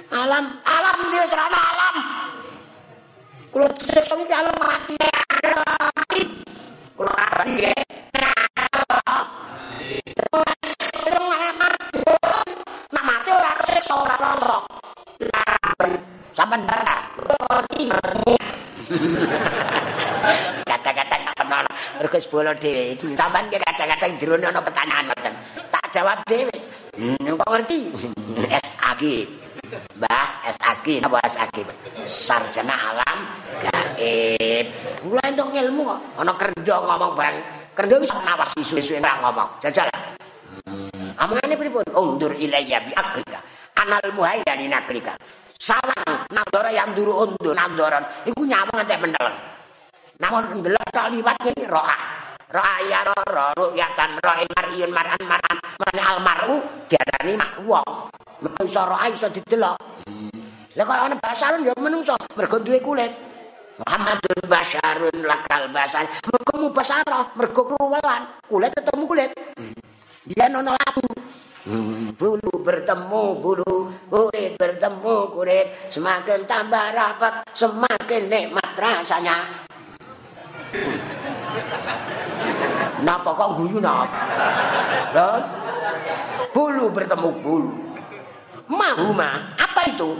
alam 0.08 0.48
alam 0.64 0.98
di 1.12 1.18
serana 1.28 1.60
alam 1.60 1.96
kula 3.52 3.68
sesuk 3.76 4.24
iki 4.24 4.32
alam 4.32 4.56
mati 4.56 4.96
kula 6.96 7.12
kabari 7.12 7.52
nggih 7.52 7.82
Nak 12.94 13.02
mati 13.02 13.30
ora 13.34 13.50
kesiksa 13.58 13.94
ora 13.98 14.14
rasa. 14.16 14.83
Sampean 16.34 16.62
bara 16.66 16.94
kata-kata 20.68 21.16
tak 21.24 21.34
kenal 21.36 21.64
sebolo 22.20 22.52
dhewe. 22.56 22.94
Iki 22.96 23.16
sampean 23.16 23.48
ki 23.48 23.58
kadang-kadang 23.60 24.12
jerone 24.20 24.46
ana 24.48 24.60
pertanyaan 24.60 25.04
ngoten. 25.08 25.34
Tak 25.72 25.84
jawab 25.92 26.18
dhewe. 26.28 26.54
Hmm, 26.94 27.16
kok 27.18 27.50
ngerti? 27.50 27.90
SAG 28.68 29.02
Mbah 29.98 30.28
SAG 30.54 30.86
napa 31.02 31.18
SAG 31.26 31.56
sarjana 32.06 32.74
alam 32.76 33.18
gaib. 33.58 34.66
Kula 35.02 35.22
entuk 35.26 35.50
ilmu 35.50 35.82
kok. 35.88 36.00
Ana 36.20 36.32
kerja 36.38 36.74
ngomong 36.84 37.12
bang 37.18 37.36
kerja 37.74 37.94
wis 37.98 38.12
nawas 38.14 38.52
isu-isu 38.60 39.00
ora 39.00 39.18
ngomong. 39.24 39.48
Jajal. 39.58 39.88
Hmm. 40.68 41.10
amane 41.18 41.54
pripun? 41.58 41.82
Undur 41.96 42.32
ilayya 42.36 42.78
bi 42.84 42.92
akrika 42.94 43.53
anal 43.78 44.06
muhayyani 44.14 44.70
nakrika 44.70 45.18
sawang 45.58 46.28
nadara 46.30 46.70
yang 46.70 46.92
duru 46.92 47.26
undu 47.26 47.50
nadaran 47.54 48.04
iku 48.26 48.42
nyawang 48.44 48.74
ngantek 48.74 49.00
mendeleng 49.00 49.54
namun 50.22 50.62
ndelok 50.62 50.88
tok 50.94 51.10
liwat 51.10 51.38
iki 51.42 51.66
roa. 51.66 51.96
Roa 52.54 52.74
ya 52.86 53.02
ro 53.02 53.18
ru'yatan 53.58 54.22
ro'in 54.22 54.46
mariyun 54.54 54.90
maran 54.94 55.18
maran 55.26 55.58
marane 55.58 56.02
almaru 56.06 56.56
diarani 56.86 57.34
mak 57.34 57.58
wong. 57.66 58.14
Iso 58.62 58.82
roa 58.86 59.10
iso 59.10 59.26
didelok. 59.26 59.74
Lha 60.74 60.82
kok 60.86 60.94
ana 60.94 61.16
basarun 61.18 61.66
ya 61.66 61.74
menungso. 61.82 62.14
Mergo 62.38 62.62
duwe 62.62 62.78
kulit. 62.78 63.10
Muhammadun 63.82 64.38
basarun 64.46 65.18
lakal 65.26 65.66
basar. 65.74 66.06
Mergo 66.30 66.52
mu 66.62 66.68
mergo 67.34 67.62
kruwelan. 67.74 68.22
Kulit 68.46 68.70
ketemu 68.70 69.02
kulit. 69.10 69.30
Dia 70.30 70.46
nono 70.46 70.78
labu 70.78 71.02
bulu 71.64 72.52
bertemu 72.60 73.24
bulu 73.40 73.88
kulit 74.12 74.52
bertemu 74.60 75.16
kulit 75.32 75.66
semakin 75.88 76.44
tambah 76.44 76.92
rapat 76.92 77.40
semakin 77.56 78.28
nikmat 78.28 78.68
rasanya 78.76 79.64
Napa 83.04 83.30
kok 83.36 83.54
guyu 83.60 83.78
napa? 83.78 84.16
Bulu 86.50 86.90
bertemu 86.90 87.30
bulu. 87.44 87.70
Mahuma, 88.64 89.54
apa 89.54 89.80
itu? 89.92 90.16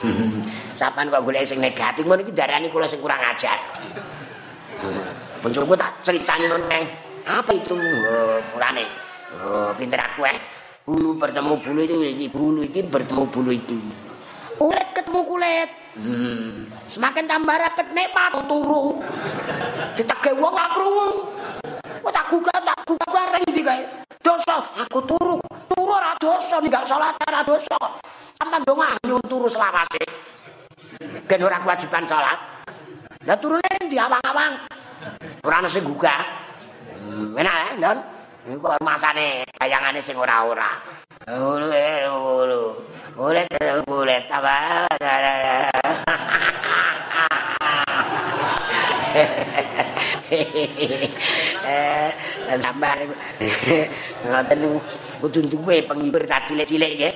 Sapan 0.78 1.12
kok 1.12 1.22
golek 1.22 1.44
sing 1.44 1.60
negatif 1.60 2.08
ngono 2.08 2.24
iki 2.24 2.32
darani 2.32 2.72
kula 2.72 2.88
sing 2.88 2.98
kurang 2.98 3.20
ajar. 3.20 3.58
Bojoku 5.44 5.76
tak 5.76 6.02
critani 6.02 6.50
nang 6.50 6.64
Apa 7.28 7.50
itu? 7.52 7.76
Oh, 7.76 8.40
mulane. 8.56 9.07
Oh, 9.36 9.76
pinter 9.76 10.00
aku 10.00 10.24
eh. 10.24 10.38
Bulu 10.88 11.20
bertemu 11.20 11.60
bulu 11.60 11.80
itu 11.84 11.96
iki 12.00 12.26
bulu 12.32 12.60
iki 12.64 12.80
bertemu 12.80 13.28
bulu 13.28 13.52
iki. 13.52 13.76
Kulit 14.56 14.88
ketemu 14.96 15.20
kulit. 15.28 15.68
Hmm. 16.00 16.64
Semakin 16.88 17.28
tambah 17.28 17.60
rapet 17.60 17.92
nikmat 17.92 18.32
turu. 18.48 19.04
Ditege 19.92 20.32
wong 20.32 20.56
gak 20.56 20.72
krungu. 20.72 21.08
Kok 22.00 22.12
tak 22.14 22.26
gugah 22.32 22.58
tak 22.64 22.78
gugah 22.88 23.10
bareng 23.12 23.44
iki 23.52 23.60
kae. 23.60 23.84
Dosa 24.24 24.64
aku 24.64 25.04
turu. 25.04 25.36
Turu 25.68 25.92
ora 25.92 26.16
dosa 26.16 26.56
ning 26.64 26.72
gak 26.72 26.88
salat 26.88 27.12
ora 27.28 27.44
dosa. 27.44 27.76
Sampeyan 28.40 28.64
donga 28.64 28.96
nyun 29.04 29.20
turu 29.28 29.44
selawase. 29.44 30.00
gen 31.28 31.44
ora 31.44 31.60
kewajiban 31.60 32.08
salat. 32.08 32.40
Lah 33.28 33.36
turune 33.36 33.76
di 33.92 34.00
awang-awang. 34.00 34.52
Ora 35.44 35.60
ana 35.60 35.68
sing 35.68 35.84
gugah. 35.84 36.24
Hmm, 37.04 37.36
enak 37.36 37.54
ya, 37.54 37.68
Don. 37.76 38.17
Iku 38.48 38.64
masane 38.80 39.44
bayangane 39.60 40.00
sing 40.00 40.16
ora-ora. 40.16 40.80
Ulu. 41.28 41.68
Boleh 43.12 43.44
boleh 43.84 44.24
tabar. 44.24 44.88
Eh, 51.68 52.08
sambar 52.56 52.96
ngoten 54.24 54.60
kudu 55.20 55.40
duwe 55.44 55.84
penghibur 55.84 56.24
cilik-cilik 56.24 56.90
nggih. 56.96 57.12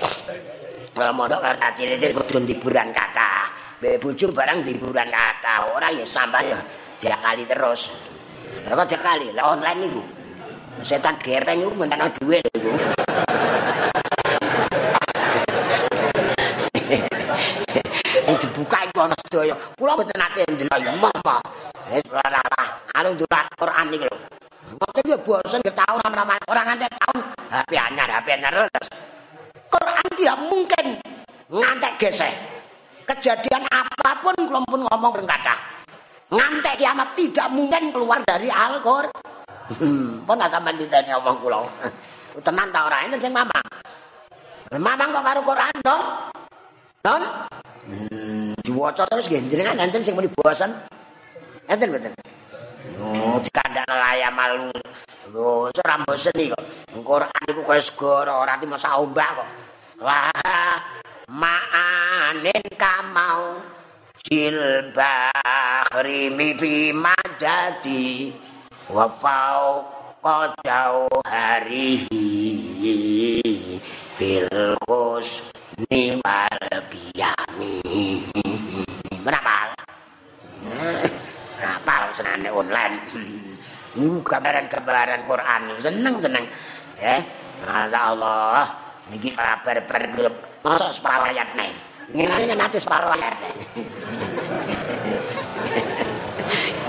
Kalau 0.93 1.17
mondok 1.17 1.41
karo 1.41 1.57
cilik-cilik 1.73 2.13
kudu 2.13 2.45
hiburan 2.45 2.93
kata. 2.93 3.49
Be 3.81 3.97
bojo 3.97 4.29
barang 4.37 4.69
hiburan 4.69 5.09
kata. 5.09 5.73
Ora 5.73 5.89
ya 5.97 6.05
sambar 6.05 6.45
ya 6.45 6.61
jakali 7.01 7.49
terus. 7.49 7.89
Lah 8.69 8.77
kok 8.85 8.89
jakali? 8.93 9.33
Lah 9.33 9.57
online 9.57 9.81
niku. 9.81 10.05
Setan 10.81 11.21
gepeng 11.21 11.61
iku 11.61 11.77
mentan 11.77 12.09
duwe 12.17 12.41
lho 12.41 12.51
iku. 12.57 12.73
dibuka 18.41 18.79
iku 18.89 18.99
ana 19.05 19.17
sedaya. 19.27 19.55
Kula 19.77 19.93
mboten 19.99 20.17
nate 20.17 20.43
ndelok 20.49 20.97
mama. 20.97 21.37
Wis 21.93 22.07
ora 22.09 22.25
lah. 22.25 22.67
Anu 22.97 23.13
ndelok 23.13 23.45
Quran 23.59 23.87
iki 23.93 24.07
lho. 24.09 24.17
Mboten 24.73 25.05
ya 25.13 25.19
bosen 25.21 25.61
ke 25.61 25.73
tahun 25.77 26.11
nama 26.13 26.35
orang 26.49 26.65
ngantek 26.73 26.91
tahun. 26.97 27.19
HP 27.53 27.73
anyar, 27.77 28.09
HP 28.09 28.27
anyar 28.33 28.53
terus. 28.57 28.87
Quran 29.69 30.07
tidak 30.17 30.39
mungkin 30.49 30.87
ngantek 31.53 31.93
geseh. 32.01 32.33
Kejadian 33.03 33.67
apapun 33.69 34.35
kula 34.49 34.61
pun 34.65 34.81
ngomong 34.89 35.13
ping 35.21 35.29
kathah. 35.29 35.59
Ngantek 36.33 36.81
kiamat 36.81 37.09
tidak 37.13 37.49
mungkin 37.53 37.93
keluar 37.93 38.25
dari 38.25 38.49
Al-Qur'an. 38.49 39.42
Pun 40.27 40.39
sampean 40.49 40.79
ditanya 40.79 41.21
omong 41.21 41.39
kula. 41.43 41.61
Tenan 42.47 42.73
ta 42.73 42.89
ora 42.89 43.05
enten 43.05 43.21
sing 43.21 43.33
mamang. 43.33 43.67
Mamang 44.73 45.09
kok 45.13 45.25
karo 45.25 45.41
Quran 45.45 45.75
dong? 45.85 46.03
Don? 47.05 47.23
Hmm, 47.83 48.57
diwaca 48.65 49.05
terus 49.05 49.29
nggih 49.29 49.53
jenengan 49.53 49.77
enten 49.77 50.01
sing 50.01 50.17
muni 50.17 50.33
bosan. 50.33 50.73
Enten 51.69 51.93
mboten? 51.93 52.13
Oh, 53.03 53.37
dikandakno 53.43 53.95
layam 53.99 54.33
malu. 54.33 54.71
Lho, 55.29 55.69
ora 55.69 55.97
bosen 56.07 56.33
iki 56.41 56.57
kok. 56.57 56.65
Quran 57.05 57.43
iku 57.53 57.63
kaya 57.69 57.83
segara 57.85 58.33
ora 58.41 58.57
masa 58.65 58.97
ombak 58.97 59.29
kok. 59.37 59.49
Wah, 60.01 60.81
ma'anin 61.29 62.65
kamau 62.81 63.61
jilbahri 64.25 66.33
mibi 66.33 66.95
majadi 66.95 68.33
wa 68.91 69.07
fau 69.07 69.87
qadau 70.19 71.07
harihi 71.29 72.19
fil 74.19 74.75
husni 74.89 76.19
wal 76.19 76.67
qiyami 76.91 77.79
berapa 79.23 79.77
berapa 81.61 81.95
senane 82.11 82.51
online? 82.51 82.97
Ini 83.93 84.25
gambaran-gambaran 84.25 85.29
Quran. 85.29 85.63
Seneng 85.79 86.17
seneng 86.17 86.49
ya 87.03 87.19
Masya 87.67 88.01
Allah 88.15 88.63
ini 89.11 89.29
kabar 89.35 89.77
bergrup 89.87 90.35
masuk 90.63 90.95
separuh 90.95 91.27
ayat 91.35 91.51
nih 91.59 91.75
ini 92.15 92.55
nanti 92.55 92.79
separuh 92.79 93.11
ayat 93.11 93.35
nih 93.43 93.55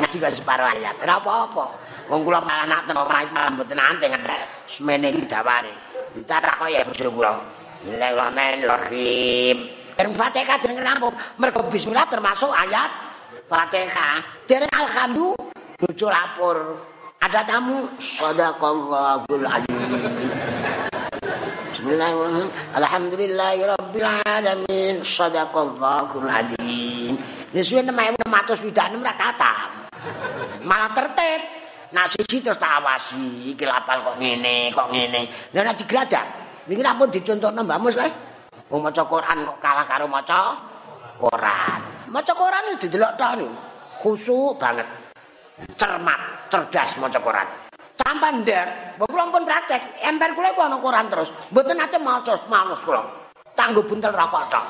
ngaji 0.03 0.19
gak 0.19 0.35
separuh 0.35 0.67
ayat 0.67 0.99
kenapa 0.99 1.47
apa 1.47 1.63
wong 2.11 2.27
kula 2.27 2.43
malah 2.43 2.67
nak 2.67 2.83
teng 2.83 2.99
omah 2.99 3.23
malah 3.31 3.49
mboten 3.55 3.79
ante 3.79 4.11
ngetek. 4.11 4.67
Semene 4.67 5.07
iki 5.15 5.23
dawane 5.23 5.71
dicatak 6.11 6.59
kok 6.59 6.67
ya 6.67 6.83
bojo 6.83 7.07
kula. 7.07 7.31
Bismillahirrahmanirrahim 7.79 9.57
dan 9.95 10.07
Fatihah 10.11 10.59
jeneng 10.59 10.83
kenapa 10.83 11.07
mergo 11.39 11.63
bismillah 11.71 12.03
termasuk 12.11 12.51
ayat 12.51 12.91
Fatihah. 13.47 14.43
Dereng 14.43 14.67
alhamdulillah 14.75 15.39
bojo 15.79 16.07
lapor. 16.11 16.57
Ada 17.23 17.47
tamu? 17.47 17.87
Sadaqallahul 18.03 19.47
azim. 19.47 19.87
Bismillahirrahmanirrahim. 21.71 22.51
Alhamdulillahirabbil 22.75 24.09
alamin 24.27 24.99
sadaqallahul 24.99 26.27
azim. 26.27 27.15
Wis 27.55 27.71
suwe 27.71 27.79
6626 27.79 28.99
ra 29.07 29.13
katam 29.15 29.82
malah 30.63 30.91
tertib. 30.95 31.41
Nak 31.93 32.09
siji 32.09 32.41
terus 32.41 32.57
tak 32.57 32.81
awasi. 32.81 33.53
Iki 33.53 33.69
lapal 33.69 34.01
kok 34.01 34.17
ngene 34.17 34.73
kok 34.73 34.89
ngene. 34.89 35.21
Lha 35.53 35.61
nek 35.61 35.77
digradak 35.77 36.25
iki 36.67 36.81
ampun 36.81 37.11
dicontohno 37.11 37.61
Mbak 37.63 37.79
Mus 37.79 37.95
le 37.99 38.07
wong 38.71 38.81
maca 38.87 39.03
Quran 39.03 39.37
kok 39.45 39.57
kalah 39.61 39.85
karo 39.85 40.05
maca 40.09 40.57
Quran. 41.21 41.79
Maca 42.09 42.33
Quran 42.33 42.73
didelok 42.81 43.11
tok 43.13 43.31
khusuk 44.01 44.57
banget. 44.57 44.87
Cermat 45.77 46.49
cerdas 46.49 46.97
maca 46.97 47.19
Quran. 47.21 47.47
Sampan 47.93 48.41
ndek 48.41 48.97
kula 48.97 49.29
pun 49.29 49.45
praktek. 49.45 50.01
Emper 50.01 50.33
kula 50.33 50.49
ku 50.57 50.65
ana 50.65 50.81
Quran 50.81 51.05
terus. 51.13 51.29
Mboten 51.53 51.77
ate 51.77 52.01
maca 52.01 52.33
males 52.49 52.81
kula. 52.81 53.05
Tanggo 53.53 53.85
buntel 53.85 54.09
rokok 54.09 54.43
tok. 54.49 54.65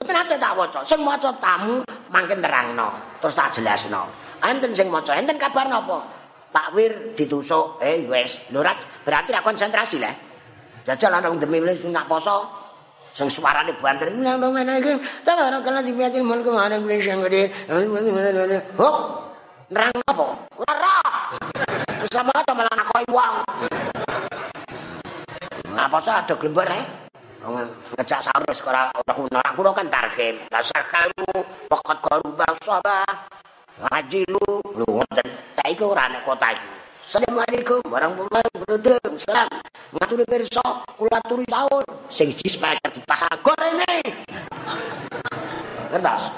Mboten 0.00 0.16
ate 0.16 0.40
tak 0.40 0.56
waca. 0.56 0.80
Sing 0.80 1.04
maca 1.04 1.28
tamu 1.36 1.84
mangke 2.08 2.40
terangno 2.40 2.88
terus 3.20 3.36
tak 3.36 3.52
jelasno 3.52 4.21
enten 4.42 4.74
sing 4.74 4.90
maca 4.90 5.14
enten 5.14 5.38
kabar 5.38 5.70
napa? 5.70 6.02
Pak 6.52 6.76
Wir 6.76 7.16
ditusuk 7.16 7.80
eh 7.80 8.04
wis 8.04 8.36
lho 8.52 8.60
berarti 9.06 9.30
ra 9.32 9.40
konsentrasi 9.40 9.96
lah. 9.96 10.12
Jajal 10.84 11.16
ana 11.16 11.32
demi 11.38 11.62
wis 11.64 11.80
nak 11.88 12.04
poso 12.10 12.44
sing 13.16 13.32
suarane 13.32 13.72
banter. 13.80 14.12
Nang 14.12 14.36
ngene 14.36 14.84
iki? 14.84 14.92
Tabara 15.24 15.64
kala 15.64 15.80
dipiatin 15.80 16.26
mun 16.26 16.44
ke 16.44 16.50
mana 16.52 16.76
gue 16.76 17.00
sing 17.00 17.24
gede 17.24 17.48
hop 18.76 18.96
nerang 19.72 19.96
apa? 20.04 20.26
Ora 20.60 20.96
sama 22.12 22.36
ta 22.44 22.52
malah 22.52 22.74
nak 22.76 22.86
koi 22.92 23.04
wong. 23.08 23.34
Ngapa 25.72 25.98
sih 26.04 26.12
ada 26.12 26.34
glembar 26.36 26.68
eh. 26.68 26.84
Ngejak 27.96 28.20
sahur 28.20 28.52
sekolah 28.52 28.92
ora 28.92 29.12
kuno. 29.16 29.40
Aku 29.40 29.64
kan 29.72 29.88
tarkim 29.88 30.36
la 30.52 30.60
sakalu 30.60 31.32
pokot 31.72 31.98
garuba 32.04 32.46
sabah 32.60 33.08
ngaji 33.80 34.20
lu 34.28 34.60
lu 34.76 34.84
ngoten 34.84 35.26
tak 35.56 35.66
iku 35.72 35.96
ora 35.96 36.10
nek 36.12 36.24
kota 36.28 36.52
iki 36.52 36.68
Assalamualaikum 37.02 37.82
warahmatullahi 37.90 38.46
wabarakatuh. 38.62 39.18
Salam. 39.18 39.50
Ngaturi 39.90 40.22
pirsa, 40.22 40.62
kula 40.94 41.18
aturi 41.18 41.42
sahur. 41.50 41.82
Sing 42.08 42.30
siji 42.30 42.46
sepeda 42.56 42.88
dipasang 42.94 43.42
gorene. 43.42 44.00
Ngertos? 45.90 46.30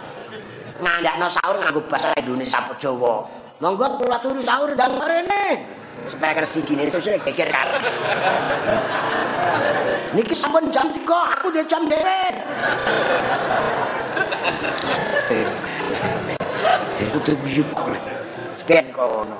Ngandakno 0.80 1.28
sahur 1.28 1.60
nganggo 1.60 1.84
bahasa 1.84 2.16
Indonesia 2.16 2.64
apa 2.64 2.74
Jawa. 2.80 3.28
Monggo 3.60 3.86
kula 4.00 4.16
aturi 4.16 4.40
sahur 4.40 4.72
dan 4.72 4.96
gorene. 4.96 5.68
Speaker 6.08 6.48
siji 6.48 6.80
ne 6.80 6.88
sesuk 6.88 7.22
geger 7.28 7.52
kan. 7.52 7.68
Niki 10.16 10.32
sampun 10.32 10.72
jam 10.72 10.88
3, 10.88 11.04
aku 11.38 11.52
dia 11.52 11.62
jam 11.68 11.84
dhewe. 11.84 12.24
Kudu 17.14 17.32
guyub. 17.44 17.68
Sekian 18.54 18.86
kono. 18.94 19.38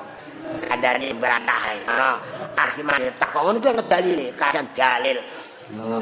Kandane 0.65 1.11
bantah. 1.19 1.63
Arhimane 2.55 3.11
takon 3.19 3.59
ku 3.59 3.69
ngedalile 3.69 4.31
kadang 4.39 4.67
dalil. 4.71 5.17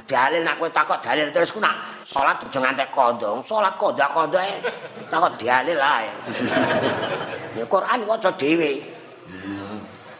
Dalil 0.04 0.42
nak 0.44 0.60
kowe 0.60 0.70
takok 0.70 1.00
dalil 1.00 1.32
terus 1.32 1.56
ku 1.56 1.64
nak 1.64 2.04
salat 2.04 2.36
aja 2.36 2.60
ngantek 2.60 2.92
kondong, 2.92 3.40
salat 3.40 3.74
kondak-kondoke 3.80 4.60
takok 5.08 5.34
dalil 5.40 5.80
ae. 5.80 6.08
Ya 7.54 7.62
Quran 7.70 8.10
waca 8.10 8.34
dhewe. 8.34 8.82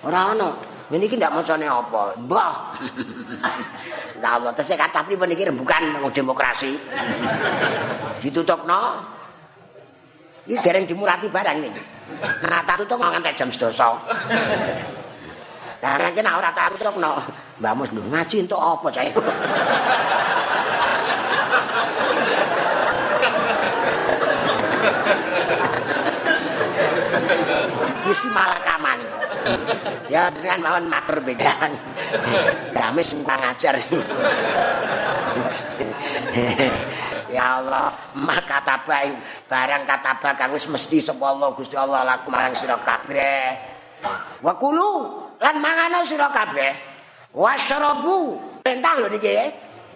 Ora 0.06 0.38
ana. 0.38 0.54
Ini 0.94 1.10
ndak 1.10 1.34
macane 1.34 1.66
apa? 1.66 2.14
Mbah. 2.22 2.54
Lah 4.22 4.38
apa 4.38 4.54
tesih 4.54 4.78
kata 4.78 5.02
pripun 5.02 5.34
iki 5.34 5.50
rembukan 5.50 5.82
demokrasi. 6.14 6.78
Ditutupno. 8.22 9.13
Iki 10.44 10.60
dereng 10.60 10.84
dimurati 10.84 11.32
barang 11.32 11.58
iki. 11.64 11.82
Nah, 12.44 12.60
tak 12.68 12.84
tutup 12.84 13.00
ngantek 13.00 13.32
jam 13.32 13.48
12. 13.48 13.72
Lah 15.84 16.00
nek 16.00 16.16
ora 16.40 16.52
tak 16.56 16.76
tutupno, 16.76 17.20
Mbah 17.60 17.74
Mus 17.76 17.92
lho 17.92 18.04
ngaji 18.08 18.48
entuk 18.48 18.60
apa 18.60 18.88
cae. 18.88 19.12
Isi 28.08 28.28
malah 28.32 28.60
kaman. 28.64 29.00
Ya 30.12 30.32
dengan 30.32 30.60
mawon 30.64 30.88
matur 30.92 31.20
bedaan. 31.24 31.76
Gamis 32.76 33.16
ngajar. 33.16 33.76
Ya 37.34 37.58
Allah, 37.58 37.90
maka 38.14 38.62
tabaing 38.62 39.18
barang 39.50 39.84
kata 39.90 40.22
bakang 40.22 40.54
wis 40.54 40.70
mesti 40.70 41.02
sapa 41.02 41.34
Allah 41.34 41.50
Gusti 41.58 41.74
Allah 41.74 42.06
laku 42.06 42.30
marang 42.30 42.54
sira 42.54 42.78
kabeh. 42.78 43.58
Wa 44.46 44.54
kulu 44.54 44.90
lan 45.42 45.58
mangano 45.58 46.06
sira 46.06 46.30
kabeh. 46.30 46.78
Wasyrabu 47.34 48.38
perintah 48.62 49.02
lho 49.02 49.10
niki. 49.10 49.34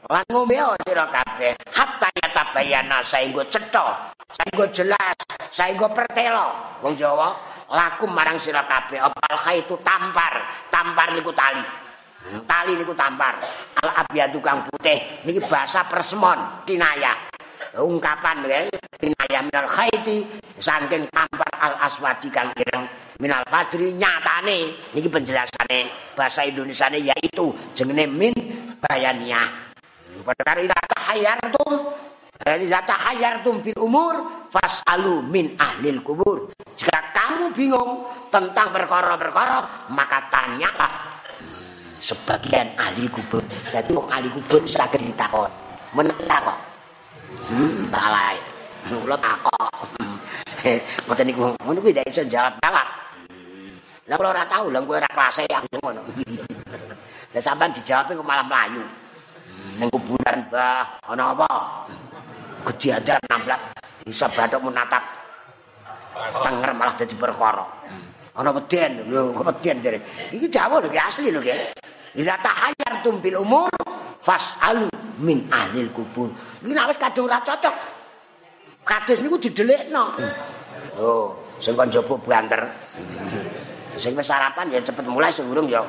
Lan 0.10 0.26
ngombe 0.34 0.58
sira 0.82 1.06
kabeh 1.06 1.54
hatta 1.70 2.10
yatabayana 2.26 3.06
saenggo 3.06 3.46
cetha, 3.54 4.10
saenggo 4.34 4.66
jelas, 4.74 5.18
saenggo 5.54 5.94
pertelo. 5.94 6.80
Wong 6.82 6.98
Jawa 6.98 7.38
laku 7.70 8.10
marang 8.10 8.42
sira 8.42 8.66
kabeh 8.66 8.98
opal 8.98 9.36
khaitu 9.38 9.78
tampar, 9.86 10.42
tampar 10.74 11.14
niku 11.14 11.30
tali. 11.38 11.87
Tali 12.44 12.74
niku 12.76 12.92
tampar. 12.98 13.40
Al 13.84 13.90
abyadu 14.04 14.40
kang 14.44 14.68
putih. 14.68 15.24
Niki 15.24 15.40
bahasa 15.46 15.88
persemon 15.88 16.66
kinayah. 16.68 17.16
ungkapan 17.78 18.42
ya. 18.50 18.66
Binaya 18.98 19.46
minal 19.46 19.70
khaiti 19.70 20.26
saking 20.58 21.06
tampar 21.14 21.52
al 21.62 21.78
aswadi 21.86 22.34
kang 22.34 22.50
ireng 22.58 22.90
minal 23.22 23.46
fajri. 23.46 23.94
Nyatane 23.94 24.92
niki 24.98 25.08
penjelasane 25.08 26.14
bahasa 26.18 26.44
Indonesia 26.44 26.90
yaitu 26.90 27.54
jengene 27.78 28.10
min 28.10 28.34
bayaniyah 28.82 29.68
pada 30.28 30.44
karo 30.44 30.60
ida 30.60 30.76
tahayyartum 30.76 31.72
dari 32.36 32.68
tahayyartum 32.68 33.64
bil 33.64 33.80
umur 33.80 34.16
fasalu 34.52 35.24
min 35.24 35.56
ahlil 35.56 36.04
kubur. 36.04 36.52
Jika 36.76 37.16
kamu 37.16 37.56
bingung 37.56 38.06
tentang 38.30 38.76
perkara-perkara 38.76 39.88
maka 39.96 40.28
tanyalah 40.30 41.17
sebagian 41.98 42.68
ahli 42.78 43.10
kubur 43.10 43.42
jadi 43.74 43.92
ahli 43.92 44.30
kubur 44.32 44.62
sakit 44.66 45.02
ditakon 45.02 45.50
menetakon 45.94 46.68
Hmm, 47.48 47.88
salah. 47.88 48.36
Kula 48.88 49.16
takok. 49.20 49.72
Mboten 51.08 51.26
niku 51.28 51.48
ngono 51.64 51.80
kuwi 51.80 51.96
ndak 51.96 52.08
iso 52.12 52.24
jawab 52.28 52.60
jawab. 52.60 52.88
Lah 54.08 54.16
kula 54.20 54.30
ora 54.36 54.44
tau 54.48 54.68
lha 54.68 54.80
kowe 54.84 55.00
ora 55.00 55.08
kelas 55.08 55.48
ya 55.48 55.60
ngono. 55.80 56.04
Lah 57.32 57.42
sampean 57.44 57.72
dijawab 57.72 58.12
kok 58.12 58.24
malah 58.24 58.44
mlayu. 58.44 58.84
Ning 59.80 59.88
kuburan 59.92 60.44
Mbah, 60.48 61.04
ana 61.08 61.24
apa? 61.36 61.48
Kejadian 62.68 63.20
namblak 63.32 63.60
bisa 64.04 64.28
bathuk 64.32 64.60
menatap 64.64 65.04
tenger 66.44 66.72
malah 66.76 66.96
dadi 67.00 67.16
perkara. 67.16 67.64
Ana 68.36 68.52
weden, 68.52 69.08
lho 69.08 69.32
weden 69.36 69.78
jare. 69.80 70.00
Iki 70.36 70.48
Jawa 70.52 70.84
lho 70.84 70.92
asli 70.92 71.32
lho 71.32 71.40
nggih. 71.40 71.87
Ila 72.16 72.40
tahayyartum 72.40 73.20
bil 73.20 73.44
umur 73.44 73.72
fasalu 74.24 74.88
min 75.20 75.44
ahlil 75.52 75.92
kubur. 75.92 76.32
Iki 76.64 76.72
nek 76.72 76.88
wis 76.88 77.02
kadung 77.02 77.28
ora 77.28 77.44
cocok. 77.44 77.76
Kades 78.88 79.20
niku 79.20 79.36
didelikno. 79.36 80.16
Oh, 80.96 81.36
sing 81.60 81.76
kon 81.76 81.92
jopo 81.92 82.16
banter. 82.24 82.64
Sing 84.00 84.16
wis 84.16 84.30
sarapan 84.30 84.72
ya 84.72 84.80
cepet 84.80 85.04
mulai 85.10 85.34
sing 85.34 85.50
urung 85.52 85.68
ya. 85.68 85.84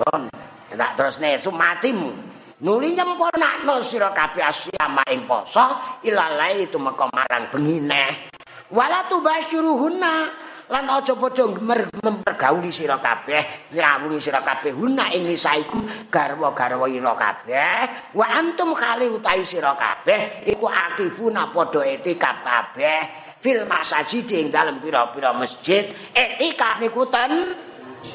Bon, 0.00 0.28
tak 0.72 0.90
terusne 0.96 1.36
sumatimu. 1.36 2.10
Nuli 2.56 2.96
nyempurnakno 2.96 3.84
sira 3.84 4.16
kabeh 4.16 4.40
asyama 4.40 5.04
ing 5.12 5.28
poso 5.28 6.00
ilalai 6.08 6.64
itu 6.64 6.80
meka 6.80 7.04
marang 7.12 7.52
bengine. 7.52 8.32
Wala 8.72 9.04
tubasyiruhunna 9.12 10.45
lan 10.66 10.84
aja 10.90 11.14
padha 11.14 11.46
mempergauli 11.46 12.74
sira 12.74 12.98
kabeh 12.98 13.70
ngrawungi 13.70 14.18
sira 14.18 14.42
kabeh. 14.42 14.74
Huna 14.74 15.14
ing 15.14 15.30
nisaiku 15.30 15.78
garwa-garwa 16.10 16.90
ira 16.90 17.14
kabeh. 17.14 17.74
Wa 18.14 18.26
antum 18.34 18.74
kali 18.74 19.06
utahi 19.06 19.46
sira 19.46 19.78
kabeh 19.78 20.46
iku 20.50 20.66
akifuna 20.66 21.54
padha 21.54 21.86
etikap 21.86 22.42
kabeh. 22.42 22.98
Fil 23.38 23.62
masajid 23.68 24.26
ing 24.32 24.50
dalem 24.50 24.82
pira-pira 24.82 25.30
masjid 25.30 25.86
etikap 26.10 26.82
niku 26.82 27.06
ten 27.06 27.30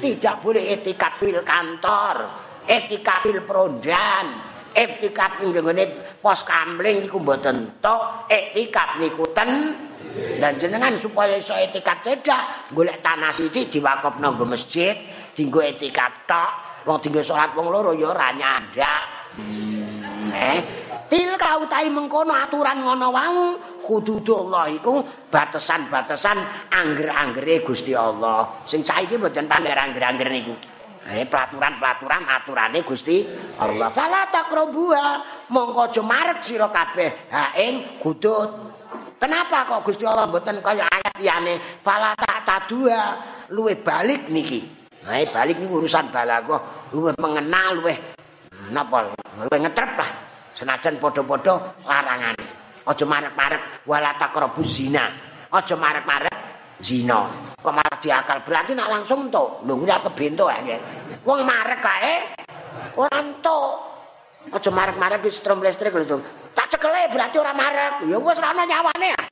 tidak 0.01 0.43
boleh 0.43 0.75
etikap 0.75 1.21
fil 1.23 1.39
kantor 1.45 2.15
etikap 2.67 3.23
fil 3.23 3.39
prondan 3.45 4.27
etikap 4.75 5.39
ing 5.43 5.55
pos 6.19 6.41
kamling 6.43 7.05
niku 7.05 7.19
mboten 7.19 7.79
tok 7.79 8.27
etikap 8.27 8.99
niku 8.99 9.29
ten 9.31 9.49
Dan 10.11 10.59
jenengan 10.59 10.91
supaya 10.99 11.39
iso 11.39 11.55
etikap 11.55 12.03
cedak, 12.03 12.71
golek 12.75 12.99
tanah 12.99 13.31
sithik 13.31 13.71
diwakofno 13.71 14.35
nggo 14.35 14.45
masjid, 14.49 14.97
dinggo 15.31 15.63
etikap 15.63 16.27
tok. 16.27 16.51
Wong 16.83 16.97
dinggo 16.97 17.21
salat 17.21 17.53
wong 17.53 17.69
loro 17.69 17.93
ya 17.93 18.09
ora 18.09 18.33
nyandak. 18.33 19.03
Hmm, 19.37 20.33
eh, 20.33 20.59
til 21.07 21.37
kau 21.37 21.63
tai 21.69 21.87
mengkono 21.93 22.33
aturan 22.33 22.81
ngono 22.81 23.07
wau. 23.13 23.39
Hududullah 23.81 24.71
iku 24.71 25.03
batesan-batesan 25.29 26.37
angger-anggere 26.71 27.59
Gusti 27.61 27.91
Allah. 27.91 28.63
Sing 28.63 28.81
saiki 28.87 29.19
mboten 29.19 29.45
pangger 29.51 29.75
angger-angger 29.75 30.29
niku. 30.31 30.55
Eh 31.11 31.25
peraturan-peraturan 31.27 32.23
aturane 32.29 32.85
Gusti 32.87 33.25
Allah. 33.59 33.91
Fala 33.91 34.29
taqrabuha 34.31 35.05
mongko 35.51 35.91
aja 35.91 36.01
marek 36.05 36.39
sira 36.39 36.71
kabeh 36.71 37.29
ha 37.33 37.51
ing 37.59 37.99
hudud 37.99 38.70
Kenapa 39.21 39.69
kok 39.69 39.85
Gusti 39.85 40.01
Allah 40.01 40.25
mboten 40.25 40.65
kaya 40.65 40.81
ayat 40.89 41.13
liyane 41.21 41.61
fala 41.85 42.17
tadua 42.41 43.21
luwe 43.53 43.77
balik 43.77 44.33
niki. 44.33 44.65
Nah, 45.05 45.21
balik 45.29 45.61
niku 45.61 45.77
urusan 45.77 46.09
balaghah, 46.09 46.89
luwe 46.89 47.13
mengenal 47.21 47.77
luwe 47.77 47.93
napa 48.73 49.13
luwe 49.45 49.57
ngetrep 49.61 49.93
lah. 49.93 50.09
Senajan 50.57 50.97
padha-padha 50.97 51.85
larangane. 51.85 52.45
Aja 52.81 53.05
marek-marek 53.05 53.85
wala 53.85 54.09
taqrabu 54.17 54.65
zina. 54.65 55.05
Aja 55.53 55.77
marek-marek 55.77 56.37
zina. 56.81 57.29
Kok 57.61 57.73
malah 57.77 57.97
diakal 58.01 58.41
berarti 58.41 58.73
nak 58.73 58.89
langsung 58.89 59.29
entuk. 59.29 59.61
Lho 59.69 59.77
kuwi 59.77 59.93
kebentuk 60.01 60.49
ya. 60.49 60.81
Wong 61.21 61.45
marek 61.45 61.77
kae 61.77 62.13
ora 62.97 63.21
entuk. 63.21 63.73
Aja 64.49 64.69
marek-marek 64.73 65.21
wis 65.21 65.37
strom-listrik 65.37 65.93
lho, 65.93 66.40
tak 66.53 66.67
cekele 66.77 67.11
berarti 67.11 67.37
ora 67.39 67.53
marek. 67.55 68.05
Ya 68.07 68.17
wis 68.17 68.39
ora 68.39 68.49
ana 68.53 68.63
nyawane. 68.67 69.09
Ya 69.11 69.23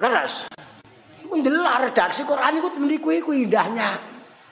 leres 0.00 0.44
ndelok 1.34 1.90
redaksi 1.90 2.22
Quran 2.22 2.62
iku 2.62 2.68
mriku 2.78 3.08
iku 3.10 3.30
indahnya. 3.34 3.98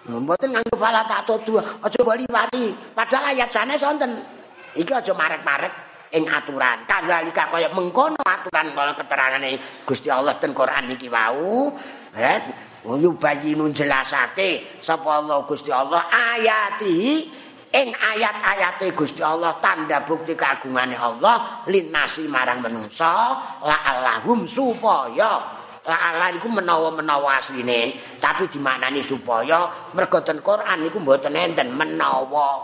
Mboten 0.03 0.51
nganggo 0.51 0.75
fala 0.75 1.07
tak 1.07 1.31
dua 1.47 1.63
aja 1.79 2.01
liwati 2.03 2.75
padahal 2.91 3.31
ayat 3.31 3.49
jane 3.55 3.79
sonten. 3.79 4.11
Iki 4.75 4.91
aja 4.91 5.13
marek-marek 5.15 5.73
ing 6.17 6.27
aturan. 6.27 6.83
Kadzalika 6.89 7.47
kaya 7.47 7.71
mengkono 7.71 8.19
aturan 8.19 8.75
kala 8.75 8.99
keterangane 8.99 9.85
Gusti 9.87 10.11
Allah 10.11 10.35
ten 10.43 10.51
Quran 10.51 10.91
iki 10.99 11.07
wau. 11.07 11.71
Eh 12.19 12.39
yubayinu 12.83 13.71
jelasake 13.71 14.83
sapa 14.83 15.23
Allah 15.23 15.47
Gusti 15.47 15.71
Allah 15.71 16.11
ayati 16.11 17.31
ing 17.73 17.89
ayat-ayate 17.97 18.93
Gusti 18.93 19.25
Allah 19.25 19.57
tanda 19.59 20.05
bukti 20.05 20.37
kagungane 20.37 20.93
Allah 20.93 21.65
linasi 21.65 22.29
marang 22.29 22.61
menungsa 22.61 23.33
la 23.65 23.79
allahum 23.89 24.45
supaya. 24.45 25.61
La 25.83 25.99
Allah 25.99 26.31
iku 26.31 26.47
menawa-menawa 26.47 27.43
asline 27.43 27.99
tapi 28.23 28.47
dimaknani 28.47 29.03
supaya. 29.03 29.91
Mergo 29.97 30.23
ten 30.23 30.39
Quran 30.39 30.79
niku 30.85 31.03
mboten 31.03 31.35
enten 31.35 31.75
menawa. 31.75 32.63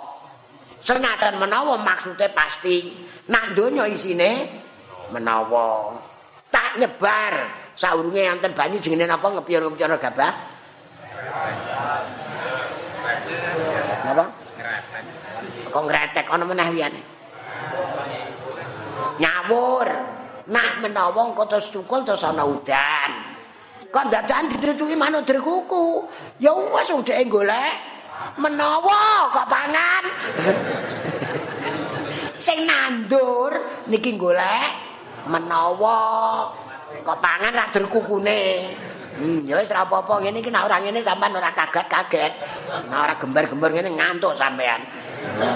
Senajan 0.79 1.41
menawa 1.43 1.75
maksudnya 1.83 2.31
pasti. 2.31 2.95
Nak 3.27 3.59
donya 3.59 3.91
isine 3.91 4.47
menawa. 5.11 5.99
Tak 6.53 6.79
nyebar. 6.79 7.35
Saurunge 7.75 8.23
enten 8.23 8.55
banyu 8.55 8.79
jenenge 8.79 9.11
napa? 9.11 9.27
Ngepion-ngepion 9.35 9.99
gabah 9.99 10.33
Napa? 14.07 14.25
Kok 15.79 15.87
ngretek 15.87 16.27
ana 16.27 16.43
meneh 16.43 16.69
liyane? 16.75 17.03
Nyawur. 19.23 19.89
Nak 20.49 20.81
menawa 20.83 21.29
engko 21.29 21.45
terus 21.47 21.71
cukul 21.71 22.03
terus 22.03 22.27
ana 22.27 22.43
udan. 22.43 23.11
Kok 23.93 24.11
dadakan 24.11 24.51
dicucuki 24.51 24.99
manuk 24.99 25.23
drekuku 25.23 26.09
ya 26.43 26.51
wis 26.51 26.91
udhe 26.91 27.23
golek. 27.31 27.79
Menawa 28.43 29.31
kok 29.31 29.47
pangan? 29.47 30.05
Sing 32.45 32.67
nandur 32.67 33.55
niki 33.87 34.19
golek 34.19 34.73
menawa 35.31 36.49
kok 37.05 37.21
pangan 37.23 37.55
ra 37.55 37.71
drkukune 37.71 38.75
Hmm, 39.19 39.43
ya 39.43 39.59
wis 39.59 39.75
ora 39.75 39.83
apa-apa 39.83 40.23
ngene 40.23 40.39
iki 40.39 40.47
nek 40.47 40.63
ora 40.63 40.79
ngene 40.79 41.03
sampean 41.03 41.35
ora 41.35 41.51
kaget-kaget. 41.51 42.39
Nek 42.87 42.99
ora 43.03 43.15
gembar-gembar 43.19 43.75
ngene 43.75 43.91
ngantuk 43.99 44.31
sampean. 44.39 44.79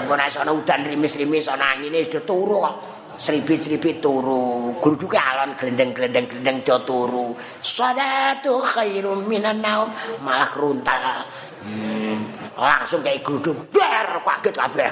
Mun 0.07 0.17
nek 0.17 0.35
ana 0.35 0.51
udan 0.51 0.81
rimis-rimis 0.87 1.47
ana 1.51 1.75
angine 1.75 2.03
wis 2.03 2.11
turu 2.23 2.57
kok. 2.63 2.75
Sribit-sribit 3.13 4.01
turu, 4.01 4.73
gluduke 4.81 5.21
alon 5.21 5.53
glendeng-glendeng-glendeng 5.53 6.65
do 6.65 6.77
turu. 6.81 7.27
Sadatu 7.61 8.57
khairum 8.57 9.29
minan 9.29 9.61
naum, 9.61 9.85
malah 10.25 10.49
kruntal. 10.49 11.21
Hmm. 11.63 12.19
langsung 12.53 13.01
kayak 13.01 13.25
geruduk 13.25 13.57
ber 13.73 14.21
kaget 14.21 14.53
kabeh 14.53 14.89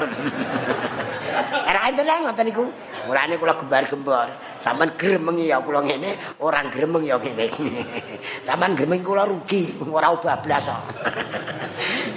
era 1.70 1.80
enten 1.86 2.10
lah 2.10 2.18
ngoten 2.26 2.46
niku 2.50 2.66
mulane 3.06 3.38
kula 3.38 3.54
gembar-gembor 3.54 4.30
sampean 4.58 4.90
gremengi 4.98 5.54
ya 5.54 5.62
kula 5.62 5.86
ngene 5.86 6.42
orang 6.42 6.74
gremeng 6.74 7.06
ya 7.06 7.22
ngene 7.22 7.54
sampean 8.48 8.74
gremeng 8.74 9.06
kula 9.06 9.30
rugi 9.30 9.78
ora 9.86 10.10
bablas 10.18 10.66
kok 10.66 10.82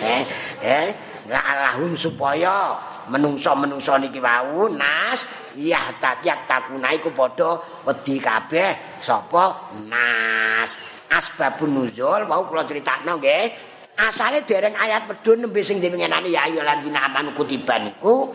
eh 0.16 0.22
eh 0.64 0.86
lahum 1.28 1.96
supaya 1.96 2.76
menungso-menungso 3.08 3.96
niki 4.00 4.20
wau 4.20 4.68
nas. 4.68 5.24
Ya 5.54 5.94
tatyak 6.02 6.50
takuna 6.50 6.90
iku 6.90 7.14
padha 7.14 7.60
wedi 7.86 8.18
kabeh. 8.18 8.98
Sapa? 8.98 9.72
Nas. 9.86 10.76
Asbabun 11.14 11.70
nuzul 11.70 12.26
wau 12.26 12.42
kula 12.50 12.66
critakno 12.66 13.22
nggih. 13.22 13.72
Asale 13.94 14.42
dereng 14.42 14.74
ayat 14.74 15.06
medun 15.06 15.46
nembe 15.46 15.62
sing 15.62 15.78
dhewe 15.78 15.94
ngenani 15.94 16.34
ya 16.34 16.50
ayo 16.50 16.66
lan 16.66 16.82
dinaman 16.82 17.30
kutiban 17.30 17.94
iku 17.94 18.34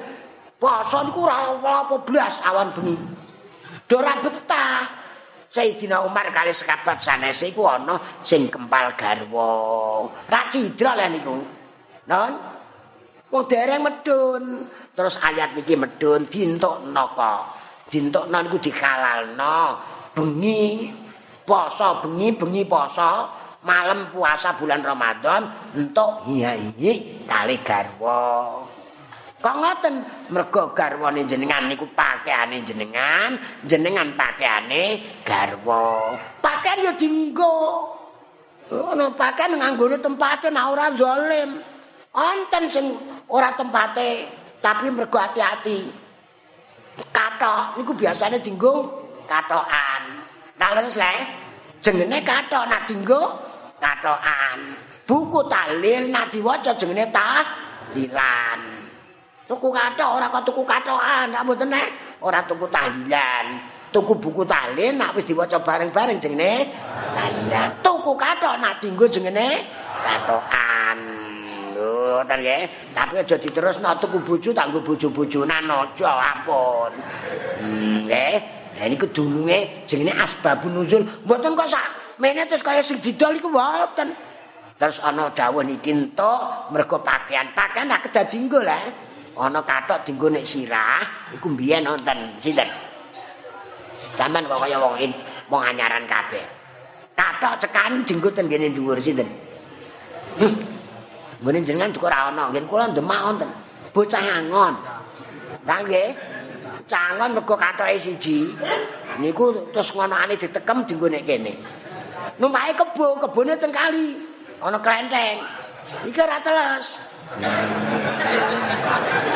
poso 0.56 1.04
niku 1.04 1.28
ora 1.28 1.52
apa 1.60 1.96
blas 2.08 2.40
awan 2.48 2.72
bengi. 2.72 2.96
Ora 3.92 4.14
betah. 4.24 4.82
Sayyidina 5.50 6.06
Umar 6.06 6.30
kali 6.30 6.54
sekabat 6.54 7.02
sanese 7.02 7.50
iku 7.50 7.66
ana 7.68 7.98
sing 8.24 8.48
kempal 8.48 8.94
garwa. 8.96 10.06
Ra 10.30 10.46
cidra 10.48 10.96
lah 10.96 11.10
niku. 11.12 11.36
Non. 12.08 12.59
Wong 13.30 13.45
dereng 13.45 13.86
medun. 13.86 14.65
Terus 14.97 15.21
ayat 15.21 15.53
niki 15.53 15.77
medun 15.77 16.25
dintukno 16.25 17.03
kok. 17.13 17.41
Dintukno 17.89 18.38
niku 18.41 18.57
dikalalno. 18.57 19.77
Bengi 20.13 20.89
poso 21.45 22.01
bengi 22.01 22.34
bengi 22.34 22.65
poso 22.65 23.30
malam 23.63 24.09
puasa 24.09 24.55
bulan 24.55 24.82
Ramadan 24.82 25.73
entuk 25.77 26.25
hihi 26.25 27.23
kali 27.30 27.55
garwa. 27.61 28.65
Kok 29.39 29.55
ngoten 29.55 29.95
mergo 30.36 30.75
garwane 30.75 31.23
jenengan 31.23 31.63
niku 31.71 31.88
pakaiane 31.95 32.59
jenengan, 32.67 33.39
jenengan 33.63 34.11
pakaiane 34.11 34.99
garwa. 35.23 36.11
Pakaian 36.43 36.91
ya 36.91 36.93
dienggo. 36.97 37.88
Ono 38.69 39.15
pakaian 39.15 39.55
nganggone 39.55 40.03
tempate 40.03 40.51
nek 40.51 40.65
ora 40.67 40.91
zalim. 40.91 41.68
Onten 42.10 42.66
sing 42.66 42.97
ora 43.30 43.53
tempate 43.53 44.26
tapi 44.57 44.89
mergo 44.89 45.22
hati-hati. 45.22 45.86
Katok 47.14 47.78
niku 47.78 47.93
biasanya 47.93 48.41
dienggo 48.41 49.05
katokan. 49.30 50.01
Nah 50.57 50.70
leres 50.76 50.97
le, 50.97 51.14
jengene 51.80 52.26
katok 52.26 52.66
nak 52.66 52.89
dienggo 52.89 53.22
katokan. 53.78 54.57
Buku 55.05 55.45
talil 55.45 56.10
nak 56.10 56.34
diwaca 56.34 56.74
jenenge 56.74 57.14
tahlilan. 57.14 58.60
Tuku 59.45 59.70
katok 59.74 60.10
ora 60.22 60.30
kok 60.30 60.45
tuku 60.45 60.62
katokan, 60.66 61.34
ra 61.34 61.41
mboten 61.45 61.70
nek 61.70 61.88
ora 62.26 62.41
tuku 62.41 62.66
tahlilan. 62.70 63.45
Tuku 63.89 64.18
buku 64.18 64.45
talil 64.45 64.93
nak 64.97 65.14
wis 65.14 65.26
diwaca 65.30 65.62
bareng-bareng 65.62 66.18
jenenge 66.18 66.74
tahlilan. 67.14 67.70
Tuku 67.86 68.18
katok 68.18 68.57
nak 68.57 68.82
dinggo 68.82 69.05
jenenge 69.05 69.66
katokan. 70.01 71.18
Lho, 71.80 72.19
ten 72.27 72.43
nggih. 72.43 72.91
Tapi 72.91 73.23
aja 73.23 73.36
diterusno 73.39 73.95
tuku 73.95 74.19
bojo 74.19 74.51
tanggo 74.51 74.84
bojo-bojonan 74.84 75.63
aja 75.63 76.11
ampun. 76.36 76.91
Hmm, 77.63 78.03
nggih. 78.03 78.36
Lah 78.80 78.88
niku 78.88 79.07
dununge 79.07 79.88
jenenge 79.88 80.11
asbabun 80.19 80.75
nuzul. 80.75 81.03
Mboten 81.23 81.55
kok 81.55 81.71
sak 81.71 81.88
mene 82.19 82.43
terus 82.47 82.63
kaya 82.63 82.84
sing 82.84 82.99
didol 82.99 83.39
iku 83.39 83.47
mboten. 83.47 84.11
Terus 84.80 85.03
ana 85.03 85.32
dawuh 85.32 85.63
niki 85.63 85.91
entuk 85.91 86.71
mergo 86.71 87.03
pakaian, 87.03 87.51
pakaian 87.51 87.88
nak 87.91 88.07
kedadi 88.07 88.39
nggo 88.39 88.63
lah. 88.63 88.84
Ana 89.39 89.63
kathok 89.63 90.03
dienggo 90.03 90.27
nek 90.27 90.43
sirah, 90.43 90.99
iku 91.32 91.47
mbiyen 91.47 91.88
wonten 91.88 92.27
sinten? 92.43 92.67
Sampeyan 94.19 94.51
kok 94.51 94.59
kaya 94.59 94.75
wong 94.84 94.99
wong 95.47 95.63
anyaran 95.63 96.03
kabeh. 96.03 96.43
Kathok 97.15 97.55
cekan 97.63 98.03
dienggo 98.03 98.32
ten 98.36 98.51
kene 98.51 98.67
dhuwur 98.75 98.99
sinten? 98.99 99.27
Hm. 100.43 100.78
Mene 101.40 101.64
jenengan 101.64 101.96
kok 101.96 102.12
ora 102.12 102.36
ana, 102.36 102.52
ngen 102.52 102.68
kula 102.68 102.92
ndemak 102.92 103.20
wonten. 103.24 103.48
Bocah 103.96 104.20
angon. 104.20 104.76
Lah 105.64 105.80
nggih. 105.88 106.12
Cangon 106.84 107.32
mergo 107.32 107.56
kathoke 107.56 107.96
siji. 107.96 108.52
Niku 109.24 109.72
terus 109.72 109.96
ngonokane 109.96 110.36
ditekem 110.36 110.84
dienggo 110.84 111.08
nek 111.08 111.24
kene. 111.24 111.54
numpake 112.40 112.76
kebo, 112.76 113.20
kebone 113.24 113.56
teng 113.56 113.72
kali. 113.72 114.20
Ana 114.60 114.80
klenteng. 114.84 115.40
Iki 116.08 116.20
ora 116.20 116.44
teles. 116.44 117.00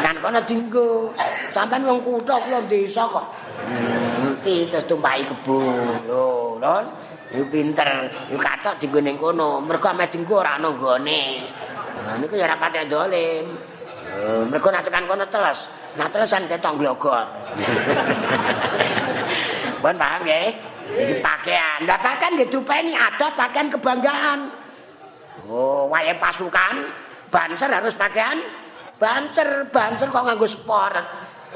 Kan 0.04 0.16
kono 0.20 0.40
dinggo. 0.44 1.16
Sampeyan 1.56 1.88
wong 1.88 2.00
kutho 2.04 2.36
kula 2.36 2.60
desa 2.68 3.08
kok. 3.08 3.32
Ngerti 4.20 4.68
terus 4.68 4.88
tumpaki 4.92 5.24
kebo. 5.24 5.60
Lho, 6.04 6.60
Lon. 6.60 6.86
Iku 7.32 7.46
pinter. 7.48 8.12
Kathok 8.36 8.76
dinggo 8.82 9.00
ning 9.00 9.16
kono. 9.16 9.64
Mergo 9.64 9.88
ame 9.88 10.04
dinggo 10.12 10.44
ora 10.44 10.60
ana 10.60 10.68
nggone. 10.68 11.22
Nah 12.02 12.18
niku 12.18 12.40
ya 12.40 12.50
ora 12.50 12.58
patek 12.58 12.90
dolim. 12.90 13.46
mergo 14.50 14.70
nek 14.70 14.86
tekan 14.86 15.06
kono 15.06 15.26
teles. 15.30 15.70
Nah 15.98 16.10
telesan 16.10 16.50
ketok 16.50 16.78
glogor. 16.82 17.28
Bon 19.84 19.96
paham 20.00 20.24
nggih? 20.24 20.48
Iki 20.96 21.16
pakaian. 21.20 21.84
Lah 21.86 22.00
pakaian 22.00 22.40
nggih 22.40 22.50
dupeni 22.50 22.96
ada 22.96 23.36
pakaian 23.36 23.68
kebanggaan. 23.68 24.40
Oh, 25.50 25.92
wae 25.92 26.16
pasukan, 26.16 26.88
banser 27.28 27.68
harus 27.68 27.92
pakaian 28.00 28.40
banser, 29.04 29.68
banser 29.68 30.08
kok 30.08 30.24
nganggo 30.24 30.48
sport. 30.48 31.04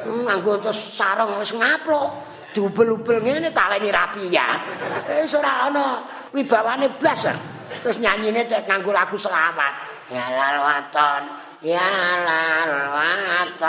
Hmm, 0.03 0.27
nganggo 0.27 0.59
terus 0.59 0.99
sarung 0.99 1.39
wis 1.39 1.55
ngaplok. 1.55 2.35
Diubel-ubel 2.51 3.21
ngene 3.21 3.53
taleni 3.53 3.87
rapi 3.87 4.27
ya. 4.27 4.59
Wis 5.23 5.31
ora 5.37 5.71
ana 5.71 6.03
wibawane 6.35 6.91
blas. 6.99 7.31
Terus 7.83 7.97
nyanyine 8.03 8.43
cek 8.43 8.67
nganggo 8.67 8.91
lagu 8.91 9.15
selamat. 9.15 9.96
Ya 10.07 10.23
lal 10.31 10.63
waton, 10.63 11.23
ya 11.59 11.91
lal 12.23 12.71
waton. 12.95 13.67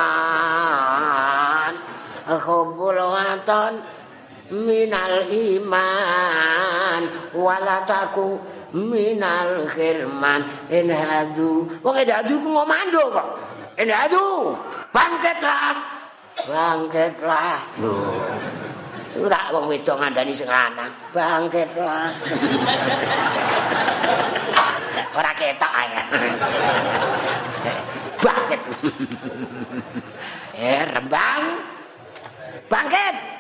Hubul 2.29 2.99
waton. 2.99 3.75
minal 4.51 5.29
iman. 5.29 7.03
Walataku 7.37 8.41
minal 8.73 9.69
khirman. 9.69 10.41
Enhadu 10.73 11.69
wong 11.85 11.97
enhadu 11.97 12.35
ku 12.41 12.49
ngomando 12.53 13.03
kok. 13.13 13.29
Enhadu 13.77 14.57
bangkitlah 14.93 15.77
bangkitlah 16.49 17.61
lho. 17.81 17.97
Ora 19.19 19.51
wong 19.53 19.67
wedok 19.69 19.97
ngandani 20.01 20.33
sing 20.33 20.49
lanang. 20.49 20.93
Bangkitlah 21.13 22.09
ora 25.17 25.33
ketok 25.33 25.73
ae 25.73 25.89
bangkit 28.19 28.61
eh 30.59 30.83
rembang 30.93 31.43
bangkit 32.69 33.39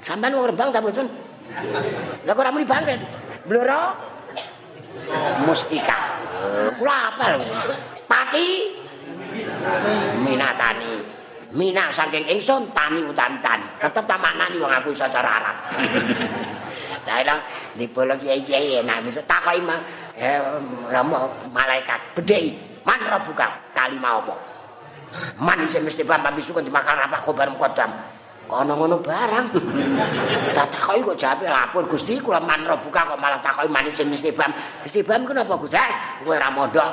Sampeyan 0.00 0.36
wong 0.36 0.46
Rembang 0.52 0.72
ta 0.72 0.80
mboten? 0.80 1.06
Lah 2.24 2.32
kok 2.32 2.42
ora 2.42 2.50
muni 2.52 2.64
bangkit. 2.64 3.00
Bloro 3.44 3.82
Mustika. 5.44 6.16
Kula 6.80 7.12
apal. 7.12 7.38
Pati 8.08 8.46
Minatani. 10.24 11.20
Mina 11.50 11.90
saking 11.90 12.30
ingsun 12.30 12.70
tani 12.70 13.02
utawi 13.02 13.36
tan. 13.42 13.60
Tetep 13.82 14.04
tak 14.06 14.18
maknani 14.22 14.56
wong 14.62 14.70
aku 14.70 14.94
iso 14.94 15.04
cara 15.10 15.42
Arab. 15.42 15.56
Lah 17.10 17.16
ila 17.26 17.36
dipolo 17.74 18.14
kiai-kiai 18.14 18.86
enak 18.86 19.02
bisa 19.02 19.18
takoki 19.26 19.58
eh 19.66 19.80
malaikat 21.52 22.00
bedhei 22.16 22.70
man 22.84 23.00
buka 23.24 23.48
kalimah 23.72 24.20
apa? 24.20 24.34
Man 25.42 25.58
isih 25.66 25.82
mesti 25.82 26.06
pampa 26.06 26.30
bisu 26.30 26.54
kan 26.54 26.62
dimakan 26.62 27.02
apa 27.02 27.18
kobar 27.18 27.50
kodam. 27.58 27.90
kono 28.50 28.74
ngono 28.74 28.98
barang. 28.98 29.46
Tak 30.50 30.66
takoki 30.74 31.06
kok 31.06 31.14
jawabe 31.14 31.46
lapor 31.46 31.86
Gusti 31.86 32.18
kula 32.18 32.42
manro 32.42 32.74
buka 32.82 33.06
kok 33.06 33.18
malah 33.22 33.38
takoki 33.38 33.70
manis 33.70 34.02
mesti 34.02 34.34
bam. 34.34 34.50
Gusti 34.82 35.06
bam 35.06 35.22
ku 35.22 35.30
napa 35.30 35.54
Gusti? 35.54 35.78
Eh, 35.78 35.92
kowe 36.26 36.34
ora 36.34 36.50
mondok. 36.50 36.90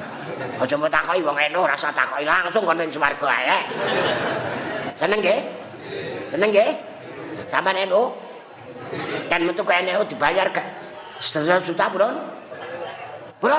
Aja 0.60 0.76
mbok 0.76 0.92
takoki 0.92 1.24
wong 1.24 1.40
eno 1.40 1.64
rasa 1.64 1.88
takoki 1.88 2.28
langsung 2.28 2.68
kono 2.68 2.84
ing 2.84 2.92
swarga 2.92 3.28
ae. 3.32 3.58
Seneng 4.92 5.24
nggih? 5.24 5.40
Seneng 6.36 6.52
nggih? 6.52 6.70
Sampeyan 7.48 7.88
eno 7.88 8.12
kan 9.32 9.40
metu 9.40 9.64
ke 9.64 9.72
eno 9.80 10.04
dibayar 10.04 10.52
ke 10.52 10.60
setengah 11.16 11.64
juta, 11.64 11.88
Bro. 11.88 12.39
Bro. 13.40 13.58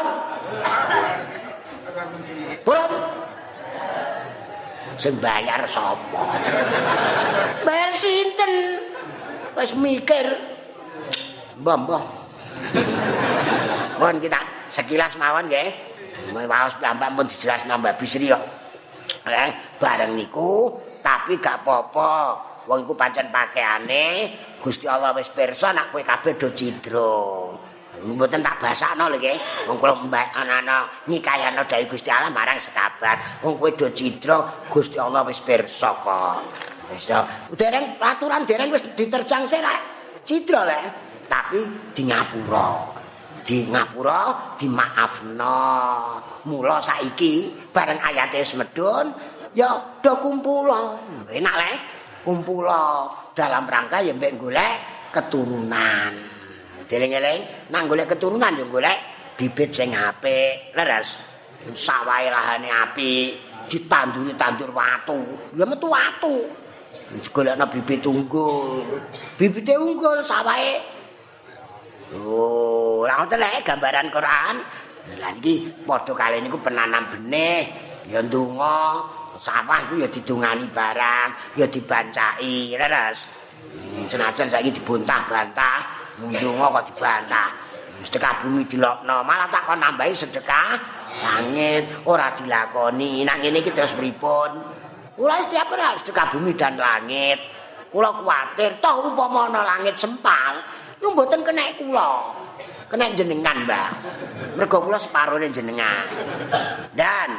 Bro. 2.66 2.86
sing 5.02 5.18
bayar 5.18 5.66
sapa 5.66 6.22
bayar 7.66 7.90
sinten 7.98 8.54
wis 9.58 9.74
mikir 9.74 10.38
mbah 11.58 11.74
mbah 11.74 12.04
kita 14.22 14.46
sekilas 14.70 15.18
mawon 15.18 15.50
nggih 15.50 15.74
Waos 16.32 16.78
piyambak 16.78 17.12
pun 17.18 17.26
dijelasno 17.28 17.76
Mbak 17.82 17.98
Bisri 18.00 18.32
kok. 18.32 18.44
Eh, 19.28 19.50
bareng 19.78 20.16
niku 20.16 20.80
tapi 21.02 21.38
gak 21.42 21.66
apa-apa. 21.66 22.12
Wong 22.70 22.86
iku 22.86 22.94
pancen 22.94 23.34
pakaiane 23.34 24.30
Gusti 24.62 24.86
Allah 24.86 25.18
wis 25.18 25.34
pirsa 25.34 25.74
nek 25.74 25.90
kowe 25.90 26.02
kabeh 26.06 26.38
do 26.38 26.54
cidra. 26.54 27.18
Mboten 28.02 28.42
tak 28.42 28.58
basakno 28.58 29.06
lho 29.14 29.18
nggih. 29.22 29.38
Wong 29.70 29.78
kula 29.78 29.94
mbak 29.94 30.34
ana-ana 30.34 30.90
nikahana 31.06 31.62
dawuh 31.70 31.86
Gusti 31.86 32.10
Allah 32.10 32.34
marang 32.34 32.58
sekabat. 32.58 33.46
Wong 33.46 33.62
kowe 33.62 33.70
do 33.78 33.94
cidra 33.94 34.42
Gusti 34.66 34.98
Allah 34.98 35.22
wis 35.22 35.46
pirsa 35.46 35.94
kok. 36.02 36.42
Wis 36.90 37.06
dereng 37.54 38.02
aturan 38.02 38.42
dereng 38.50 38.74
wis 38.74 38.82
diterjang 38.98 39.46
sira. 39.46 39.78
Cidra 40.26 40.66
lek 40.66 40.84
tapi 41.30 41.62
di 41.94 42.02
ngapura. 42.10 42.68
Di 43.46 43.70
ngapura 43.70 44.22
dimaafno. 44.58 45.62
Mula 46.50 46.82
saiki 46.82 47.54
bareng 47.70 48.02
ayate 48.02 48.42
wis 48.42 48.58
medun 48.58 49.14
ya 49.54 50.02
do 50.02 50.14
kumpula. 50.18 50.98
Enak 51.30 51.56
lek 51.62 51.78
kumpula 52.26 53.06
dalam 53.38 53.70
rangka 53.70 54.02
ya 54.02 54.18
mbek 54.18 54.42
golek 54.42 54.76
keturunan. 55.14 56.31
Deling-eling 56.92 57.72
nang 57.72 57.88
golek 57.88 58.12
keturunan 58.12 58.52
yo 58.60 58.68
golek 58.68 59.00
bibit 59.40 59.72
sing 59.72 59.96
apik. 59.96 60.76
Leres. 60.76 61.24
Sawahe 61.72 62.28
lahane 62.28 62.68
apik, 62.68 63.40
ditanduri 63.72 64.36
tandur 64.36 64.76
watu. 64.76 65.24
Ya 65.56 65.64
metu 65.64 65.88
watu. 65.88 66.52
Golekno 67.32 67.64
bibit 67.72 68.04
unggul. 68.04 68.84
Bibite 69.40 69.80
unggul 69.80 70.20
sawahe. 70.20 71.00
Oh, 72.12 73.08
ora 73.08 73.24
ngoten 73.24 73.40
gambaran 73.64 74.12
Quran. 74.12 74.56
Lah 75.16 75.32
iki 75.34 75.64
padha 75.88 76.12
kali 76.14 76.44
niku 76.44 76.62
penanam 76.62 77.10
benih, 77.10 77.66
ya 78.06 78.22
ndonga, 78.22 79.02
sawah 79.34 79.90
iku 79.90 79.98
ya 79.98 80.08
didungani 80.12 80.70
barang, 80.70 81.58
ya 81.58 81.66
dibancai, 81.66 82.78
leres. 82.78 83.26
Senajan 84.06 84.46
saiki 84.52 84.70
dibantah-bantah, 84.78 86.01
ndonga 86.30 86.66
kok 86.70 86.86
dibantah. 86.94 87.50
Sedekah 88.02 88.42
bumi 88.42 88.66
dilokno, 88.66 89.22
malah 89.22 89.46
tak 89.46 89.70
kon 89.70 89.78
nambahi 89.78 90.14
sedekah 90.18 90.74
langit 91.22 91.86
ora 92.10 92.34
dilakoni. 92.34 93.22
Nang 93.22 93.38
ngene 93.42 93.62
iki 93.62 93.70
terus 93.70 93.94
pripun? 93.94 94.58
Kula 95.14 95.38
setiap 95.38 95.70
ora 95.70 95.94
sedekah 95.94 96.34
bumi 96.34 96.58
dan 96.58 96.82
langit. 96.82 97.38
Kula 97.94 98.16
kuwatir 98.18 98.82
toh 98.82 99.12
upama 99.12 99.52
ana 99.52 99.62
langit 99.62 100.00
sempal, 100.00 100.64
iku 100.98 101.14
mboten 101.14 101.46
kena 101.46 101.76
kula. 101.78 102.34
Kena 102.90 103.08
jenengan, 103.16 103.68
Mbah. 103.68 103.90
Mergo 104.60 104.84
kula 104.84 105.00
separone 105.00 105.48
jenengan. 105.48 106.08
Dan 106.92 107.30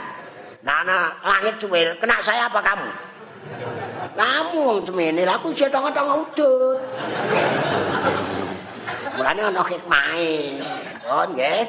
nana 0.62 1.12
langit 1.26 1.60
cuwil, 1.60 1.96
kena 1.98 2.22
saya 2.22 2.46
apa 2.48 2.60
kamu? 2.62 2.90
Kamu 4.12 4.58
wong 4.60 4.78
cemene, 4.84 5.24
aku 5.24 5.50
setong-tong 5.52 6.08
udut. 6.24 6.78
Mulane 9.16 9.40
ana 9.44 9.62
hikmahe. 9.64 10.60
Oh 11.08 11.24
nggih. 11.28 11.60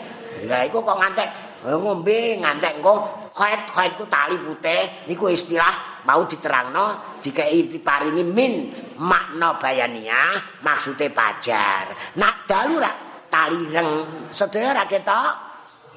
Ya 0.48 0.64
iku 0.68 0.84
kok 0.84 0.99
ngantek 0.99 1.30
ngombe 1.64 2.44
ngantek 2.44 2.80
engko 2.80 3.24
kait 3.32 3.94
ku 3.95 4.03
tali 4.11 4.36
putih 4.36 5.07
niku 5.07 5.32
istilah 5.32 6.03
mau 6.03 6.28
diterangno 6.28 7.18
dikai 7.24 7.64
paringi 7.80 8.24
min 8.28 8.53
makna 8.99 9.56
bayaniah 9.60 10.60
maksude 10.64 11.07
pajar. 11.11 12.15
Nak 12.20 12.48
dalu 12.48 12.84
rak 12.84 12.95
tali 13.32 13.57
ireng 13.70 13.90
sedaya 14.30 14.76
ra 14.78 14.84
ketok 14.86 15.32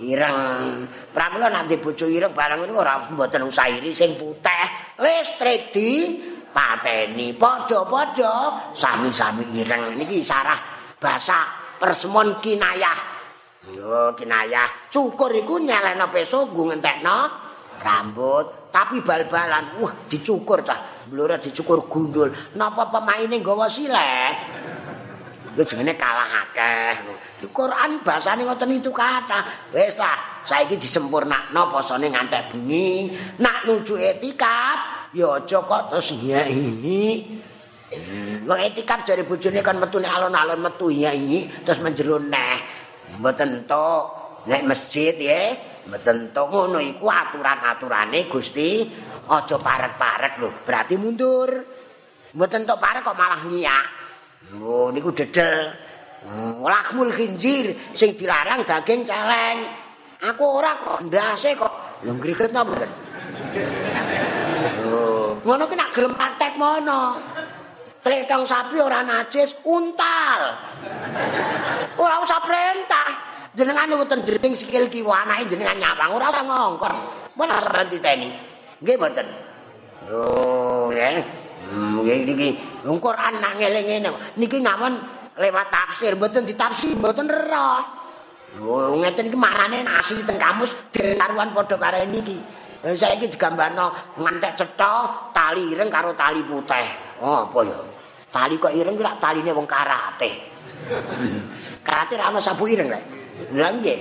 ireng 0.05 0.39
pramila 1.11 1.49
nek 1.49 1.67
ndek 1.67 1.81
bojo 1.81 2.07
ireng 2.07 2.37
barang 2.37 2.69
niku 2.69 2.81
ora 2.81 3.01
mboten 3.09 3.49
usah 3.49 3.67
iri 3.73 3.91
sing 3.97 4.15
putih 4.15 4.65
listrik 5.01 5.73
di 5.73 6.21
pateni 6.53 7.33
padha-padha 7.37 8.73
sami-sami 8.73 9.57
ireng 9.57 9.97
niki 9.97 10.21
sarah 10.21 10.76
basa 10.97 11.47
persemon 11.77 12.41
kinayah 12.41 12.99
yo 13.75 14.15
kinayah 14.17 14.89
cukur 14.89 15.33
iku 15.35 15.61
nyelena 15.61 16.09
peso 16.09 16.49
nggo 16.49 16.73
ngentekno 16.73 17.19
rambut 17.83 18.73
tapi 18.73 19.05
bal-balan 19.05 19.81
wah 19.81 19.93
dicukur 20.09 20.65
cah 20.65 21.09
blora 21.09 21.37
dicukur 21.37 21.85
gundul 21.85 22.33
napa 22.57 22.89
pemaine 22.89 23.37
nggawa 23.41 23.69
silet 23.69 24.37
Lho 25.57 25.65
jenenge 25.65 25.97
kalah 25.97 26.45
akeh. 26.45 27.17
Di 27.41 27.49
Quran 27.49 28.05
bahasane 28.05 28.45
ngoten 28.45 28.77
itu 28.77 28.93
kata. 28.93 29.73
Wis 29.73 29.97
lah, 29.97 30.45
saiki 30.45 30.77
disempurnakno 30.77 31.73
posone 31.73 32.13
ngantek 32.13 32.53
bengi. 32.53 33.09
Nak 33.41 33.65
nuju 33.65 33.97
etikap, 33.97 35.09
ya 35.17 35.41
aja 35.41 35.65
kok 35.65 35.83
terus 35.89 36.13
nyai. 36.21 37.25
Wong 38.47 38.59
etikap 38.63 39.03
jare 39.03 39.27
bojone 39.27 39.61
kan 39.65 39.77
metune 39.81 40.07
alon-alon 40.07 40.61
metu 40.63 40.93
nyai 40.93 41.45
terus 41.67 41.83
menjero 41.83 42.23
neh. 42.23 42.59
Entuk 43.17 44.05
nek 44.47 44.63
masjid 44.63 45.15
ya. 45.19 45.55
Mboten 45.87 46.31
entuk 46.31 46.47
ngono 46.51 46.79
iku 46.83 47.07
aturan-aturane 47.11 48.27
Gusti. 48.27 48.87
Aja 49.27 49.59
parek-parek 49.59 50.39
lho, 50.39 50.63
berarti 50.63 50.95
mundur. 50.95 51.51
Mboten 52.35 52.63
entuk 52.63 52.79
parek 52.79 53.03
kok 53.03 53.19
malah 53.19 53.43
nyiak. 53.43 53.87
Oh 54.63 54.95
niku 54.95 55.11
dedel. 55.11 55.75
Lakmul 56.63 57.11
khinjir 57.15 57.75
sing 57.95 58.15
dilarang 58.15 58.63
daging 58.63 59.03
celeng. 59.03 59.67
Aku 60.23 60.63
ora 60.63 60.79
kok 60.79 61.03
ndase 61.07 61.55
kok. 61.59 62.03
Lho 62.07 62.15
ngriket 62.15 62.51
napa? 62.55 62.87
Oh, 64.87 65.39
ngono 65.43 65.65
ki 65.67 65.75
nak 65.75 65.91
gelem 65.95 66.15
praktek 66.15 66.55
mono. 66.55 67.19
Tletong 68.07 68.47
sapi 68.47 68.79
ora 68.79 69.03
najis, 69.03 69.67
untal. 69.67 70.55
Ora 71.99 72.23
usah 72.23 72.39
perintah. 72.39 73.19
Jenengan 73.51 73.91
niku 73.91 74.07
ten 74.07 74.23
dring 74.23 74.55
sikil 74.55 74.87
kiwa 74.87 75.27
anake 75.27 75.51
jenengan 75.51 75.75
nyawang 75.75 76.15
ora 76.15 76.31
usah 76.31 76.47
ngongkor. 76.47 76.95
Mun 77.35 77.51
ora 77.51 77.59
sampeyan 77.59 77.91
titeni. 77.91 78.31
Nggih 78.79 78.95
mboten. 78.95 79.27
Oh, 80.15 80.87
nggih. 80.95 81.19
Hmm, 81.67 82.07
niki 82.07 82.55
wong 82.87 83.03
Quran 83.03 83.43
nak 83.43 83.59
ngeling 83.59 84.07
Niki 84.39 84.63
namun 84.63 85.03
lewat 85.35 85.67
tafsir, 85.67 86.15
mboten 86.15 86.47
ditafsir, 86.47 86.95
mboten 86.95 87.27
roh. 87.27 87.83
Oh, 88.63 89.03
ngeten 89.03 89.27
iki 89.27 89.35
marane 89.35 89.83
asli 89.83 90.23
teng 90.23 90.39
kamus 90.39 90.95
karuan 90.95 91.51
padha 91.51 91.75
karo 91.75 92.07
niki. 92.07 92.39
Saiki 92.87 93.27
digambarno 93.27 94.15
ngantek 94.15 94.55
cetha 94.63 94.95
tali 95.35 95.75
ireng 95.75 95.91
karo 95.91 96.15
tali 96.15 96.47
putih. 96.47 97.19
Oh, 97.19 97.51
apa 97.51 97.61
ya? 97.67 97.96
Tali 98.37 98.61
kok 98.61 98.77
ireng 98.77 99.01
kira 99.01 99.17
taline 99.17 99.49
wong 99.57 99.65
karate. 99.65 100.31
karate 101.81 102.21
ra 102.21 102.29
ono 102.29 102.37
sabu 102.37 102.69
ireng 102.69 102.93
rek. 102.93 103.05
Lha 103.57 103.73
nggih. 103.73 103.99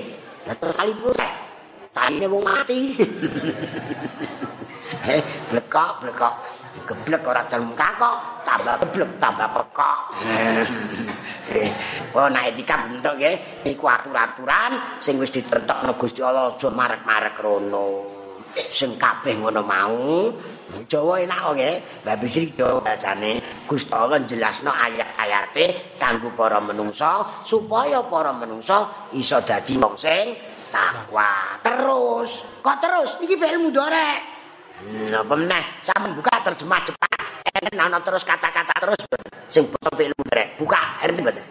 tali 0.60 0.92
putih. 1.00 1.34
Taline 1.96 2.28
wong 2.28 2.44
mati. 2.44 2.80
Eh, 5.06 5.22
blekok, 5.54 6.02
blekok. 6.02 6.34
geblek 6.86 7.30
ora 7.30 7.46
dalem 7.46 7.78
kakok, 7.78 8.46
tambah 8.46 8.74
geblek 8.82 9.12
tambah 9.22 9.48
pekok. 9.54 10.00
Oh 12.16 12.26
nek 12.26 12.58
dikap 12.58 12.90
bentuk 12.90 13.22
nggih, 13.22 13.70
iku 13.70 13.86
aturan 13.86 14.98
sing 14.98 15.22
wis 15.22 15.30
ditentokno 15.30 15.94
Gusti 15.94 16.26
Allah 16.26 16.58
aja 16.58 16.74
marek-marek 16.74 17.38
rono. 17.38 17.90
Sing 18.56 18.98
kabeh 18.98 19.38
ngono 19.38 19.62
mau. 19.62 20.34
Jawa 20.90 21.22
enak 21.22 21.40
kok 21.40 21.54
nggih. 21.56 21.76
Mbak 22.04 22.16
Bisri 22.22 22.50
do 22.58 22.82
bahasane 22.82 23.38
Gusti 23.70 23.94
Allah 23.94 24.22
jelasno 24.26 24.74
ayat-ayate 24.74 25.98
kanggo 26.02 26.34
para 26.34 26.58
menungsa 26.58 27.22
supaya 27.46 28.02
para 28.06 28.34
menungsa 28.34 29.10
iso 29.14 29.42
dadi 29.46 29.78
wong 29.78 29.94
sing 29.94 30.34
takwa. 30.74 31.62
Terus, 31.62 32.44
kok 32.66 32.78
terus? 32.82 33.10
Iki 33.22 33.36
film 33.38 33.70
mudhare. 33.70 34.10
Napa 35.14 35.34
meneh? 35.40 35.80
Sampun 35.86 36.12
buka 36.18 36.34
terjemah 36.44 36.82
Jepang. 36.84 37.24
Enten 37.56 37.80
ana 37.80 38.04
terus 38.04 38.28
kata-kata 38.28 38.76
terus 38.84 39.00
sing 39.48 39.72
basa 39.72 39.90
film 39.96 40.18
rek. 40.28 40.60
Buka 40.60 41.00
enten 41.06 41.24
mboten. 41.24 41.46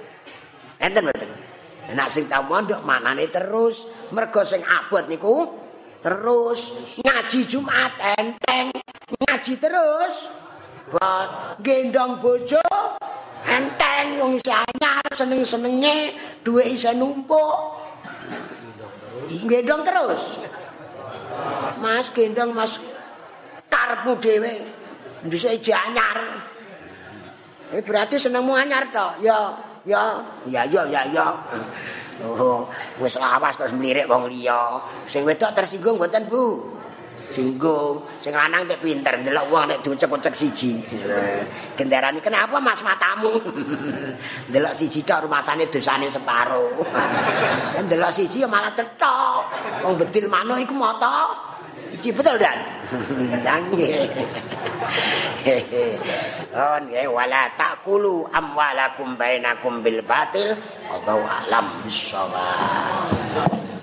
Enten 0.76 1.02
mboten. 1.06 1.30
Nek 1.94 2.08
sing 2.10 2.28
tau 2.28 2.44
mondok 2.44 2.84
manane 2.84 3.30
terus 3.32 3.88
mergo 4.12 4.44
sing 4.44 4.60
abot 4.60 5.06
niku 5.08 5.63
terus 6.04 6.60
ngaji 7.00 7.40
Jumat 7.48 7.92
enteng 8.20 8.68
ngaji 9.24 9.54
terus 9.56 10.28
buat 10.92 11.56
gendong 11.64 12.20
bojo 12.20 12.60
enteng 13.48 14.20
wong 14.20 14.36
isih 14.36 14.52
anyar 14.52 15.04
seneng-senenge 15.16 16.12
duwe 16.44 16.76
isih 16.76 16.92
numpuk 16.92 17.56
gendong 19.48 19.80
terus 19.80 20.44
Mas 21.80 22.08
gendong 22.14 22.54
Mas 22.54 22.80
karepmu 23.68 24.16
dhewe. 24.22 24.52
Ndhisik 25.24 25.60
iki 25.60 25.72
anyar. 25.72 26.40
Eh 27.72 27.82
berarti 27.84 28.20
senengmu 28.20 28.56
anyar 28.56 28.88
to? 28.92 29.24
Ya, 29.24 29.56
ya, 29.84 30.20
ya, 30.48 30.62
ya, 30.68 30.82
ya, 30.88 31.02
ya. 31.12 31.26
Oh, 32.22 32.70
wis 33.02 33.18
lawas 33.18 33.58
kok 33.58 33.74
mlirik 33.74 34.06
wong 34.06 34.30
liya. 34.30 34.78
Sing 35.10 35.26
wedok 35.26 35.50
tersinggung 35.50 35.98
mboten, 35.98 36.30
Bu? 36.30 36.62
Singgung. 37.26 38.04
Sing 38.20 38.36
lanang 38.36 38.68
tek 38.68 38.78
pinter 38.78 39.16
ndelok 39.18 39.50
wong 39.50 39.64
nek 39.66 39.80
diucek-ucek 39.82 40.34
siji. 40.36 40.78
Gendarani 41.74 42.20
kenapa 42.22 42.60
Mas 42.62 42.84
matamu? 42.84 43.34
ndelok 44.52 44.74
siji 44.76 45.02
tok 45.02 45.26
rumasane 45.26 45.66
dosane 45.66 46.06
separo. 46.06 46.70
ndelok 47.88 48.12
siji 48.12 48.44
ya 48.44 48.48
malah 48.48 48.70
cetok. 48.70 49.42
Wong 49.82 49.98
bedil 49.98 50.30
manuk 50.30 50.60
iku 50.62 50.74
mata. 50.76 51.53
Iki 51.94 52.10
betul 52.10 52.36
dan? 52.42 52.58
Nangge. 53.46 54.10
Oh, 56.54 56.76
nggih 56.82 57.06
wala 57.06 57.46
takulu 57.54 58.26
amwalakum 58.34 59.14
bainakum 59.14 59.78
bil 59.78 60.02
batil. 60.02 60.58
Allahu 60.90 61.22
alam 61.22 61.66
bisawab. 61.86 63.73